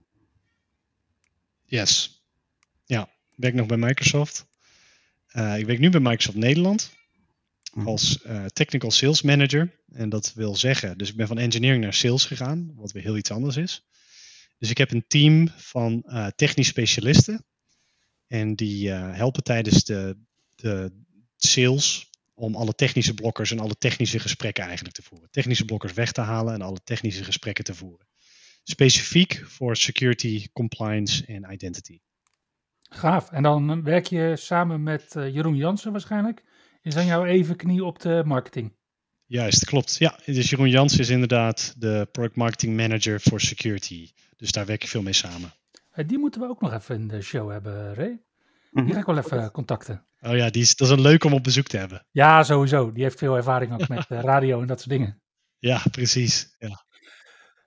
Yes. 1.65 2.20
Werk 3.41 3.55
nog 3.55 3.67
bij 3.67 3.77
Microsoft. 3.77 4.47
Uh, 5.33 5.59
ik 5.59 5.67
werk 5.67 5.79
nu 5.79 5.91
bij 5.91 6.01
Microsoft 6.01 6.37
Nederland 6.37 6.93
als 7.85 8.25
uh, 8.27 8.45
technical 8.45 8.91
sales 8.91 9.23
manager. 9.23 9.83
En 9.93 10.09
dat 10.09 10.33
wil 10.35 10.57
zeggen, 10.57 10.99
dus 10.99 11.09
ik 11.09 11.17
ben 11.17 11.27
van 11.27 11.39
engineering 11.39 11.83
naar 11.83 11.95
sales 11.95 12.25
gegaan, 12.25 12.73
wat 12.75 12.93
weer 12.93 13.03
heel 13.03 13.17
iets 13.17 13.31
anders 13.31 13.57
is. 13.57 13.87
Dus 14.59 14.71
ik 14.71 14.79
heb 14.79 14.91
een 14.91 15.05
team 15.07 15.49
van 15.57 16.03
uh, 16.07 16.27
technisch 16.27 16.67
specialisten. 16.69 17.45
En 18.27 18.55
die 18.55 18.91
helpen 18.91 19.43
tijdens 19.43 19.85
de, 19.85 20.17
de 20.55 20.93
sales 21.37 22.11
om 22.35 22.55
alle 22.55 22.75
technische 22.75 23.15
blokkers 23.15 23.51
en 23.51 23.59
alle 23.59 23.77
technische 23.79 24.19
gesprekken 24.19 24.65
eigenlijk 24.65 24.95
te 24.95 25.03
voeren. 25.03 25.31
Technische 25.31 25.65
blokkers 25.65 25.93
weg 25.93 26.13
te 26.13 26.21
halen 26.21 26.55
en 26.55 26.63
alle 26.63 26.81
technische 26.85 27.25
gesprekken 27.25 27.65
te 27.65 27.75
voeren. 27.75 28.07
specifiek 28.63 29.43
voor 29.47 29.77
security, 29.77 30.49
compliance 30.53 31.25
en 31.27 31.53
identity. 31.53 32.01
Gaaf. 32.95 33.31
En 33.31 33.43
dan 33.43 33.83
werk 33.83 34.07
je 34.07 34.37
samen 34.37 34.83
met 34.83 35.15
uh, 35.17 35.35
Jeroen 35.35 35.57
Jansen 35.57 35.93
waarschijnlijk. 35.93 36.43
Is 36.83 36.95
dan 36.95 37.07
jouw 37.07 37.25
even 37.25 37.57
knie 37.57 37.85
op 37.85 38.01
de 38.01 38.23
marketing? 38.25 38.73
Juist, 39.27 39.65
klopt. 39.65 39.97
Ja, 39.99 40.19
dus 40.25 40.51
Jeroen 40.51 40.69
Jansen 40.69 41.01
is 41.01 41.09
inderdaad 41.09 41.75
de 41.79 42.09
product 42.13 42.37
marketing 42.37 42.77
manager 42.77 43.21
voor 43.21 43.41
security. 43.41 44.11
Dus 44.37 44.53
daar 44.53 44.67
werk 44.67 44.83
je 44.83 44.89
veel 44.89 45.03
mee 45.03 45.13
samen. 45.13 45.53
Die 46.07 46.19
moeten 46.19 46.41
we 46.41 46.49
ook 46.49 46.61
nog 46.61 46.73
even 46.73 46.95
in 46.95 47.09
de 47.09 47.23
show 47.23 47.51
hebben, 47.51 47.95
Ray. 47.95 48.23
Die 48.71 48.83
mhm. 48.83 48.93
ga 48.93 48.99
ik 48.99 49.07
wel 49.07 49.19
even 49.19 49.51
contacten. 49.51 50.07
Oh 50.21 50.37
ja, 50.37 50.51
die 50.51 50.63
is, 50.63 50.77
dat 50.77 50.89
is 50.89 50.95
een 50.95 51.01
leuk 51.01 51.25
om 51.25 51.33
op 51.33 51.43
bezoek 51.43 51.67
te 51.67 51.77
hebben. 51.77 52.07
Ja, 52.11 52.43
sowieso. 52.43 52.93
Die 52.93 53.03
heeft 53.03 53.19
veel 53.19 53.37
ervaring 53.37 53.73
ook 53.73 53.89
met 53.89 54.07
eh, 54.09 54.21
radio 54.21 54.61
en 54.61 54.67
dat 54.67 54.79
soort 54.79 54.91
dingen. 54.91 55.23
Ja, 55.59 55.83
precies. 55.91 56.55
Ja. 56.59 56.85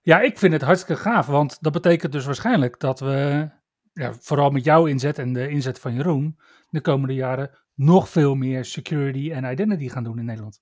ja, 0.02 0.20
ik 0.20 0.38
vind 0.38 0.54
het 0.54 0.62
hartstikke 0.62 1.02
gaaf. 1.02 1.26
Want 1.26 1.58
dat 1.62 1.72
betekent 1.72 2.12
dus 2.12 2.26
waarschijnlijk 2.26 2.80
dat 2.80 3.00
we, 3.00 3.50
ja, 3.94 4.14
vooral 4.20 4.50
met 4.50 4.64
jouw 4.64 4.86
inzet 4.86 5.18
en 5.18 5.34
de 5.34 5.50
inzet 5.50 5.80
van 5.80 5.94
Jeroen, 5.94 6.40
de 6.70 6.82
komende 6.82 7.14
jaren 7.14 7.52
nog 7.76 8.10
veel 8.10 8.36
meer 8.36 8.66
security 8.66 9.32
en 9.32 9.52
identity 9.52 9.90
gaan 9.90 10.04
doen 10.04 10.20
in 10.20 10.26
Nederland. 10.26 10.62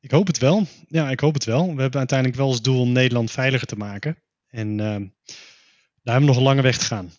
Ik 0.00 0.10
hoop 0.10 0.26
het 0.26 0.38
wel. 0.38 0.66
Ja, 0.86 1.10
ik 1.10 1.20
hoop 1.20 1.34
het 1.34 1.44
wel. 1.44 1.74
We 1.74 1.80
hebben 1.80 1.98
uiteindelijk 1.98 2.38
wel 2.38 2.48
als 2.48 2.62
doel 2.62 2.80
om 2.80 2.92
Nederland 2.92 3.30
veiliger 3.30 3.66
te 3.66 3.76
maken. 3.76 4.22
En 4.46 4.70
uh, 4.70 4.78
daar 4.78 6.14
hebben 6.14 6.20
we 6.20 6.26
nog 6.26 6.36
een 6.36 6.42
lange 6.42 6.62
weg 6.62 6.78
te 6.78 6.84
gaan. 6.84 7.10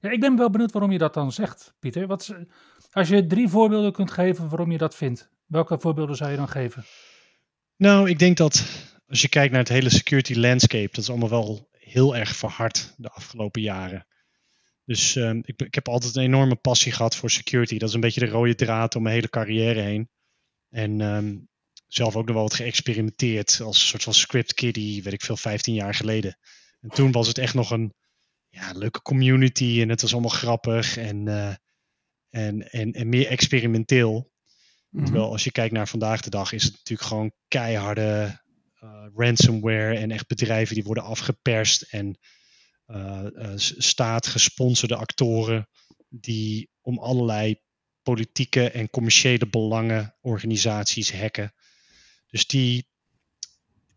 Ja, 0.00 0.10
ik 0.10 0.20
ben 0.20 0.36
wel 0.36 0.50
benieuwd 0.50 0.72
waarom 0.72 0.92
je 0.92 0.98
dat 0.98 1.14
dan 1.14 1.32
zegt, 1.32 1.74
Pieter. 1.78 2.06
Wat, 2.06 2.34
als 2.90 3.08
je 3.08 3.26
drie 3.26 3.48
voorbeelden 3.48 3.92
kunt 3.92 4.10
geven 4.10 4.48
waarom 4.48 4.72
je 4.72 4.78
dat 4.78 4.94
vindt, 4.94 5.30
welke 5.46 5.80
voorbeelden 5.80 6.16
zou 6.16 6.30
je 6.30 6.36
dan 6.36 6.48
geven? 6.48 6.84
Nou, 7.76 8.08
ik 8.08 8.18
denk 8.18 8.36
dat 8.36 8.64
als 9.08 9.22
je 9.22 9.28
kijkt 9.28 9.52
naar 9.52 9.60
het 9.60 9.68
hele 9.68 9.90
security 9.90 10.34
landscape, 10.34 10.88
dat 10.90 10.98
is 10.98 11.10
allemaal 11.10 11.28
wel 11.28 11.68
heel 11.88 12.16
erg 12.16 12.36
verhard 12.36 12.94
de 12.96 13.08
afgelopen 13.08 13.62
jaren. 13.62 14.06
Dus 14.84 15.16
uh, 15.16 15.30
ik, 15.30 15.62
ik, 15.62 15.74
heb 15.74 15.88
altijd 15.88 16.16
een 16.16 16.22
enorme 16.22 16.56
passie 16.56 16.92
gehad 16.92 17.16
voor 17.16 17.30
security. 17.30 17.78
Dat 17.78 17.88
is 17.88 17.94
een 17.94 18.00
beetje 18.00 18.20
de 18.20 18.26
rode 18.26 18.54
draad 18.54 18.94
om 18.96 19.02
mijn 19.02 19.14
hele 19.14 19.28
carrière 19.28 19.80
heen. 19.80 20.08
En 20.68 21.00
um, 21.00 21.48
zelf 21.86 22.16
ook 22.16 22.26
nog 22.26 22.34
wel 22.34 22.44
wat 22.44 22.54
geëxperimenteerd 22.54 23.60
als 23.60 23.80
een 23.80 23.86
soort 23.86 24.02
van 24.02 24.14
script 24.14 24.54
kiddie, 24.54 25.02
weet 25.02 25.12
ik 25.12 25.22
veel, 25.22 25.36
15 25.36 25.74
jaar 25.74 25.94
geleden. 25.94 26.38
En 26.80 26.88
toen 26.88 27.12
was 27.12 27.26
het 27.26 27.38
echt 27.38 27.54
nog 27.54 27.70
een 27.70 27.94
ja, 28.48 28.72
leuke 28.72 29.02
community 29.02 29.78
en 29.80 29.88
het 29.88 30.00
was 30.00 30.12
allemaal 30.12 30.30
grappig 30.30 30.96
en, 30.96 31.26
uh, 31.26 31.54
en, 32.28 32.70
en, 32.70 32.92
en 32.92 33.08
meer 33.08 33.26
experimenteel. 33.26 34.30
Mhm. 34.88 35.04
Terwijl 35.04 35.30
als 35.30 35.44
je 35.44 35.52
kijkt 35.52 35.74
naar 35.74 35.88
vandaag 35.88 36.20
de 36.20 36.30
dag 36.30 36.52
is 36.52 36.62
het 36.62 36.72
natuurlijk 36.72 37.08
gewoon 37.08 37.32
keiharde 37.48 38.40
ransomware 39.14 39.96
en 39.96 40.10
echt 40.10 40.26
bedrijven 40.26 40.74
die 40.74 40.84
worden 40.84 41.04
afgeperst 41.04 41.82
en 41.82 42.18
uh, 42.86 43.26
staatgesponsorde 43.56 44.96
actoren 44.96 45.68
die 46.08 46.70
om 46.80 46.98
allerlei 46.98 47.56
politieke 48.02 48.70
en 48.70 48.90
commerciële 48.90 49.48
belangen 49.48 50.16
organisaties 50.20 51.12
hacken. 51.12 51.54
Dus 52.26 52.46
die, 52.46 52.88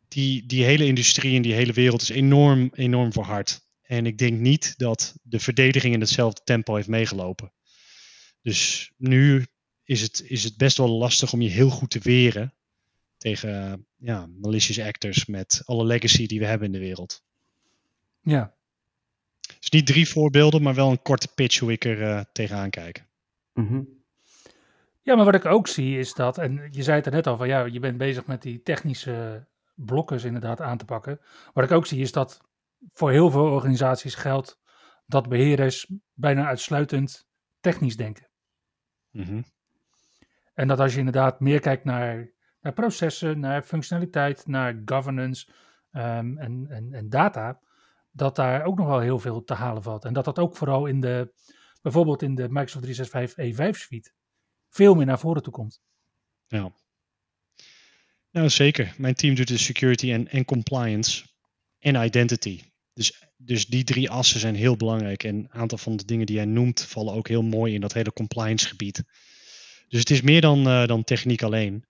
die, 0.08 0.46
die 0.46 0.64
hele 0.64 0.86
industrie 0.86 1.36
en 1.36 1.42
die 1.42 1.54
hele 1.54 1.74
wereld 1.74 2.02
is 2.02 2.10
enorm, 2.10 2.70
enorm 2.74 3.14
verhard. 3.14 3.62
En 3.82 4.06
ik 4.06 4.18
denk 4.18 4.40
niet 4.40 4.74
dat 4.78 5.16
de 5.24 5.40
verdediging 5.40 5.94
in 5.94 6.00
hetzelfde 6.00 6.42
tempo 6.44 6.76
heeft 6.76 6.88
meegelopen. 6.88 7.54
Dus 8.42 8.92
nu 8.98 9.46
is 9.84 10.02
het, 10.02 10.24
is 10.28 10.44
het 10.44 10.58
best 10.58 10.78
wel 10.78 10.90
lastig 10.90 11.34
om 11.34 11.42
je 11.42 11.50
heel 11.50 11.70
goed 11.70 11.90
te 11.90 12.00
weren 12.00 12.56
tegen 13.22 13.86
ja, 13.98 14.28
malicious 14.42 14.88
actors 14.88 15.26
met 15.26 15.62
alle 15.66 15.86
legacy 15.86 16.28
die 16.28 16.40
we 16.40 16.46
hebben 16.46 16.68
in 16.68 16.74
de 16.74 16.80
wereld. 16.80 17.24
Ja. 18.22 18.54
Dus 19.60 19.70
niet 19.70 19.88
drie 19.88 20.10
voorbeelden, 20.10 20.62
maar 20.62 20.76
wel 20.76 20.92
een 20.92 21.02
korte 21.02 21.28
pitch 21.36 21.60
hoe 21.60 21.72
ik 21.72 21.86
er 21.86 22.02
uh, 22.02 22.22
tegenaan 22.32 22.70
kijk. 22.70 23.06
Mm 23.54 24.02
ja, 25.04 25.16
maar 25.16 25.26
wat 25.26 25.36
ik 25.36 25.46
ook 25.46 25.68
zie 25.68 26.00
is 26.00 26.14
dat, 26.14 26.38
en 26.38 26.68
je 26.72 26.84
zei 26.84 26.98
het 26.98 27.06
er 27.06 27.12
net 27.12 27.28
al 27.28 27.38
van 27.38 27.48
ja, 27.48 27.66
je 27.66 27.80
bent 27.80 27.98
bezig 27.98 28.26
met 28.26 28.42
die 28.42 28.62
technische 28.62 29.48
blokken 29.76 30.24
inderdaad 30.24 30.62
aan 30.62 30.78
te 30.78 30.86
pakken. 30.86 31.20
Wat 31.54 31.64
ik 31.64 31.72
ook 31.72 31.86
zie 31.86 32.02
is 32.02 32.12
dat 32.12 32.42
voor 32.94 33.12
heel 33.12 33.32
veel 33.32 33.46
organisaties 33.46 34.16
geldt 34.16 34.60
dat 35.06 35.30
beheerders 35.30 35.92
bijna 36.14 36.48
uitsluitend 36.48 37.28
technisch 37.60 37.98
denken. 37.98 38.30
Mm 39.12 39.44
En 40.54 40.68
dat 40.68 40.80
als 40.80 40.92
je 40.94 41.00
inderdaad 41.00 41.40
meer 41.40 41.60
kijkt 41.60 41.84
naar, 41.84 42.32
naar 42.62 42.74
processen, 42.74 43.40
naar 43.40 43.64
functionaliteit, 43.64 44.48
naar 44.48 44.82
governance 44.86 45.48
um, 45.92 46.38
en, 46.38 46.66
en, 46.70 46.94
en 46.94 47.10
data, 47.10 47.60
dat 48.12 48.36
daar 48.36 48.64
ook 48.66 48.78
nog 48.78 48.88
wel 48.88 49.00
heel 49.00 49.20
veel 49.20 49.44
te 49.44 49.54
halen 49.54 49.84
valt. 49.84 50.06
En 50.06 50.14
dat 50.14 50.26
dat 50.26 50.40
ook 50.40 50.58
vooral 50.58 50.86
in 50.86 51.00
de, 51.00 51.34
bijvoorbeeld 51.82 52.22
in 52.22 52.36
de 52.36 52.50
Microsoft 52.50 52.84
365 52.84 53.76
E5 53.76 53.78
suite 53.80 54.12
veel 54.70 54.96
meer 54.96 55.06
naar 55.06 55.20
voren 55.20 55.44
toe 55.44 55.54
komt. 55.54 55.82
Ja. 56.48 56.74
Nou, 58.32 58.50
zeker. 58.50 58.94
Mijn 58.98 59.16
team 59.16 59.36
doet 59.36 59.48
de 59.48 59.58
security 59.58 60.12
en, 60.12 60.28
en 60.28 60.46
compliance 60.46 61.26
en 61.80 62.04
identity. 62.04 62.62
Dus, 62.94 63.28
dus 63.38 63.66
die 63.66 63.84
drie 63.84 64.10
assen 64.10 64.40
zijn 64.40 64.56
heel 64.56 64.78
belangrijk. 64.78 65.24
En 65.24 65.36
een 65.36 65.52
aantal 65.52 65.78
van 65.78 65.96
de 65.96 66.06
dingen 66.06 66.26
die 66.26 66.36
jij 66.36 66.46
noemt 66.46 66.82
vallen 66.82 67.14
ook 67.14 67.28
heel 67.28 67.44
mooi 67.44 67.74
in 67.74 67.82
dat 67.82 67.94
hele 67.94 68.14
compliance 68.14 68.68
gebied. 68.68 69.04
Dus 69.88 70.00
het 70.00 70.10
is 70.10 70.22
meer 70.22 70.42
dan, 70.42 70.68
uh, 70.68 70.86
dan 70.86 71.04
techniek 71.04 71.44
alleen. 71.44 71.86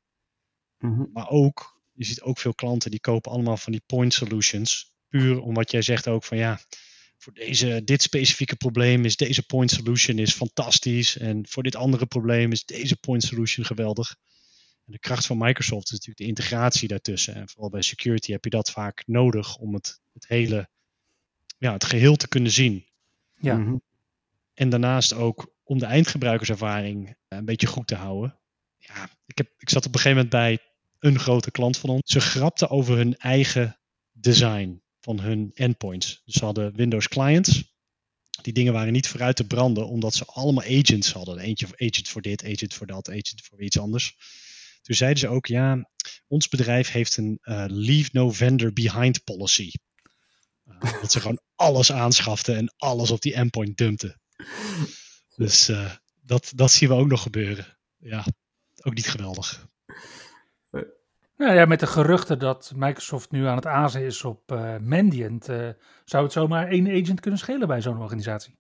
Mm 0.82 1.10
Maar 1.14 1.30
ook, 1.30 1.82
je 1.94 2.06
ziet 2.06 2.22
ook 2.22 2.38
veel 2.40 2.54
klanten 2.54 2.92
die 2.92 3.00
kopen 3.00 3.32
allemaal 3.32 3.58
van 3.58 3.72
die 3.72 3.84
point 3.86 4.14
solutions. 4.14 4.92
Puur 5.10 5.42
om 5.42 5.54
wat 5.54 5.72
jij 5.72 5.82
zegt 5.82 6.08
ook 6.08 6.24
van 6.24 6.38
ja, 6.38 6.60
voor 7.18 7.34
deze, 7.34 7.82
dit 7.84 8.02
specifieke 8.02 8.56
probleem 8.56 9.06
is 9.06 9.16
deze 9.16 9.44
point 9.44 9.72
solution 9.72 10.18
is 10.18 10.34
fantastisch. 10.34 11.18
En 11.18 11.48
voor 11.48 11.64
dit 11.64 11.76
andere 11.76 12.06
probleem 12.06 12.52
is 12.52 12.66
deze 12.66 12.98
point 12.98 13.24
solution 13.24 13.66
geweldig. 13.66 14.16
En 14.86 14.92
de 14.92 15.00
kracht 15.00 15.26
van 15.26 15.38
Microsoft 15.38 15.86
is 15.86 15.92
natuurlijk 15.92 16.18
de 16.18 16.26
integratie 16.26 16.88
daartussen. 16.88 17.36
En 17.36 17.50
vooral 17.50 17.70
bij 17.70 17.82
security 17.82 18.32
heb 18.32 18.44
je 18.44 18.50
dat 18.50 18.72
vaak 18.72 19.04
nodig 19.06 19.58
om 19.58 19.74
het, 19.74 20.02
het 20.14 20.28
hele, 20.28 20.70
ja, 21.58 21.74
het 21.74 21.84
geheel 21.84 22.16
te 22.16 22.28
kunnen 22.28 22.52
zien. 22.52 22.86
Ja. 23.36 23.58
Mhm. 23.58 23.78
En 24.54 24.70
daarnaast 24.70 25.14
ook 25.14 25.54
om 25.64 25.80
de 25.80 25.86
eindgebruikerservaring 25.86 27.08
eh, 27.08 27.38
een 27.38 27.46
beetje 27.46 27.68
goed 27.68 27.88
te 27.88 27.96
houden. 27.96 28.40
Ja, 28.78 29.10
ik, 29.26 29.38
heb, 29.38 29.54
ik 29.58 29.70
zat 29.70 29.86
op 29.86 29.94
een 29.94 30.00
gegeven 30.00 30.24
moment 30.24 30.30
bij 30.30 30.71
een 31.02 31.20
grote 31.20 31.52
klant 31.52 31.78
van 31.78 31.90
ons. 31.90 32.02
Ze 32.12 32.22
grapten 32.22 32.70
over 32.70 32.96
hun 32.96 33.18
eigen 33.18 33.80
design 34.12 34.84
van 35.00 35.20
hun 35.20 35.52
endpoints. 35.54 36.22
Dus 36.26 36.34
ze 36.34 36.46
hadden 36.46 36.76
Windows 36.76 37.08
clients. 37.08 37.74
Die 38.42 38.54
dingen 38.54 38.74
waren 38.74 38.94
niet 38.94 39.08
vooruit 39.08 39.36
te 39.36 39.48
branden, 39.48 39.88
omdat 39.88 40.14
ze 40.14 40.26
allemaal 40.26 40.64
agents 40.64 41.12
hadden. 41.12 41.40
Eentje 41.40 41.68
agent 41.76 42.10
voor 42.10 42.22
dit, 42.22 42.44
agent 42.44 42.74
voor 42.74 42.88
dat, 42.88 43.10
agent 43.10 43.42
voor 43.44 43.62
iets 43.62 43.80
anders. 43.80 44.16
Toen 44.82 44.96
zeiden 44.96 45.20
ze 45.20 45.28
ook, 45.28 45.46
ja, 45.46 45.90
ons 46.28 46.48
bedrijf 46.48 46.92
heeft 46.92 47.18
een 47.18 47.40
uh, 47.42 47.66
leave 47.68 48.10
no 48.12 48.32
vendor 48.32 48.74
behind 48.74 49.24
policy. 49.24 49.72
Uh, 50.66 51.02
dat 51.02 51.12
ze 51.12 51.20
gewoon 51.20 51.42
alles 51.56 51.92
aanschaften 51.92 52.56
en 52.56 52.74
alles 52.78 53.12
op 53.12 53.22
die 53.22 53.34
endpoint 53.34 53.78
dumpten. 53.78 54.22
Dus 55.36 55.70
uh, 55.70 55.92
dat, 56.22 56.52
dat 56.56 56.72
zien 56.72 56.90
we 56.90 56.96
ook 56.96 57.08
nog 57.08 57.22
gebeuren. 57.22 57.78
Ja, 57.98 58.26
ook 58.82 58.94
niet 58.94 59.10
geweldig. 59.10 59.70
Nou 61.42 61.54
ja, 61.54 61.66
met 61.66 61.80
de 61.80 61.88
geruchten 61.88 62.40
dat 62.40 62.74
Microsoft 62.76 63.32
nu 63.32 63.46
aan 63.46 63.56
het 63.56 63.66
azen 63.66 64.06
is 64.06 64.24
op 64.24 64.52
uh, 64.52 64.78
Mandiant, 64.82 65.50
uh, 65.50 65.70
zou 66.06 66.24
het 66.24 66.32
zomaar 66.32 66.68
één 66.68 66.88
agent 66.88 67.20
kunnen 67.20 67.40
schelen 67.40 67.68
bij 67.68 67.82
zo'n 67.82 68.02
organisatie? 68.02 68.58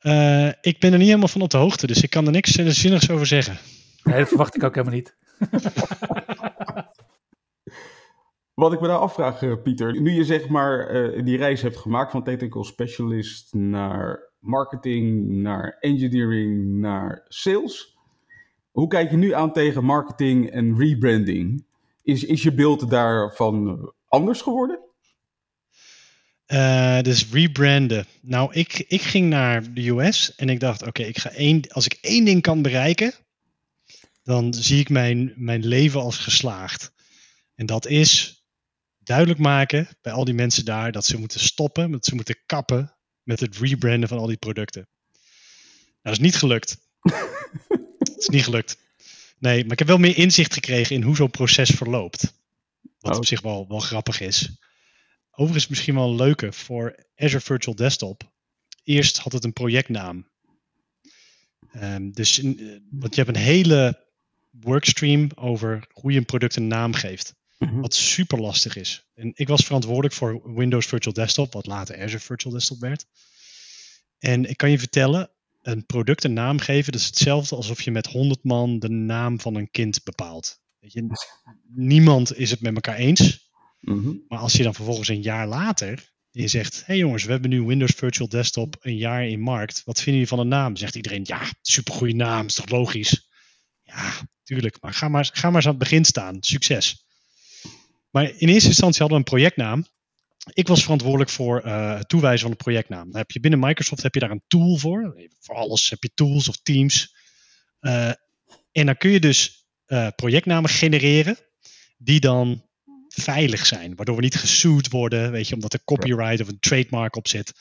Uh, 0.00 0.48
ik 0.70 0.78
ben 0.78 0.92
er 0.92 0.98
niet 0.98 1.06
helemaal 1.06 1.28
van 1.28 1.40
op 1.40 1.50
de 1.50 1.56
hoogte, 1.56 1.86
dus 1.86 2.02
ik 2.02 2.10
kan 2.10 2.26
er 2.26 2.32
niks 2.32 2.50
zinnigs 2.50 3.10
over 3.10 3.26
zeggen. 3.26 3.56
Nee, 4.02 4.18
dat 4.18 4.28
verwacht 4.28 4.56
ik 4.56 4.62
ook 4.62 4.74
helemaal 4.74 4.96
niet. 4.96 5.16
Wat 8.54 8.72
ik 8.72 8.80
me 8.80 8.86
daar 8.86 8.98
afvraag, 8.98 9.62
Pieter, 9.62 10.00
nu 10.00 10.10
je 10.10 10.24
zeg 10.24 10.48
maar 10.48 10.88
die 11.24 11.36
reis 11.36 11.62
hebt 11.62 11.76
gemaakt 11.76 12.10
van 12.10 12.24
technical 12.24 12.64
specialist 12.64 13.54
naar 13.54 14.32
marketing, 14.38 15.26
naar 15.28 15.76
engineering, 15.80 16.66
naar 16.66 17.24
sales 17.28 17.95
hoe 18.76 18.88
kijk 18.88 19.10
je 19.10 19.16
nu 19.16 19.34
aan 19.34 19.52
tegen 19.52 19.84
marketing 19.84 20.50
en 20.50 20.78
rebranding? 20.78 21.66
Is, 22.02 22.24
is 22.24 22.42
je 22.42 22.54
beeld 22.54 22.90
daarvan 22.90 23.92
anders 24.08 24.40
geworden? 24.40 24.80
Uh, 26.46 27.00
dus 27.00 27.30
rebranden. 27.30 28.06
Nou, 28.20 28.52
ik, 28.52 28.84
ik 28.88 29.02
ging 29.02 29.28
naar 29.28 29.72
de 29.74 29.88
US 29.88 30.34
en 30.34 30.48
ik 30.48 30.60
dacht, 30.60 30.86
oké, 30.86 31.02
ik 31.02 31.18
ga 31.18 31.30
één, 31.30 31.68
als 31.68 31.86
ik 31.86 31.98
één 32.00 32.24
ding 32.24 32.42
kan 32.42 32.62
bereiken, 32.62 33.12
dan 34.22 34.54
zie 34.54 34.80
ik 34.80 34.88
mijn, 34.88 35.32
mijn 35.36 35.66
leven 35.66 36.00
als 36.00 36.18
geslaagd. 36.18 36.92
En 37.54 37.66
dat 37.66 37.86
is 37.86 38.44
duidelijk 38.98 39.38
maken 39.38 39.88
bij 40.00 40.12
al 40.12 40.24
die 40.24 40.34
mensen 40.34 40.64
daar 40.64 40.92
dat 40.92 41.04
ze 41.04 41.18
moeten 41.18 41.40
stoppen, 41.40 41.90
dat 41.90 42.04
ze 42.04 42.14
moeten 42.14 42.42
kappen 42.46 42.96
met 43.22 43.40
het 43.40 43.56
rebranden 43.56 44.08
van 44.08 44.18
al 44.18 44.26
die 44.26 44.36
producten. 44.36 44.88
Nou, 45.12 45.18
dat 46.02 46.12
is 46.12 46.18
niet 46.18 46.36
gelukt. 46.36 46.76
Het 48.16 48.22
is 48.24 48.34
niet 48.34 48.44
gelukt. 48.44 48.76
Nee, 49.38 49.62
maar 49.62 49.72
ik 49.72 49.78
heb 49.78 49.88
wel 49.88 49.98
meer 49.98 50.16
inzicht 50.16 50.52
gekregen 50.52 50.96
in 50.96 51.02
hoe 51.02 51.16
zo'n 51.16 51.30
proces 51.30 51.70
verloopt. 51.70 52.32
Wat 52.98 53.12
Oh. 53.12 53.18
op 53.18 53.26
zich 53.26 53.40
wel, 53.40 53.68
wel 53.68 53.78
grappig 53.78 54.20
is. 54.20 54.50
Overigens 55.30 55.68
misschien 55.68 55.94
wel 55.94 56.08
een 56.10 56.16
leuke 56.16 56.52
voor 56.52 57.06
Azure 57.16 57.40
Virtual 57.40 57.74
Desktop. 57.74 58.32
Eerst 58.84 59.18
had 59.18 59.32
het 59.32 59.44
een 59.44 59.52
projectnaam. 59.52 60.28
Ehm, 61.72 62.10
dus 62.10 62.38
in- 62.38 62.58
eh, 62.60 62.66
want 62.90 63.14
je 63.14 63.22
hebt 63.22 63.36
een 63.36 63.42
hele 63.42 64.04
workstream 64.50 65.28
over 65.34 65.86
hoe 65.92 66.12
je 66.12 66.18
een 66.18 66.24
product 66.24 66.56
een 66.56 66.66
naam 66.66 66.92
geeft. 66.94 67.34
Mhm. 67.58 67.80
Wat 67.80 67.94
super 67.94 68.40
lastig 68.40 68.76
is. 68.76 69.04
En 69.14 69.32
ik 69.34 69.48
was 69.48 69.64
verantwoordelijk 69.64 70.14
voor 70.14 70.54
Windows 70.54 70.86
Virtual 70.86 71.14
Desktop, 71.14 71.52
wat 71.52 71.66
later 71.66 71.96
Azure 72.02 72.18
Virtual 72.20 72.52
Desktop 72.54 72.80
werd. 72.80 73.06
En 74.18 74.44
ik 74.48 74.56
kan 74.56 74.70
je 74.70 74.78
vertellen, 74.78 75.30
een 75.66 75.86
product 75.86 76.24
een 76.24 76.32
naam 76.32 76.58
geven, 76.58 76.92
dat 76.92 77.00
is 77.00 77.06
hetzelfde 77.06 77.56
alsof 77.56 77.82
je 77.82 77.90
met 77.90 78.06
100 78.06 78.44
man 78.44 78.78
de 78.78 78.88
naam 78.88 79.40
van 79.40 79.54
een 79.54 79.70
kind 79.70 80.04
bepaalt. 80.04 80.60
Weet 80.78 80.92
je, 80.92 81.06
niemand 81.74 82.36
is 82.36 82.50
het 82.50 82.60
met 82.60 82.74
elkaar 82.74 82.96
eens. 82.96 83.50
Mhm. 83.80 84.12
Maar 84.28 84.38
als 84.38 84.52
je 84.52 84.62
dan 84.62 84.74
vervolgens 84.74 85.08
een 85.08 85.22
jaar 85.22 85.46
later 85.46 86.14
je 86.30 86.48
zegt: 86.48 86.76
Hé 86.76 86.82
hey 86.86 86.96
jongens, 86.96 87.24
we 87.24 87.30
hebben 87.30 87.50
nu 87.50 87.62
Windows 87.62 87.92
Virtual 87.96 88.28
Desktop 88.28 88.76
een 88.80 88.96
jaar 88.96 89.26
in 89.26 89.40
markt. 89.40 89.82
Wat 89.84 89.96
vinden 89.96 90.12
jullie 90.12 90.28
van 90.28 90.38
een 90.38 90.48
naam? 90.48 90.76
Zegt 90.76 90.94
iedereen: 90.94 91.22
Ja, 91.24 91.42
supergoeie 91.62 92.14
naam, 92.14 92.46
is 92.46 92.54
toch 92.54 92.68
logisch? 92.68 93.30
Ja, 93.82 94.12
tuurlijk. 94.42 94.80
Maar 94.80 94.94
ga 94.94 95.08
maar, 95.08 95.30
ga 95.32 95.46
maar 95.46 95.56
eens 95.56 95.64
aan 95.64 95.70
het 95.70 95.80
begin 95.82 96.04
staan. 96.04 96.36
Succes. 96.40 97.06
Maar 98.10 98.24
in 98.36 98.48
eerste 98.48 98.68
instantie 98.68 99.00
hadden 99.00 99.18
we 99.18 99.24
een 99.24 99.30
projectnaam. 99.30 99.86
Ik 100.52 100.68
was 100.68 100.82
verantwoordelijk 100.82 101.30
voor 101.30 101.60
eh, 101.60 101.96
het 101.96 102.08
toewijzen 102.08 102.40
van 102.40 102.50
een 102.50 102.56
projectnaam. 102.56 103.14
Heb 103.14 103.30
je 103.30 103.40
binnen 103.40 103.60
Microsoft 103.60 104.02
heb 104.02 104.14
je 104.14 104.20
daar 104.20 104.30
een 104.30 104.44
tool 104.46 104.76
voor. 104.76 105.28
Voor 105.40 105.54
alles 105.54 105.90
heb 105.90 106.02
je 106.02 106.10
tools 106.14 106.48
of 106.48 106.56
teams. 106.56 107.16
Eh, 107.78 108.10
en 108.72 108.86
dan 108.86 108.96
kun 108.96 109.10
je 109.10 109.20
dus 109.20 109.66
eh, 109.86 110.08
projectnamen 110.16 110.70
genereren 110.70 111.36
die 111.98 112.20
dan 112.20 112.64
veilig 113.08 113.66
zijn, 113.66 113.94
waardoor 113.94 114.16
we 114.16 114.22
niet 114.22 114.36
gesued 114.36 114.90
worden, 114.90 115.30
weet 115.30 115.48
je, 115.48 115.54
omdat 115.54 115.72
er 115.72 115.84
copyright 115.84 116.40
of 116.40 116.48
een 116.48 116.58
trademark 116.58 117.16
op 117.16 117.28
zit. 117.28 117.52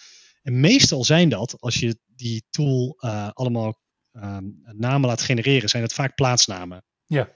En 0.41 0.59
meestal 0.59 1.03
zijn 1.03 1.29
dat, 1.29 1.55
als 1.59 1.79
je 1.79 1.99
die 2.05 2.43
tool 2.49 2.99
allemaal 3.33 3.79
ehm, 4.11 4.43
namen 4.63 5.09
laat 5.09 5.21
genereren, 5.21 5.69
zijn 5.69 5.83
het 5.83 5.93
vaak 5.93 6.15
plaatsnamen. 6.15 6.83
Ja. 7.05 7.29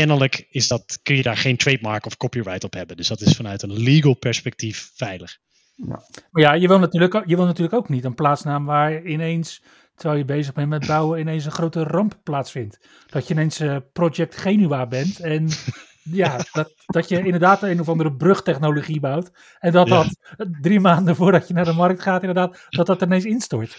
Kennelijk 0.00 0.46
is 0.50 0.68
dat, 0.68 0.98
kun 1.02 1.16
je 1.16 1.22
daar 1.22 1.36
geen 1.36 1.56
trademark 1.56 2.06
of 2.06 2.16
copyright 2.16 2.64
op 2.64 2.72
hebben. 2.72 2.96
Dus 2.96 3.08
dat 3.08 3.20
is 3.20 3.36
vanuit 3.36 3.62
een 3.62 3.72
legal 3.82 4.14
perspectief 4.14 4.90
veilig. 4.94 5.38
Maar 5.76 6.02
ja, 6.32 6.52
je 6.52 6.68
wil, 6.68 6.78
natuurlijk, 6.78 7.14
ook- 7.14 7.26
je 7.26 7.36
wil 7.36 7.44
natuurlijk 7.44 7.76
ook 7.76 7.88
niet 7.88 8.04
een 8.04 8.14
plaatsnaam 8.14 8.64
waar 8.64 9.02
ineens, 9.04 9.62
terwijl 9.94 10.18
je 10.18 10.24
bezig 10.24 10.52
bent 10.52 10.68
met 10.68 10.86
bouwen, 10.86 11.20
ineens 11.20 11.44
een 11.44 11.50
grote 11.52 11.82
ramp 11.82 12.18
plaatsvindt. 12.22 12.78
Dat 13.06 13.28
je 13.28 13.34
ineens 13.34 13.60
eh, 13.60 13.76
Project 13.92 14.36
Genua 14.36 14.86
bent 14.86 15.20
en 15.20 15.48
ja, 16.22 16.40
dat, 16.52 16.72
dat 16.86 17.08
je 17.08 17.22
inderdaad 17.24 17.62
een 17.62 17.80
of 17.80 17.88
andere 17.88 18.12
brugtechnologie 18.12 19.00
bouwt. 19.00 19.30
En 19.58 19.72
dat 19.72 19.88
Ja. 19.88 20.04
dat 20.36 20.48
drie 20.60 20.80
maanden 20.80 21.16
voordat 21.16 21.48
je 21.48 21.54
naar 21.54 21.64
de 21.64 21.72
markt 21.72 22.02
gaat, 22.02 22.20
inderdaad, 22.20 22.66
dat 22.68 22.86
dat 22.86 23.02
ineens 23.02 23.24
instort. 23.24 23.76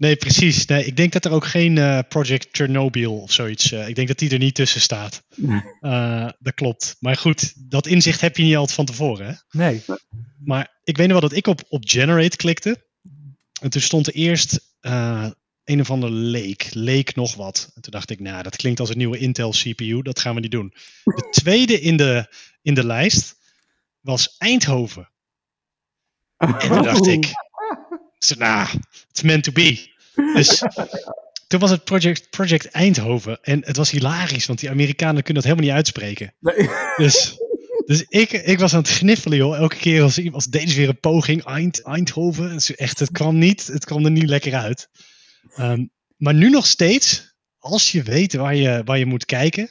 Nee, 0.00 0.16
precies. 0.16 0.66
Nee, 0.66 0.84
ik 0.84 0.96
denk 0.96 1.12
dat 1.12 1.24
er 1.24 1.30
ook 1.32 1.46
geen 1.46 1.78
eh, 1.78 1.98
Project 2.08 2.48
Chernobyl 2.52 3.20
of 3.20 3.32
zoiets. 3.32 3.72
eh, 3.72 3.88
ik 3.88 3.94
denk 3.94 4.08
dat 4.08 4.18
die 4.18 4.30
er 4.30 4.38
niet 4.38 4.54
tussen 4.54 4.80
staat. 4.80 5.22
Eh, 5.80 6.28
dat 6.38 6.54
klopt. 6.54 6.96
Maar 7.00 7.16
goed, 7.16 7.70
dat 7.70 7.86
inzicht 7.86 8.20
heb 8.20 8.36
je 8.36 8.42
niet 8.42 8.56
altijd 8.56 8.76
van 8.76 8.84
tevoren. 8.84 9.26
Hè? 9.26 9.32
Nee. 9.58 9.82
Maar 10.44 10.78
ik 10.84 10.96
weet 10.96 11.08
nog 11.08 11.20
wel 11.20 11.28
dat 11.28 11.38
ik 11.38 11.46
op, 11.46 11.62
op 11.68 11.88
Generate 11.88 12.36
klikte. 12.36 12.86
En 13.60 13.70
toen 13.70 13.80
stond 13.80 14.06
er 14.06 14.14
eerst 14.14 14.74
een 15.64 15.80
of 15.80 15.90
ander 15.90 16.10
leek. 16.10 16.68
Leek 16.72 17.14
nog 17.14 17.34
wat. 17.34 17.70
En 17.74 17.82
toen 17.82 17.92
dacht 17.92 18.10
ik, 18.10 18.20
nou, 18.20 18.42
dat 18.42 18.56
klinkt 18.56 18.80
als 18.80 18.90
een 18.90 18.98
nieuwe 18.98 19.18
Intel 19.18 19.50
CPU. 19.50 20.02
Dat 20.02 20.20
gaan 20.20 20.34
we 20.34 20.40
niet 20.40 20.50
doen. 20.50 20.74
De 21.04 21.28
tweede 21.40 21.80
in 21.80 21.96
de, 21.96 22.34
in 22.62 22.74
de 22.74 22.86
lijst 22.86 23.36
was 24.00 24.34
Eindhoven. 24.38 25.10
En 26.36 26.58
toen 26.58 26.82
dacht 26.82 27.06
ik, 27.06 27.26
zo, 28.26 28.34
nou, 28.38 28.68
it's 29.10 29.22
meant 29.22 29.44
to 29.44 29.52
be. 29.52 29.88
Dus 30.34 30.62
toen 31.46 31.60
was 31.60 31.70
het 31.70 31.84
Project, 31.84 32.30
Project 32.30 32.70
Eindhoven. 32.70 33.38
En 33.42 33.60
het 33.64 33.76
was 33.76 33.90
hilarisch, 33.90 34.46
want 34.46 34.58
die 34.58 34.70
Amerikanen 34.70 35.22
kunnen 35.22 35.42
dat 35.42 35.52
helemaal 35.52 35.66
niet 35.66 35.76
uitspreken. 35.76 36.34
Nee. 36.40 36.68
Dus, 36.96 37.36
dus 37.86 38.04
ik, 38.08 38.32
ik 38.32 38.58
was 38.58 38.74
aan 38.74 38.80
het 38.80 38.90
gniffelen, 38.90 39.38
joh. 39.38 39.56
Elke 39.56 39.76
keer 39.76 40.02
als, 40.02 40.32
als 40.32 40.46
deden 40.46 40.68
ze 40.68 40.76
weer 40.76 40.88
een 40.88 41.00
poging. 41.00 41.44
Eind, 41.44 41.82
Eindhoven. 41.82 42.50
Het, 42.50 42.60
is 42.60 42.74
echt, 42.74 42.98
het 42.98 43.10
kwam 43.10 43.38
niet. 43.38 43.66
Het 43.66 43.84
kwam 43.84 44.04
er 44.04 44.10
niet 44.10 44.28
lekker 44.28 44.54
uit. 44.54 44.88
Ehm, 45.54 45.86
maar 46.16 46.34
nu 46.34 46.50
nog 46.50 46.66
steeds, 46.66 47.34
als 47.58 47.92
je 47.92 48.02
weet 48.02 48.34
waar 48.34 48.54
je, 48.54 48.82
waar 48.84 48.98
je 48.98 49.06
moet 49.06 49.24
kijken. 49.24 49.70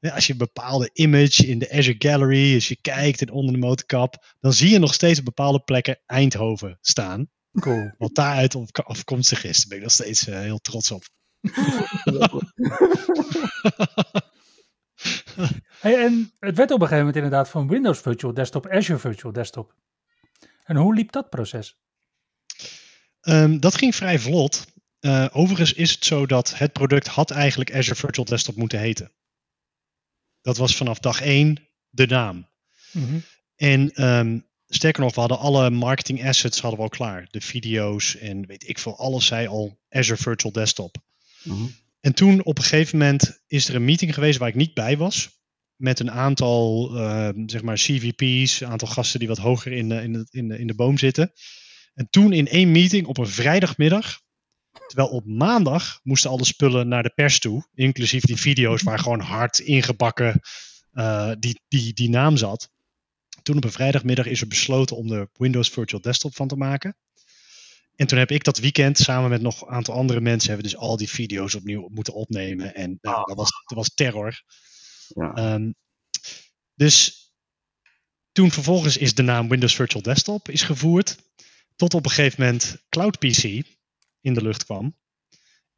Als 0.00 0.26
je 0.26 0.32
een 0.32 0.38
bepaalde 0.38 0.90
image 0.92 1.46
in 1.46 1.58
de 1.58 1.70
Azure 1.70 1.96
Gallery, 1.98 2.54
als 2.54 2.68
je 2.68 2.78
kijkt 2.80 3.20
en 3.20 3.30
onder 3.30 3.52
de 3.52 3.60
motorkap, 3.60 4.34
dan 4.40 4.52
zie 4.52 4.70
je 4.70 4.78
nog 4.78 4.94
steeds 4.94 5.18
op 5.18 5.24
bepaalde 5.24 5.60
plekken 5.60 5.98
Eindhoven 6.06 6.78
staan. 6.80 7.28
Cool. 7.60 7.94
Wat 7.98 8.14
daaruit 8.14 8.54
op- 8.54 8.78
afkomstig 8.84 9.44
is. 9.44 9.58
Daar 9.58 9.68
ben 9.68 9.76
ik 9.76 9.82
nog 9.82 9.92
steeds 9.92 10.26
eh, 10.26 10.38
heel 10.38 10.58
trots 10.58 10.90
op. 10.90 11.04
Hey, 15.80 16.04
en 16.04 16.32
het 16.38 16.56
werd 16.56 16.70
op 16.70 16.80
een 16.80 16.86
gegeven 16.86 16.98
moment 16.98 17.16
inderdaad 17.16 17.48
van 17.48 17.68
Windows 17.68 18.00
Virtual 18.00 18.34
Desktop 18.34 18.66
Azure 18.66 18.98
Virtual 18.98 19.32
Desktop. 19.32 19.74
En 20.64 20.76
hoe 20.76 20.94
liep 20.94 21.12
dat 21.12 21.30
proces? 21.30 21.78
Ehm, 23.20 23.58
dat 23.58 23.76
ging 23.76 23.94
vrij 23.94 24.18
vlot. 24.18 24.64
Eh, 25.00 25.26
overigens 25.32 25.72
is 25.72 25.90
het 25.90 26.04
zo 26.04 26.26
dat 26.26 26.58
het 26.58 26.72
product 26.72 27.06
had 27.06 27.30
eigenlijk 27.30 27.74
Azure 27.74 27.96
Virtual 27.96 28.26
Desktop 28.26 28.56
moeten 28.56 28.78
heten. 28.78 29.12
Dat 30.40 30.56
was 30.56 30.76
vanaf 30.76 30.98
dag 30.98 31.20
1 31.20 31.68
de 31.88 32.06
naam. 32.06 32.48
Mhm. 32.92 33.18
En 33.56 33.92
ehm, 33.92 34.40
sterker 34.68 35.02
nog, 35.02 35.14
we 35.14 35.20
hadden 35.20 35.38
alle 35.38 35.70
marketing 35.70 36.26
assets 36.26 36.60
hadden 36.60 36.78
we 36.78 36.84
al 36.84 36.90
klaar. 36.90 37.26
De 37.30 37.40
video's 37.40 38.16
en 38.16 38.46
weet 38.46 38.68
ik 38.68 38.78
veel, 38.78 38.98
alles 38.98 39.26
zei 39.26 39.46
al 39.46 39.78
Azure 39.88 40.22
Virtual 40.22 40.52
Desktop. 40.52 40.96
Mhm. 41.42 41.64
En 42.00 42.14
toen 42.14 42.44
op 42.44 42.58
een 42.58 42.64
gegeven 42.64 42.98
moment 42.98 43.42
is 43.46 43.68
er 43.68 43.74
een 43.74 43.84
meeting 43.84 44.14
geweest 44.14 44.38
waar 44.38 44.48
ik 44.48 44.54
niet 44.54 44.74
bij 44.74 44.96
was. 44.96 45.34
Met 45.76 46.00
een 46.00 46.10
aantal 46.10 46.90
ehm, 46.96 47.48
zeg 47.48 47.62
maar 47.62 47.76
CVP's, 47.76 48.60
een 48.60 48.68
aantal 48.68 48.88
gasten 48.88 49.18
die 49.18 49.28
wat 49.28 49.38
hoger 49.38 49.72
in 49.72 49.88
de, 49.88 50.02
in, 50.02 50.12
de, 50.12 50.26
in, 50.30 50.48
de, 50.48 50.58
in 50.58 50.66
de 50.66 50.74
boom 50.74 50.98
zitten. 50.98 51.32
En 51.94 52.08
toen 52.10 52.32
in 52.32 52.48
één 52.48 52.72
meeting 52.72 53.06
op 53.06 53.18
een 53.18 53.28
vrijdagmiddag. 53.28 54.20
Terwijl 54.86 55.08
op 55.08 55.26
maandag 55.26 56.00
moesten 56.02 56.30
alle 56.30 56.44
spullen 56.44 56.88
naar 56.88 57.02
de 57.02 57.12
pers 57.14 57.38
toe. 57.38 57.68
Inclusief 57.74 58.22
die 58.22 58.36
video's 58.36 58.82
waar 58.82 58.98
gewoon 58.98 59.20
hard 59.20 59.58
ingebakken 59.58 60.40
eh, 60.92 61.32
die, 61.38 61.60
die, 61.68 61.92
die 61.92 62.08
naam 62.08 62.36
zat. 62.36 62.70
Toen 63.46 63.56
op 63.56 63.64
een 63.64 63.72
vrijdagmiddag 63.72 64.26
is 64.26 64.40
er 64.40 64.46
besloten 64.46 64.96
om 64.96 65.12
er 65.12 65.28
Windows 65.32 65.68
Virtual 65.68 66.00
Desktop 66.00 66.34
van 66.34 66.48
te 66.48 66.56
maken. 66.56 66.96
En 67.96 68.06
toen 68.06 68.18
heb 68.18 68.30
ik 68.30 68.44
dat 68.44 68.58
weekend 68.58 68.98
samen 68.98 69.30
met 69.30 69.40
nog 69.40 69.62
een 69.62 69.68
aantal 69.68 69.94
andere 69.94 70.20
mensen 70.20 70.48
hebben 70.48 70.70
dus 70.70 70.78
al 70.78 70.96
die 70.96 71.08
video's 71.08 71.54
opnieuw 71.54 71.88
moeten 71.88 72.14
opnemen. 72.14 72.74
En 72.74 72.98
nou, 73.00 73.26
dat, 73.26 73.36
was, 73.36 73.50
dat 73.66 73.78
was 73.78 73.94
terror. 73.94 74.42
Ja. 75.08 75.32
Ehm, 75.34 75.70
dus 76.74 77.24
toen 78.32 78.50
vervolgens 78.50 78.96
is 78.96 79.14
de 79.14 79.22
naam 79.22 79.48
Windows 79.48 79.74
Virtual 79.74 80.02
Desktop 80.02 80.48
is 80.48 80.62
gevoerd. 80.62 81.16
Tot 81.76 81.94
op 81.94 82.04
een 82.04 82.10
gegeven 82.10 82.44
moment 82.44 82.76
Cloud 82.88 83.18
PC 83.18 83.42
in 84.20 84.34
de 84.34 84.42
lucht 84.42 84.64
kwam. 84.64 84.96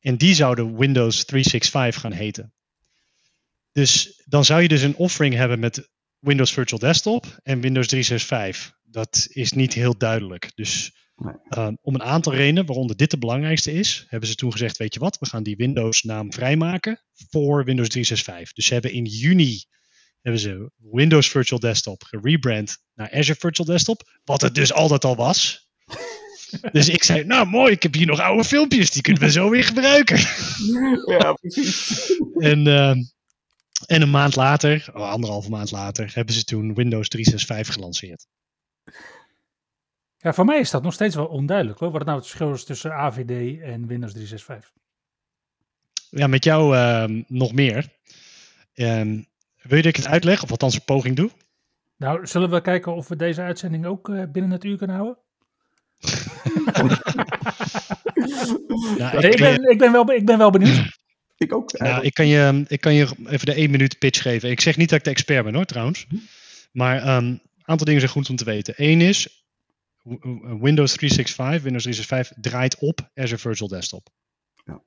En 0.00 0.16
die 0.16 0.34
zouden 0.34 0.76
Windows 0.76 1.24
365 1.24 2.00
gaan 2.00 2.12
heten. 2.12 2.52
Dus 3.72 4.22
dan 4.24 4.44
zou 4.44 4.62
je 4.62 4.68
dus 4.68 4.82
een 4.82 4.96
offering 4.96 5.34
hebben 5.34 5.58
met 5.58 5.88
Windows 6.20 6.52
Virtual 6.52 6.80
Desktop 6.80 7.38
en 7.42 7.60
Windows 7.60 7.86
365. 7.86 8.76
Dat 8.84 9.26
is 9.28 9.52
niet 9.52 9.72
heel 9.74 9.98
duidelijk. 9.98 10.50
Dus 10.54 10.96
Nee. 11.16 11.34
ehm, 11.48 11.74
om 11.82 11.94
een 11.94 12.02
aantal 12.02 12.34
redenen, 12.34 12.66
waaronder 12.66 12.96
dit 12.96 13.10
de 13.10 13.18
belangrijkste 13.18 13.72
is, 13.72 14.04
hebben 14.08 14.28
ze 14.28 14.34
toen 14.34 14.52
gezegd: 14.52 14.76
Weet 14.76 14.94
je 14.94 15.00
wat, 15.00 15.18
we 15.18 15.26
gaan 15.26 15.42
die 15.42 15.56
Windows-naam 15.56 16.32
vrijmaken 16.32 17.02
voor 17.30 17.64
Windows 17.64 17.88
365. 17.88 18.52
Dus 18.52 18.66
ze 18.66 18.72
hebben 18.72 18.92
in 18.92 19.04
juni 19.04 19.64
hebben 20.22 20.40
ze 20.40 20.70
Windows 20.76 21.28
Virtual 21.28 21.60
Desktop 21.60 22.02
gerebrand 22.02 22.78
naar 22.94 23.10
Azure 23.12 23.38
Virtual 23.38 23.66
Desktop, 23.68 24.18
wat 24.24 24.40
het 24.40 24.54
dus 24.54 24.72
altijd 24.72 25.04
al 25.04 25.16
was. 25.16 25.66
Dus 26.72 26.88
ik 26.88 27.02
zei, 27.04 27.24
nou 27.24 27.46
mooi, 27.46 27.72
ik 27.72 27.82
heb 27.82 27.94
hier 27.94 28.06
nog 28.06 28.20
oude 28.20 28.44
filmpjes, 28.44 28.90
die 28.90 29.02
kunnen 29.02 29.22
we 29.22 29.30
zo 29.30 29.50
weer 29.50 29.64
gebruiken. 29.64 30.18
ja, 31.06 31.32
precies. 31.40 32.12
En, 32.38 32.66
ehm, 32.66 32.96
en 33.86 34.02
een 34.02 34.10
maand 34.10 34.36
later, 34.36 34.90
oh, 34.94 35.10
anderhalve 35.10 35.50
maand 35.50 35.70
later, 35.70 36.10
hebben 36.14 36.34
ze 36.34 36.44
toen 36.44 36.74
Windows 36.74 37.08
365 37.08 37.74
gelanceerd. 37.74 38.26
Ja, 40.16 40.32
voor 40.32 40.44
mij 40.44 40.58
is 40.58 40.70
dat 40.70 40.82
nog 40.82 40.92
steeds 40.92 41.14
wel 41.14 41.26
onduidelijk 41.26 41.78
hoor. 41.78 41.90
Wat 41.90 42.04
nou 42.04 42.16
het 42.16 42.26
verschil 42.26 42.52
is 42.52 42.64
tussen 42.64 42.92
AVD 42.92 43.60
en 43.60 43.86
Windows 43.86 44.12
365. 44.12 44.70
Ja, 46.10 46.26
met 46.26 46.44
jou 46.44 46.76
ehm, 46.76 47.22
nog 47.26 47.52
meer. 47.52 47.88
Ehm, 48.74 49.22
wil 49.62 49.76
je 49.76 49.82
dat 49.82 49.84
ik 49.84 49.96
het 49.96 50.06
uitleg, 50.06 50.42
of 50.42 50.50
althans 50.50 50.74
een 50.74 50.84
poging 50.84 51.16
doe? 51.16 51.30
Nou, 51.96 52.26
zullen 52.26 52.50
we 52.50 52.60
kijken 52.60 52.94
of 52.94 53.08
we 53.08 53.16
deze 53.16 53.42
uitzending 53.42 53.86
ook 53.86 54.08
eh, 54.08 54.22
binnen 54.32 54.50
het 54.50 54.64
uur 54.64 54.76
kunnen 54.76 54.96
houden? 54.96 55.18
Nou, 58.98 59.26
ik, 59.26 59.38
ben, 59.38 59.70
ik, 59.70 59.78
ben 59.78 59.92
wel, 59.92 60.12
ik 60.12 60.26
ben 60.26 60.38
wel 60.38 60.50
benieuwd. 60.50 60.98
Ik 61.38 61.52
ook. 61.52 61.78
nou, 61.78 62.04
ik, 62.04 62.14
kan 62.14 62.26
je, 62.26 62.64
ik 62.68 62.80
kan 62.80 62.94
je 62.94 63.08
even 63.26 63.46
de 63.46 63.54
één 63.54 63.70
minuut 63.70 63.98
pitch 63.98 64.22
geven. 64.22 64.50
Ik 64.50 64.60
zeg 64.60 64.76
niet 64.76 64.88
dat 64.88 64.98
ik 64.98 65.04
de 65.04 65.10
expert 65.10 65.44
ben 65.44 65.54
hoor, 65.54 65.64
trouwens. 65.64 66.06
Maar 66.72 67.06
een 67.06 67.42
aantal 67.62 67.86
dingen 67.86 68.00
zijn 68.00 68.12
goed 68.12 68.30
om 68.30 68.36
te 68.36 68.44
weten. 68.44 68.74
Eén 68.76 69.00
is, 69.00 69.44
Windows 70.60 70.92
365, 70.92 71.62
Windows 71.62 71.82
365 71.82 72.36
draait 72.40 72.78
op 72.78 73.10
Azure 73.14 73.38
Virtual 73.38 73.68
Desktop. 73.68 74.08
Ja. 74.64 74.82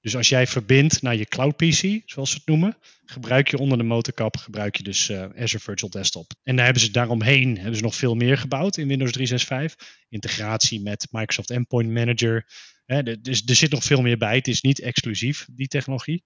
Dus 0.00 0.16
als 0.16 0.28
jij 0.28 0.46
verbindt 0.46 1.02
naar 1.02 1.16
je 1.16 1.24
cloud 1.24 1.56
PC, 1.56 2.02
zoals 2.04 2.30
ze 2.30 2.36
het 2.36 2.46
noemen, 2.46 2.76
gebruik 3.04 3.48
je 3.48 3.58
onder 3.58 3.78
de 3.78 3.84
motorkap 3.84 4.36
gebruik 4.36 4.76
je 4.76 4.82
dus 4.82 5.08
uh, 5.08 5.22
Azure 5.22 5.62
Virtual 5.62 5.90
Desktop. 5.90 6.32
En 6.42 6.56
daar 6.56 6.64
hebben 6.64 6.82
ze 6.82 6.90
daaromheen 6.90 7.56
hebben 7.56 7.76
ze 7.76 7.82
nog 7.82 7.94
veel 7.94 8.14
meer 8.14 8.38
gebouwd 8.38 8.76
in 8.76 8.88
Windows 8.88 9.12
365. 9.12 10.04
Integratie 10.08 10.80
met 10.80 11.08
Microsoft 11.10 11.50
Endpoint 11.50 11.90
Manager. 11.90 12.46
Hè, 12.84 13.20
dus 13.20 13.42
er 13.46 13.54
zit 13.54 13.70
nog 13.70 13.84
veel 13.84 14.02
meer 14.02 14.18
bij. 14.18 14.36
Het 14.36 14.48
is 14.48 14.60
niet 14.60 14.80
exclusief, 14.80 15.46
die 15.50 15.68
technologie. 15.68 16.24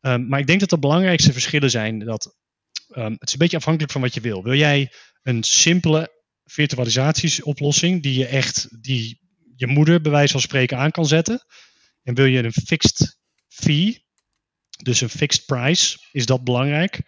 Um, 0.00 0.28
maar 0.28 0.40
ik 0.40 0.46
denk 0.46 0.60
dat 0.60 0.70
de 0.70 0.78
belangrijkste 0.78 1.32
verschillen 1.32 1.70
zijn 1.70 1.98
dat 1.98 2.36
um, 2.88 3.12
het 3.12 3.26
is 3.26 3.32
een 3.32 3.38
beetje 3.38 3.56
afhankelijk 3.56 3.92
van 3.92 4.00
wat 4.00 4.14
je 4.14 4.20
wil. 4.20 4.42
Wil 4.42 4.54
jij 4.54 4.92
een 5.22 5.42
simpele 5.42 6.14
virtualisatieoplossing 6.44 8.02
die 8.02 8.18
je 8.18 8.26
echt, 8.26 8.82
die 8.82 9.20
je 9.56 9.66
moeder 9.66 10.00
bij 10.00 10.12
wijze 10.12 10.32
van 10.32 10.40
spreken 10.40 10.78
aan 10.78 10.90
kan 10.90 11.06
zetten? 11.06 11.44
En 12.02 12.14
wil 12.14 12.24
je 12.24 12.42
een 12.42 12.52
fixed 12.52 13.18
fee, 13.48 14.04
dus 14.82 15.00
een 15.00 15.08
fixed 15.08 15.46
price, 15.46 15.98
is 16.12 16.26
dat 16.26 16.44
belangrijk? 16.44 17.00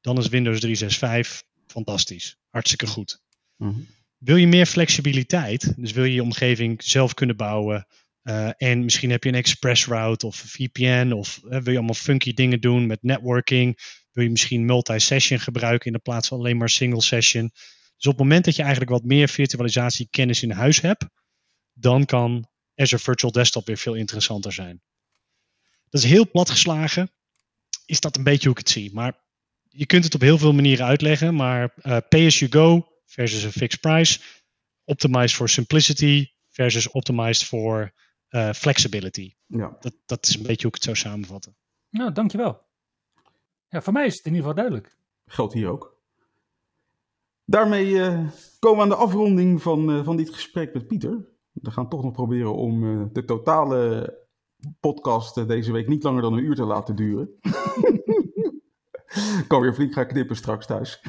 Dan 0.00 0.18
is 0.18 0.28
Windows 0.28 0.60
365 0.60 1.42
fantastisch. 1.66 2.36
Hartstikke 2.50 2.86
goed. 2.86 3.20
Mm 3.56 3.94
Wil 4.16 4.36
je 4.36 4.46
meer 4.46 4.66
flexibiliteit, 4.66 5.72
dus 5.76 5.92
wil 5.92 6.04
je 6.04 6.14
je 6.14 6.22
omgeving 6.22 6.82
zelf 6.82 7.14
kunnen 7.14 7.36
bouwen, 7.36 7.86
uh, 8.28 8.50
en 8.56 8.84
misschien 8.84 9.10
heb 9.10 9.22
je 9.24 9.28
een 9.28 9.34
express 9.34 9.86
route 9.86 10.26
of 10.26 10.36
VPN 10.36 11.12
of 11.12 11.40
uh, 11.44 11.50
wil 11.50 11.72
je 11.72 11.76
allemaal 11.76 11.94
funky 11.94 12.34
dingen 12.34 12.60
doen 12.60 12.86
met 12.86 13.02
networking. 13.02 13.78
Wil 14.12 14.24
je 14.24 14.30
misschien 14.30 14.64
multi-session 14.64 15.38
gebruiken 15.38 15.92
in 15.92 16.02
plaats 16.02 16.28
van 16.28 16.38
alleen 16.38 16.56
maar 16.56 16.70
single 16.70 17.02
session. 17.02 17.50
Dus 17.96 18.06
op 18.06 18.12
het 18.12 18.18
moment 18.18 18.44
dat 18.44 18.56
je 18.56 18.62
eigenlijk 18.62 18.90
wat 18.90 19.04
meer 19.04 19.28
virtualisatie 19.28 20.08
kennis 20.10 20.42
in 20.42 20.50
huis 20.50 20.80
hebt, 20.80 21.04
dan 21.72 22.04
kan 22.04 22.48
Azure 22.74 23.02
Virtual 23.02 23.32
Desktop 23.32 23.66
weer 23.66 23.76
veel 23.76 23.94
interessanter 23.94 24.52
zijn. 24.52 24.82
Dat 25.88 26.02
is 26.02 26.10
heel 26.10 26.30
plat 26.30 26.50
geslagen. 26.50 27.10
Is 27.84 28.00
dat 28.00 28.16
een 28.16 28.24
beetje 28.24 28.48
hoe 28.48 28.58
ik 28.58 28.58
het 28.58 28.68
zie. 28.70 28.92
Maar 28.92 29.24
je 29.68 29.86
kunt 29.86 30.04
het 30.04 30.14
op 30.14 30.20
heel 30.20 30.38
veel 30.38 30.52
manieren 30.52 30.86
uitleggen. 30.86 31.34
Maar 31.34 31.74
uh, 31.82 31.96
pay 32.08 32.26
as 32.26 32.38
you 32.38 32.50
go 32.50 32.88
versus 33.04 33.42
een 33.42 33.52
fixed 33.52 33.80
price. 33.80 34.20
Optimized 34.84 35.36
for 35.36 35.48
simplicity 35.48 36.26
versus 36.48 36.88
optimized 36.88 37.46
for 37.46 37.94
uh, 38.30 38.52
flexibility. 38.52 39.34
Ja. 39.46 39.76
Dat, 39.80 39.94
dat 40.06 40.26
is 40.26 40.36
een 40.36 40.42
beetje 40.42 40.62
hoe 40.62 40.68
ik 40.68 40.74
het 40.74 40.84
zou 40.84 40.96
samenvatten. 40.96 41.56
Nou, 41.90 42.12
dankjewel. 42.12 42.64
Ja, 43.68 43.82
voor 43.82 43.92
mij 43.92 44.06
is 44.06 44.16
het 44.16 44.24
in 44.26 44.34
ieder 44.34 44.48
geval 44.48 44.64
duidelijk. 44.64 44.96
Geldt 45.26 45.52
hier 45.52 45.68
ook. 45.68 45.96
Daarmee 47.44 47.86
uh, 47.86 48.28
komen 48.58 48.76
we 48.76 48.82
aan 48.82 48.88
de 48.88 48.94
afronding 48.94 49.62
van, 49.62 49.90
uh, 49.90 50.04
van 50.04 50.16
dit 50.16 50.30
gesprek 50.30 50.74
met 50.74 50.86
Pieter. 50.86 51.28
We 51.52 51.70
gaan 51.70 51.88
toch 51.88 52.02
nog 52.02 52.12
proberen 52.12 52.54
om 52.54 52.84
uh, 52.84 53.06
de 53.12 53.24
totale 53.24 54.14
podcast 54.80 55.48
deze 55.48 55.72
week 55.72 55.88
niet 55.88 56.02
langer 56.02 56.22
dan 56.22 56.32
een 56.32 56.44
uur 56.44 56.54
te 56.54 56.64
laten 56.64 56.96
duren. 56.96 57.28
Ik 59.40 59.44
kan 59.48 59.60
weer 59.60 59.74
flink 59.74 59.92
gaan 59.92 60.06
knippen 60.06 60.36
straks 60.36 60.66
thuis. 60.66 61.00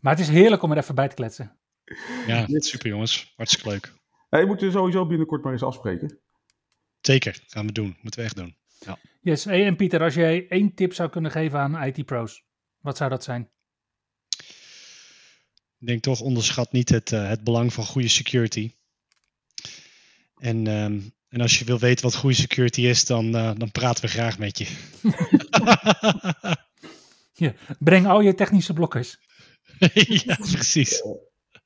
Maar 0.00 0.12
het 0.12 0.20
is 0.20 0.28
heerlijk 0.28 0.62
om 0.62 0.70
er 0.70 0.76
even 0.76 0.94
bij 0.94 1.08
te 1.08 1.14
kletsen. 1.14 1.58
Ja, 2.26 2.46
super 2.48 2.88
jongens. 2.88 3.32
Hartstikke 3.36 3.68
leuk. 3.68 3.92
Hey, 4.30 4.46
moeten 4.46 4.66
we 4.66 4.72
sowieso 4.72 5.06
binnenkort 5.06 5.42
maar 5.42 5.52
eens 5.52 5.62
afspreken. 5.62 6.18
Zeker, 7.00 7.42
gaan 7.46 7.66
we 7.66 7.72
doen. 7.72 7.96
Moeten 8.00 8.20
we 8.20 8.26
echt 8.26 8.36
doen. 8.36 8.56
Ja. 8.78 8.98
Yes, 9.20 9.44
hey, 9.44 9.66
en 9.66 9.76
Pieter, 9.76 10.02
als 10.02 10.14
jij 10.14 10.46
één 10.48 10.74
tip 10.74 10.94
zou 10.94 11.10
kunnen 11.10 11.30
geven 11.30 11.58
aan 11.58 11.82
IT-pro's, 11.82 12.44
wat 12.80 12.96
zou 12.96 13.10
dat 13.10 13.24
zijn? 13.24 13.50
Ik 15.78 15.86
denk 15.86 16.02
toch, 16.02 16.20
onderschat 16.20 16.72
niet 16.72 16.88
het, 16.88 17.12
uh, 17.12 17.28
het 17.28 17.44
belang 17.44 17.72
van 17.72 17.84
goede 17.84 18.08
security. 18.08 18.72
En, 20.36 20.66
um, 20.66 21.12
en 21.28 21.40
als 21.40 21.58
je 21.58 21.64
wil 21.64 21.78
weten 21.78 22.04
wat 22.04 22.14
goede 22.14 22.36
security 22.36 22.80
is, 22.80 23.04
dan, 23.04 23.36
uh, 23.36 23.52
dan 23.56 23.70
praten 23.70 24.04
we 24.04 24.10
graag 24.10 24.38
met 24.38 24.58
je. 24.58 24.66
ja, 27.44 27.54
breng 27.78 28.06
al 28.06 28.20
je 28.20 28.34
technische 28.34 28.72
blokkers. 28.72 29.18
ja, 30.24 30.36
precies. 30.36 31.02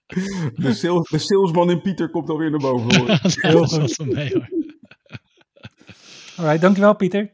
De, 0.55 0.75
sales, 0.75 1.09
de 1.09 1.19
salesman 1.19 1.71
in 1.71 1.81
Pieter 1.81 2.11
komt 2.11 2.31
alweer 2.31 2.51
naar 2.51 2.61
boven. 2.61 2.97
Hoor. 2.97 3.19
Heel 3.51 3.67
goed 3.67 3.95
van 3.95 4.09
mij 4.09 4.31
hoor. 4.33 4.49
Alright, 6.37 6.61
dankjewel 6.61 6.97
Pieter. 6.97 7.33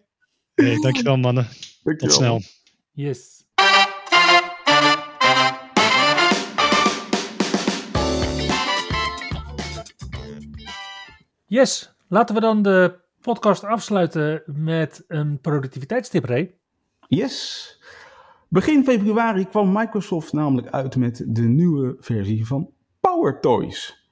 Nee, 0.55 0.81
dankjewel 0.81 1.17
mannen. 1.17 1.49
Dankjewel. 1.83 1.97
Tot 1.97 2.13
snel. 2.13 2.41
Yes. 2.93 3.39
Yes, 11.47 11.95
laten 12.09 12.35
we 12.35 12.41
dan 12.41 12.63
de 12.63 13.01
podcast 13.21 13.65
afsluiten 13.65 14.43
met 14.47 15.05
een 15.09 15.41
productiviteitstip, 15.41 16.25
Ray. 16.25 16.55
Yes. 17.07 17.79
Begin 18.53 18.85
februari 18.85 19.45
kwam 19.47 19.73
Microsoft 19.73 20.33
namelijk 20.33 20.69
uit 20.69 20.97
met 20.97 21.25
de 21.27 21.43
nieuwe 21.43 21.97
versie 21.99 22.47
van 22.47 22.73
Power 23.01 23.41
Toys. 23.41 24.09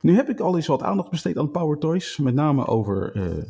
Nu 0.00 0.14
heb 0.14 0.28
ik 0.28 0.40
al 0.40 0.56
eens 0.56 0.66
wat 0.66 0.82
aandacht 0.82 1.10
besteed 1.10 1.38
aan 1.38 1.50
Power 1.50 1.78
Toys, 1.78 2.16
met 2.18 2.34
name 2.34 2.66
over 2.66 3.16
uh, 3.16 3.44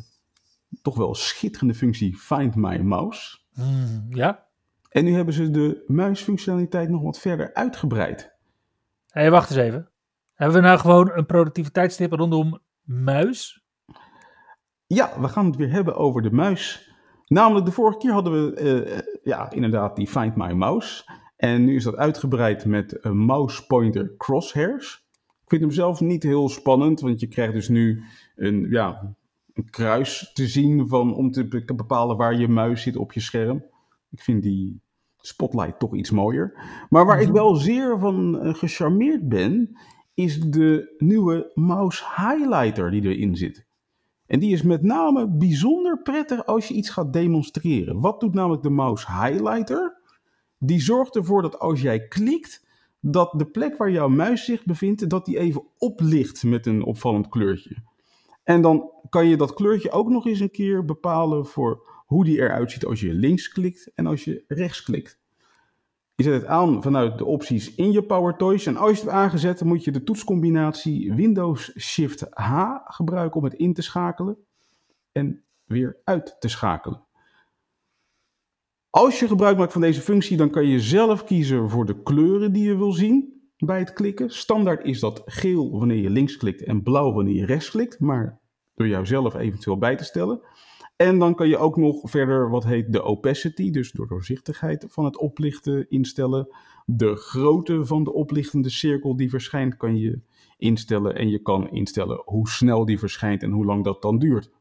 toch 0.81 0.97
wel 0.97 1.15
schitterende 1.15 1.73
functie 1.73 2.17
Find 2.17 2.55
My 2.55 2.77
Mouse. 2.77 3.39
Mm, 3.53 4.07
ja. 4.09 4.47
En 4.89 5.03
nu 5.03 5.13
hebben 5.13 5.33
ze 5.33 5.51
de 5.51 5.83
muisfunctionaliteit 5.87 6.89
nog 6.89 7.01
wat 7.01 7.19
verder 7.19 7.53
uitgebreid. 7.53 8.21
Hé, 9.07 9.21
hey, 9.21 9.31
wacht 9.31 9.49
eens 9.49 9.59
even. 9.59 9.89
Hebben 10.33 10.61
we 10.61 10.67
nou 10.67 10.79
gewoon 10.79 11.11
een 11.13 11.25
productiviteitstip 11.25 12.11
rondom 12.11 12.59
muis? 12.81 13.65
Ja, 14.87 15.19
we 15.19 15.27
gaan 15.27 15.45
het 15.45 15.55
weer 15.55 15.71
hebben 15.71 15.95
over 15.95 16.21
de 16.21 16.31
muis. 16.31 16.86
Namelijk, 17.27 17.65
de 17.65 17.71
vorige 17.71 17.97
keer 17.97 18.11
hadden 18.11 18.33
we 18.33 18.61
uh, 18.85 18.99
ja, 19.23 19.51
inderdaad 19.51 19.95
die 19.95 20.07
Find 20.07 20.35
My 20.35 20.51
Mouse. 20.51 21.03
En 21.35 21.65
nu 21.65 21.75
is 21.75 21.83
dat 21.83 21.95
uitgebreid 21.95 22.65
met 22.65 22.97
een 23.01 23.17
mouse 23.17 23.65
pointer 23.65 24.13
crosshairs. 24.17 25.05
Ik 25.43 25.49
vind 25.49 25.61
hem 25.61 25.71
zelf 25.71 26.01
niet 26.01 26.23
heel 26.23 26.49
spannend, 26.49 26.99
want 26.99 27.19
je 27.19 27.27
krijgt 27.27 27.53
dus 27.53 27.69
nu 27.69 28.03
een, 28.35 28.67
ja, 28.69 29.15
een 29.53 29.69
kruis 29.69 30.31
te 30.33 30.47
zien 30.47 30.87
van, 30.87 31.15
om 31.15 31.31
te 31.31 31.63
bepalen 31.75 32.17
waar 32.17 32.35
je 32.35 32.47
muis 32.47 32.81
zit 32.81 32.95
op 32.95 33.13
je 33.13 33.19
scherm. 33.19 33.63
Ik 34.09 34.21
vind 34.21 34.43
die 34.43 34.81
spotlight 35.17 35.79
toch 35.79 35.95
iets 35.95 36.11
mooier. 36.11 36.53
Maar 36.89 37.05
waar 37.05 37.21
ik 37.21 37.29
wel 37.29 37.55
zeer 37.55 37.99
van 37.99 38.45
uh, 38.45 38.53
gecharmeerd 38.53 39.29
ben, 39.29 39.77
is 40.13 40.39
de 40.39 40.95
nieuwe 40.97 41.51
mouse 41.53 42.03
highlighter 42.15 42.91
die 42.91 43.01
erin 43.01 43.35
zit. 43.35 43.66
En 44.27 44.39
die 44.39 44.53
is 44.53 44.61
met 44.61 44.81
name 44.83 45.27
bijzonder 45.27 46.01
prettig 46.01 46.45
als 46.45 46.67
je 46.67 46.73
iets 46.73 46.89
gaat 46.89 47.13
demonstreren. 47.13 47.99
Wat 47.99 48.19
doet 48.19 48.33
namelijk 48.33 48.63
de 48.63 48.69
mouse 48.69 49.11
highlighter? 49.11 50.01
Die 50.57 50.81
zorgt 50.81 51.15
ervoor 51.15 51.41
dat 51.41 51.59
als 51.59 51.81
jij 51.81 52.07
klikt, 52.07 52.65
dat 52.99 53.33
de 53.37 53.45
plek 53.45 53.77
waar 53.77 53.91
jouw 53.91 54.09
muis 54.09 54.45
zich 54.45 54.65
bevindt, 54.65 55.09
dat 55.09 55.25
die 55.25 55.37
even 55.37 55.63
oplicht 55.77 56.43
met 56.43 56.65
een 56.65 56.83
opvallend 56.83 57.27
kleurtje. 57.27 57.77
En 58.43 58.61
dan 58.61 58.91
kan 59.09 59.27
je 59.27 59.37
dat 59.37 59.53
kleurtje 59.53 59.91
ook 59.91 60.09
nog 60.09 60.25
eens 60.25 60.39
een 60.39 60.51
keer 60.51 60.85
bepalen 60.85 61.45
voor 61.45 61.87
hoe 62.05 62.23
die 62.23 62.39
eruit 62.39 62.71
ziet 62.71 62.85
als 62.85 62.99
je 63.01 63.13
links 63.13 63.49
klikt 63.49 63.91
en 63.95 64.05
als 64.05 64.23
je 64.23 64.43
rechts 64.47 64.83
klikt. 64.83 65.19
Je 66.17 66.23
zet 66.23 66.33
het 66.33 66.45
aan 66.45 66.83
vanuit 66.83 67.17
de 67.17 67.25
opties 67.25 67.75
in 67.75 67.91
je 67.91 68.03
PowerToys. 68.03 68.65
En 68.65 68.77
als 68.77 68.97
je 68.97 69.03
het 69.03 69.13
aangezet, 69.13 69.63
moet 69.63 69.83
je 69.83 69.91
de 69.91 70.03
toetscombinatie 70.03 71.13
Windows 71.13 71.79
Shift 71.79 72.27
H 72.29 72.75
gebruiken 72.85 73.37
om 73.37 73.43
het 73.43 73.53
in 73.53 73.73
te 73.73 73.81
schakelen 73.81 74.37
en 75.11 75.43
weer 75.63 75.97
uit 76.03 76.35
te 76.39 76.47
schakelen. 76.47 77.05
Als 78.89 79.19
je 79.19 79.27
gebruik 79.27 79.57
maakt 79.57 79.71
van 79.71 79.81
deze 79.81 80.01
functie, 80.01 80.37
dan 80.37 80.49
kan 80.49 80.67
je 80.67 80.79
zelf 80.79 81.23
kiezen 81.23 81.69
voor 81.69 81.85
de 81.85 82.01
kleuren 82.01 82.53
die 82.53 82.67
je 82.67 82.77
wil 82.77 82.91
zien 82.91 83.41
bij 83.57 83.79
het 83.79 83.93
klikken. 83.93 84.29
Standaard 84.29 84.85
is 84.85 84.99
dat 84.99 85.21
geel 85.25 85.79
wanneer 85.79 86.01
je 86.01 86.09
links 86.09 86.37
klikt 86.37 86.63
en 86.63 86.83
blauw 86.83 87.13
wanneer 87.13 87.35
je 87.35 87.45
rechts 87.45 87.69
klikt, 87.69 87.99
maar 87.99 88.39
door 88.75 88.87
jouzelf 88.87 89.35
eventueel 89.35 89.77
bij 89.77 89.95
te 89.95 90.03
stellen. 90.03 90.41
En 90.97 91.19
dan 91.19 91.35
kan 91.35 91.47
je 91.47 91.57
ook 91.57 91.77
nog 91.77 91.99
verder 92.03 92.49
wat 92.49 92.63
heet 92.63 92.93
de 92.93 93.01
opacity, 93.01 93.71
dus 93.71 93.91
door 93.91 94.07
doorzichtigheid 94.07 94.85
van 94.89 95.05
het 95.05 95.17
oplichten 95.17 95.89
instellen. 95.89 96.47
De 96.85 97.15
grootte 97.15 97.85
van 97.85 98.03
de 98.03 98.13
oplichtende 98.13 98.69
cirkel 98.69 99.15
die 99.15 99.29
verschijnt 99.29 99.77
kan 99.77 99.97
je 99.97 100.19
instellen 100.57 101.15
en 101.15 101.29
je 101.29 101.41
kan 101.41 101.69
instellen 101.69 102.21
hoe 102.25 102.49
snel 102.49 102.85
die 102.85 102.99
verschijnt 102.99 103.43
en 103.43 103.51
hoe 103.51 103.65
lang 103.65 103.83
dat 103.83 104.01
dan 104.01 104.19
duurt. 104.19 104.51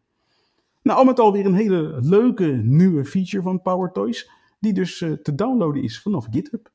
Nou, 0.83 0.99
al 0.99 1.05
met 1.05 1.21
al 1.21 1.33
weer 1.33 1.47
een 1.47 1.55
hele 1.55 1.99
leuke 2.01 2.47
nieuwe 2.47 3.05
feature 3.05 3.43
van 3.43 3.63
PowerToys, 3.63 4.31
die 4.61 4.73
dus 4.73 5.01
uh, 5.01 5.13
te 5.13 5.35
downloaden 5.35 5.83
is 5.83 6.01
vanaf 6.01 6.27
GitHub. 6.31 6.71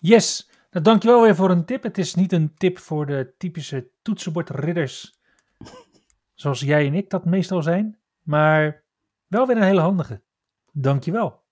Yes, 0.00 0.50
nou, 0.70 0.84
dankjewel 0.84 1.22
weer 1.22 1.34
voor 1.34 1.50
een 1.50 1.64
tip. 1.64 1.82
Het 1.82 1.98
is 1.98 2.14
niet 2.14 2.32
een 2.32 2.54
tip 2.56 2.78
voor 2.78 3.06
de 3.06 3.34
typische 3.38 3.88
toetsenbordridders, 4.02 5.20
zoals 6.34 6.60
jij 6.60 6.86
en 6.86 6.94
ik 6.94 7.10
dat 7.10 7.24
meestal 7.24 7.62
zijn, 7.62 7.98
maar 8.22 8.86
wel 9.28 9.46
weer 9.46 9.56
een 9.56 9.62
hele 9.62 9.80
handige. 9.80 10.22
Dankjewel. 10.72 11.42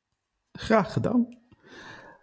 Graag 0.53 0.93
gedaan. 0.93 1.37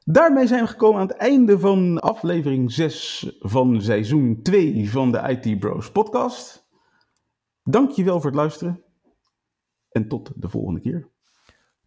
Daarmee 0.05 0.47
zijn 0.47 0.61
we 0.61 0.67
gekomen 0.67 1.01
aan 1.01 1.07
het 1.07 1.17
einde 1.17 1.59
van 1.59 1.99
aflevering 1.99 2.71
6 2.71 3.35
van 3.39 3.81
seizoen 3.81 4.41
2 4.41 4.91
van 4.91 5.11
de 5.11 5.17
IT 5.17 5.59
Bros 5.59 5.91
podcast. 5.91 6.67
Dankjewel 7.63 8.15
voor 8.15 8.29
het 8.29 8.39
luisteren 8.39 8.83
en 9.89 10.07
tot 10.07 10.31
de 10.35 10.49
volgende 10.49 10.79
keer. 10.79 11.09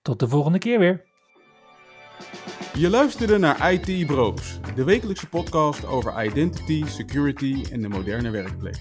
Tot 0.03 0.19
de 0.19 0.29
volgende 0.29 0.59
keer 0.59 0.79
weer. 0.79 1.05
Je 2.75 2.91
luisterde 2.91 3.39
naar 3.39 3.73
IT 3.73 4.07
Bros, 4.07 4.61
de 4.75 4.85
wekelijkse 4.85 5.29
podcast 5.29 5.87
over 5.87 6.25
identity, 6.25 6.85
security 6.85 7.65
en 7.73 7.81
de 7.81 7.89
moderne 7.89 8.31
werkplek. 8.31 8.79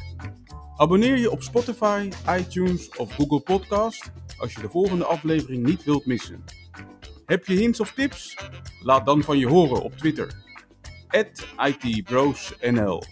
Abonneer 0.76 1.18
je 1.18 1.32
op 1.32 1.42
Spotify, 1.42 2.10
iTunes 2.30 2.90
of 2.90 3.14
Google 3.14 3.42
Podcast 3.42 4.12
als 4.38 4.54
je 4.54 4.62
de 4.62 4.70
volgende 4.70 5.06
aflevering 5.06 5.66
niet 5.66 5.84
wilt 5.84 6.06
missen. 6.06 6.44
Heb 7.26 7.46
je 7.46 7.54
hints 7.54 7.80
of 7.80 7.94
tips? 7.94 8.38
Laat 8.82 9.06
dan 9.06 9.24
van 9.24 9.38
je 9.38 9.48
horen 9.48 9.82
op 9.82 9.98
Twitter. 9.98 10.44
@itbrosnl. 11.58 13.04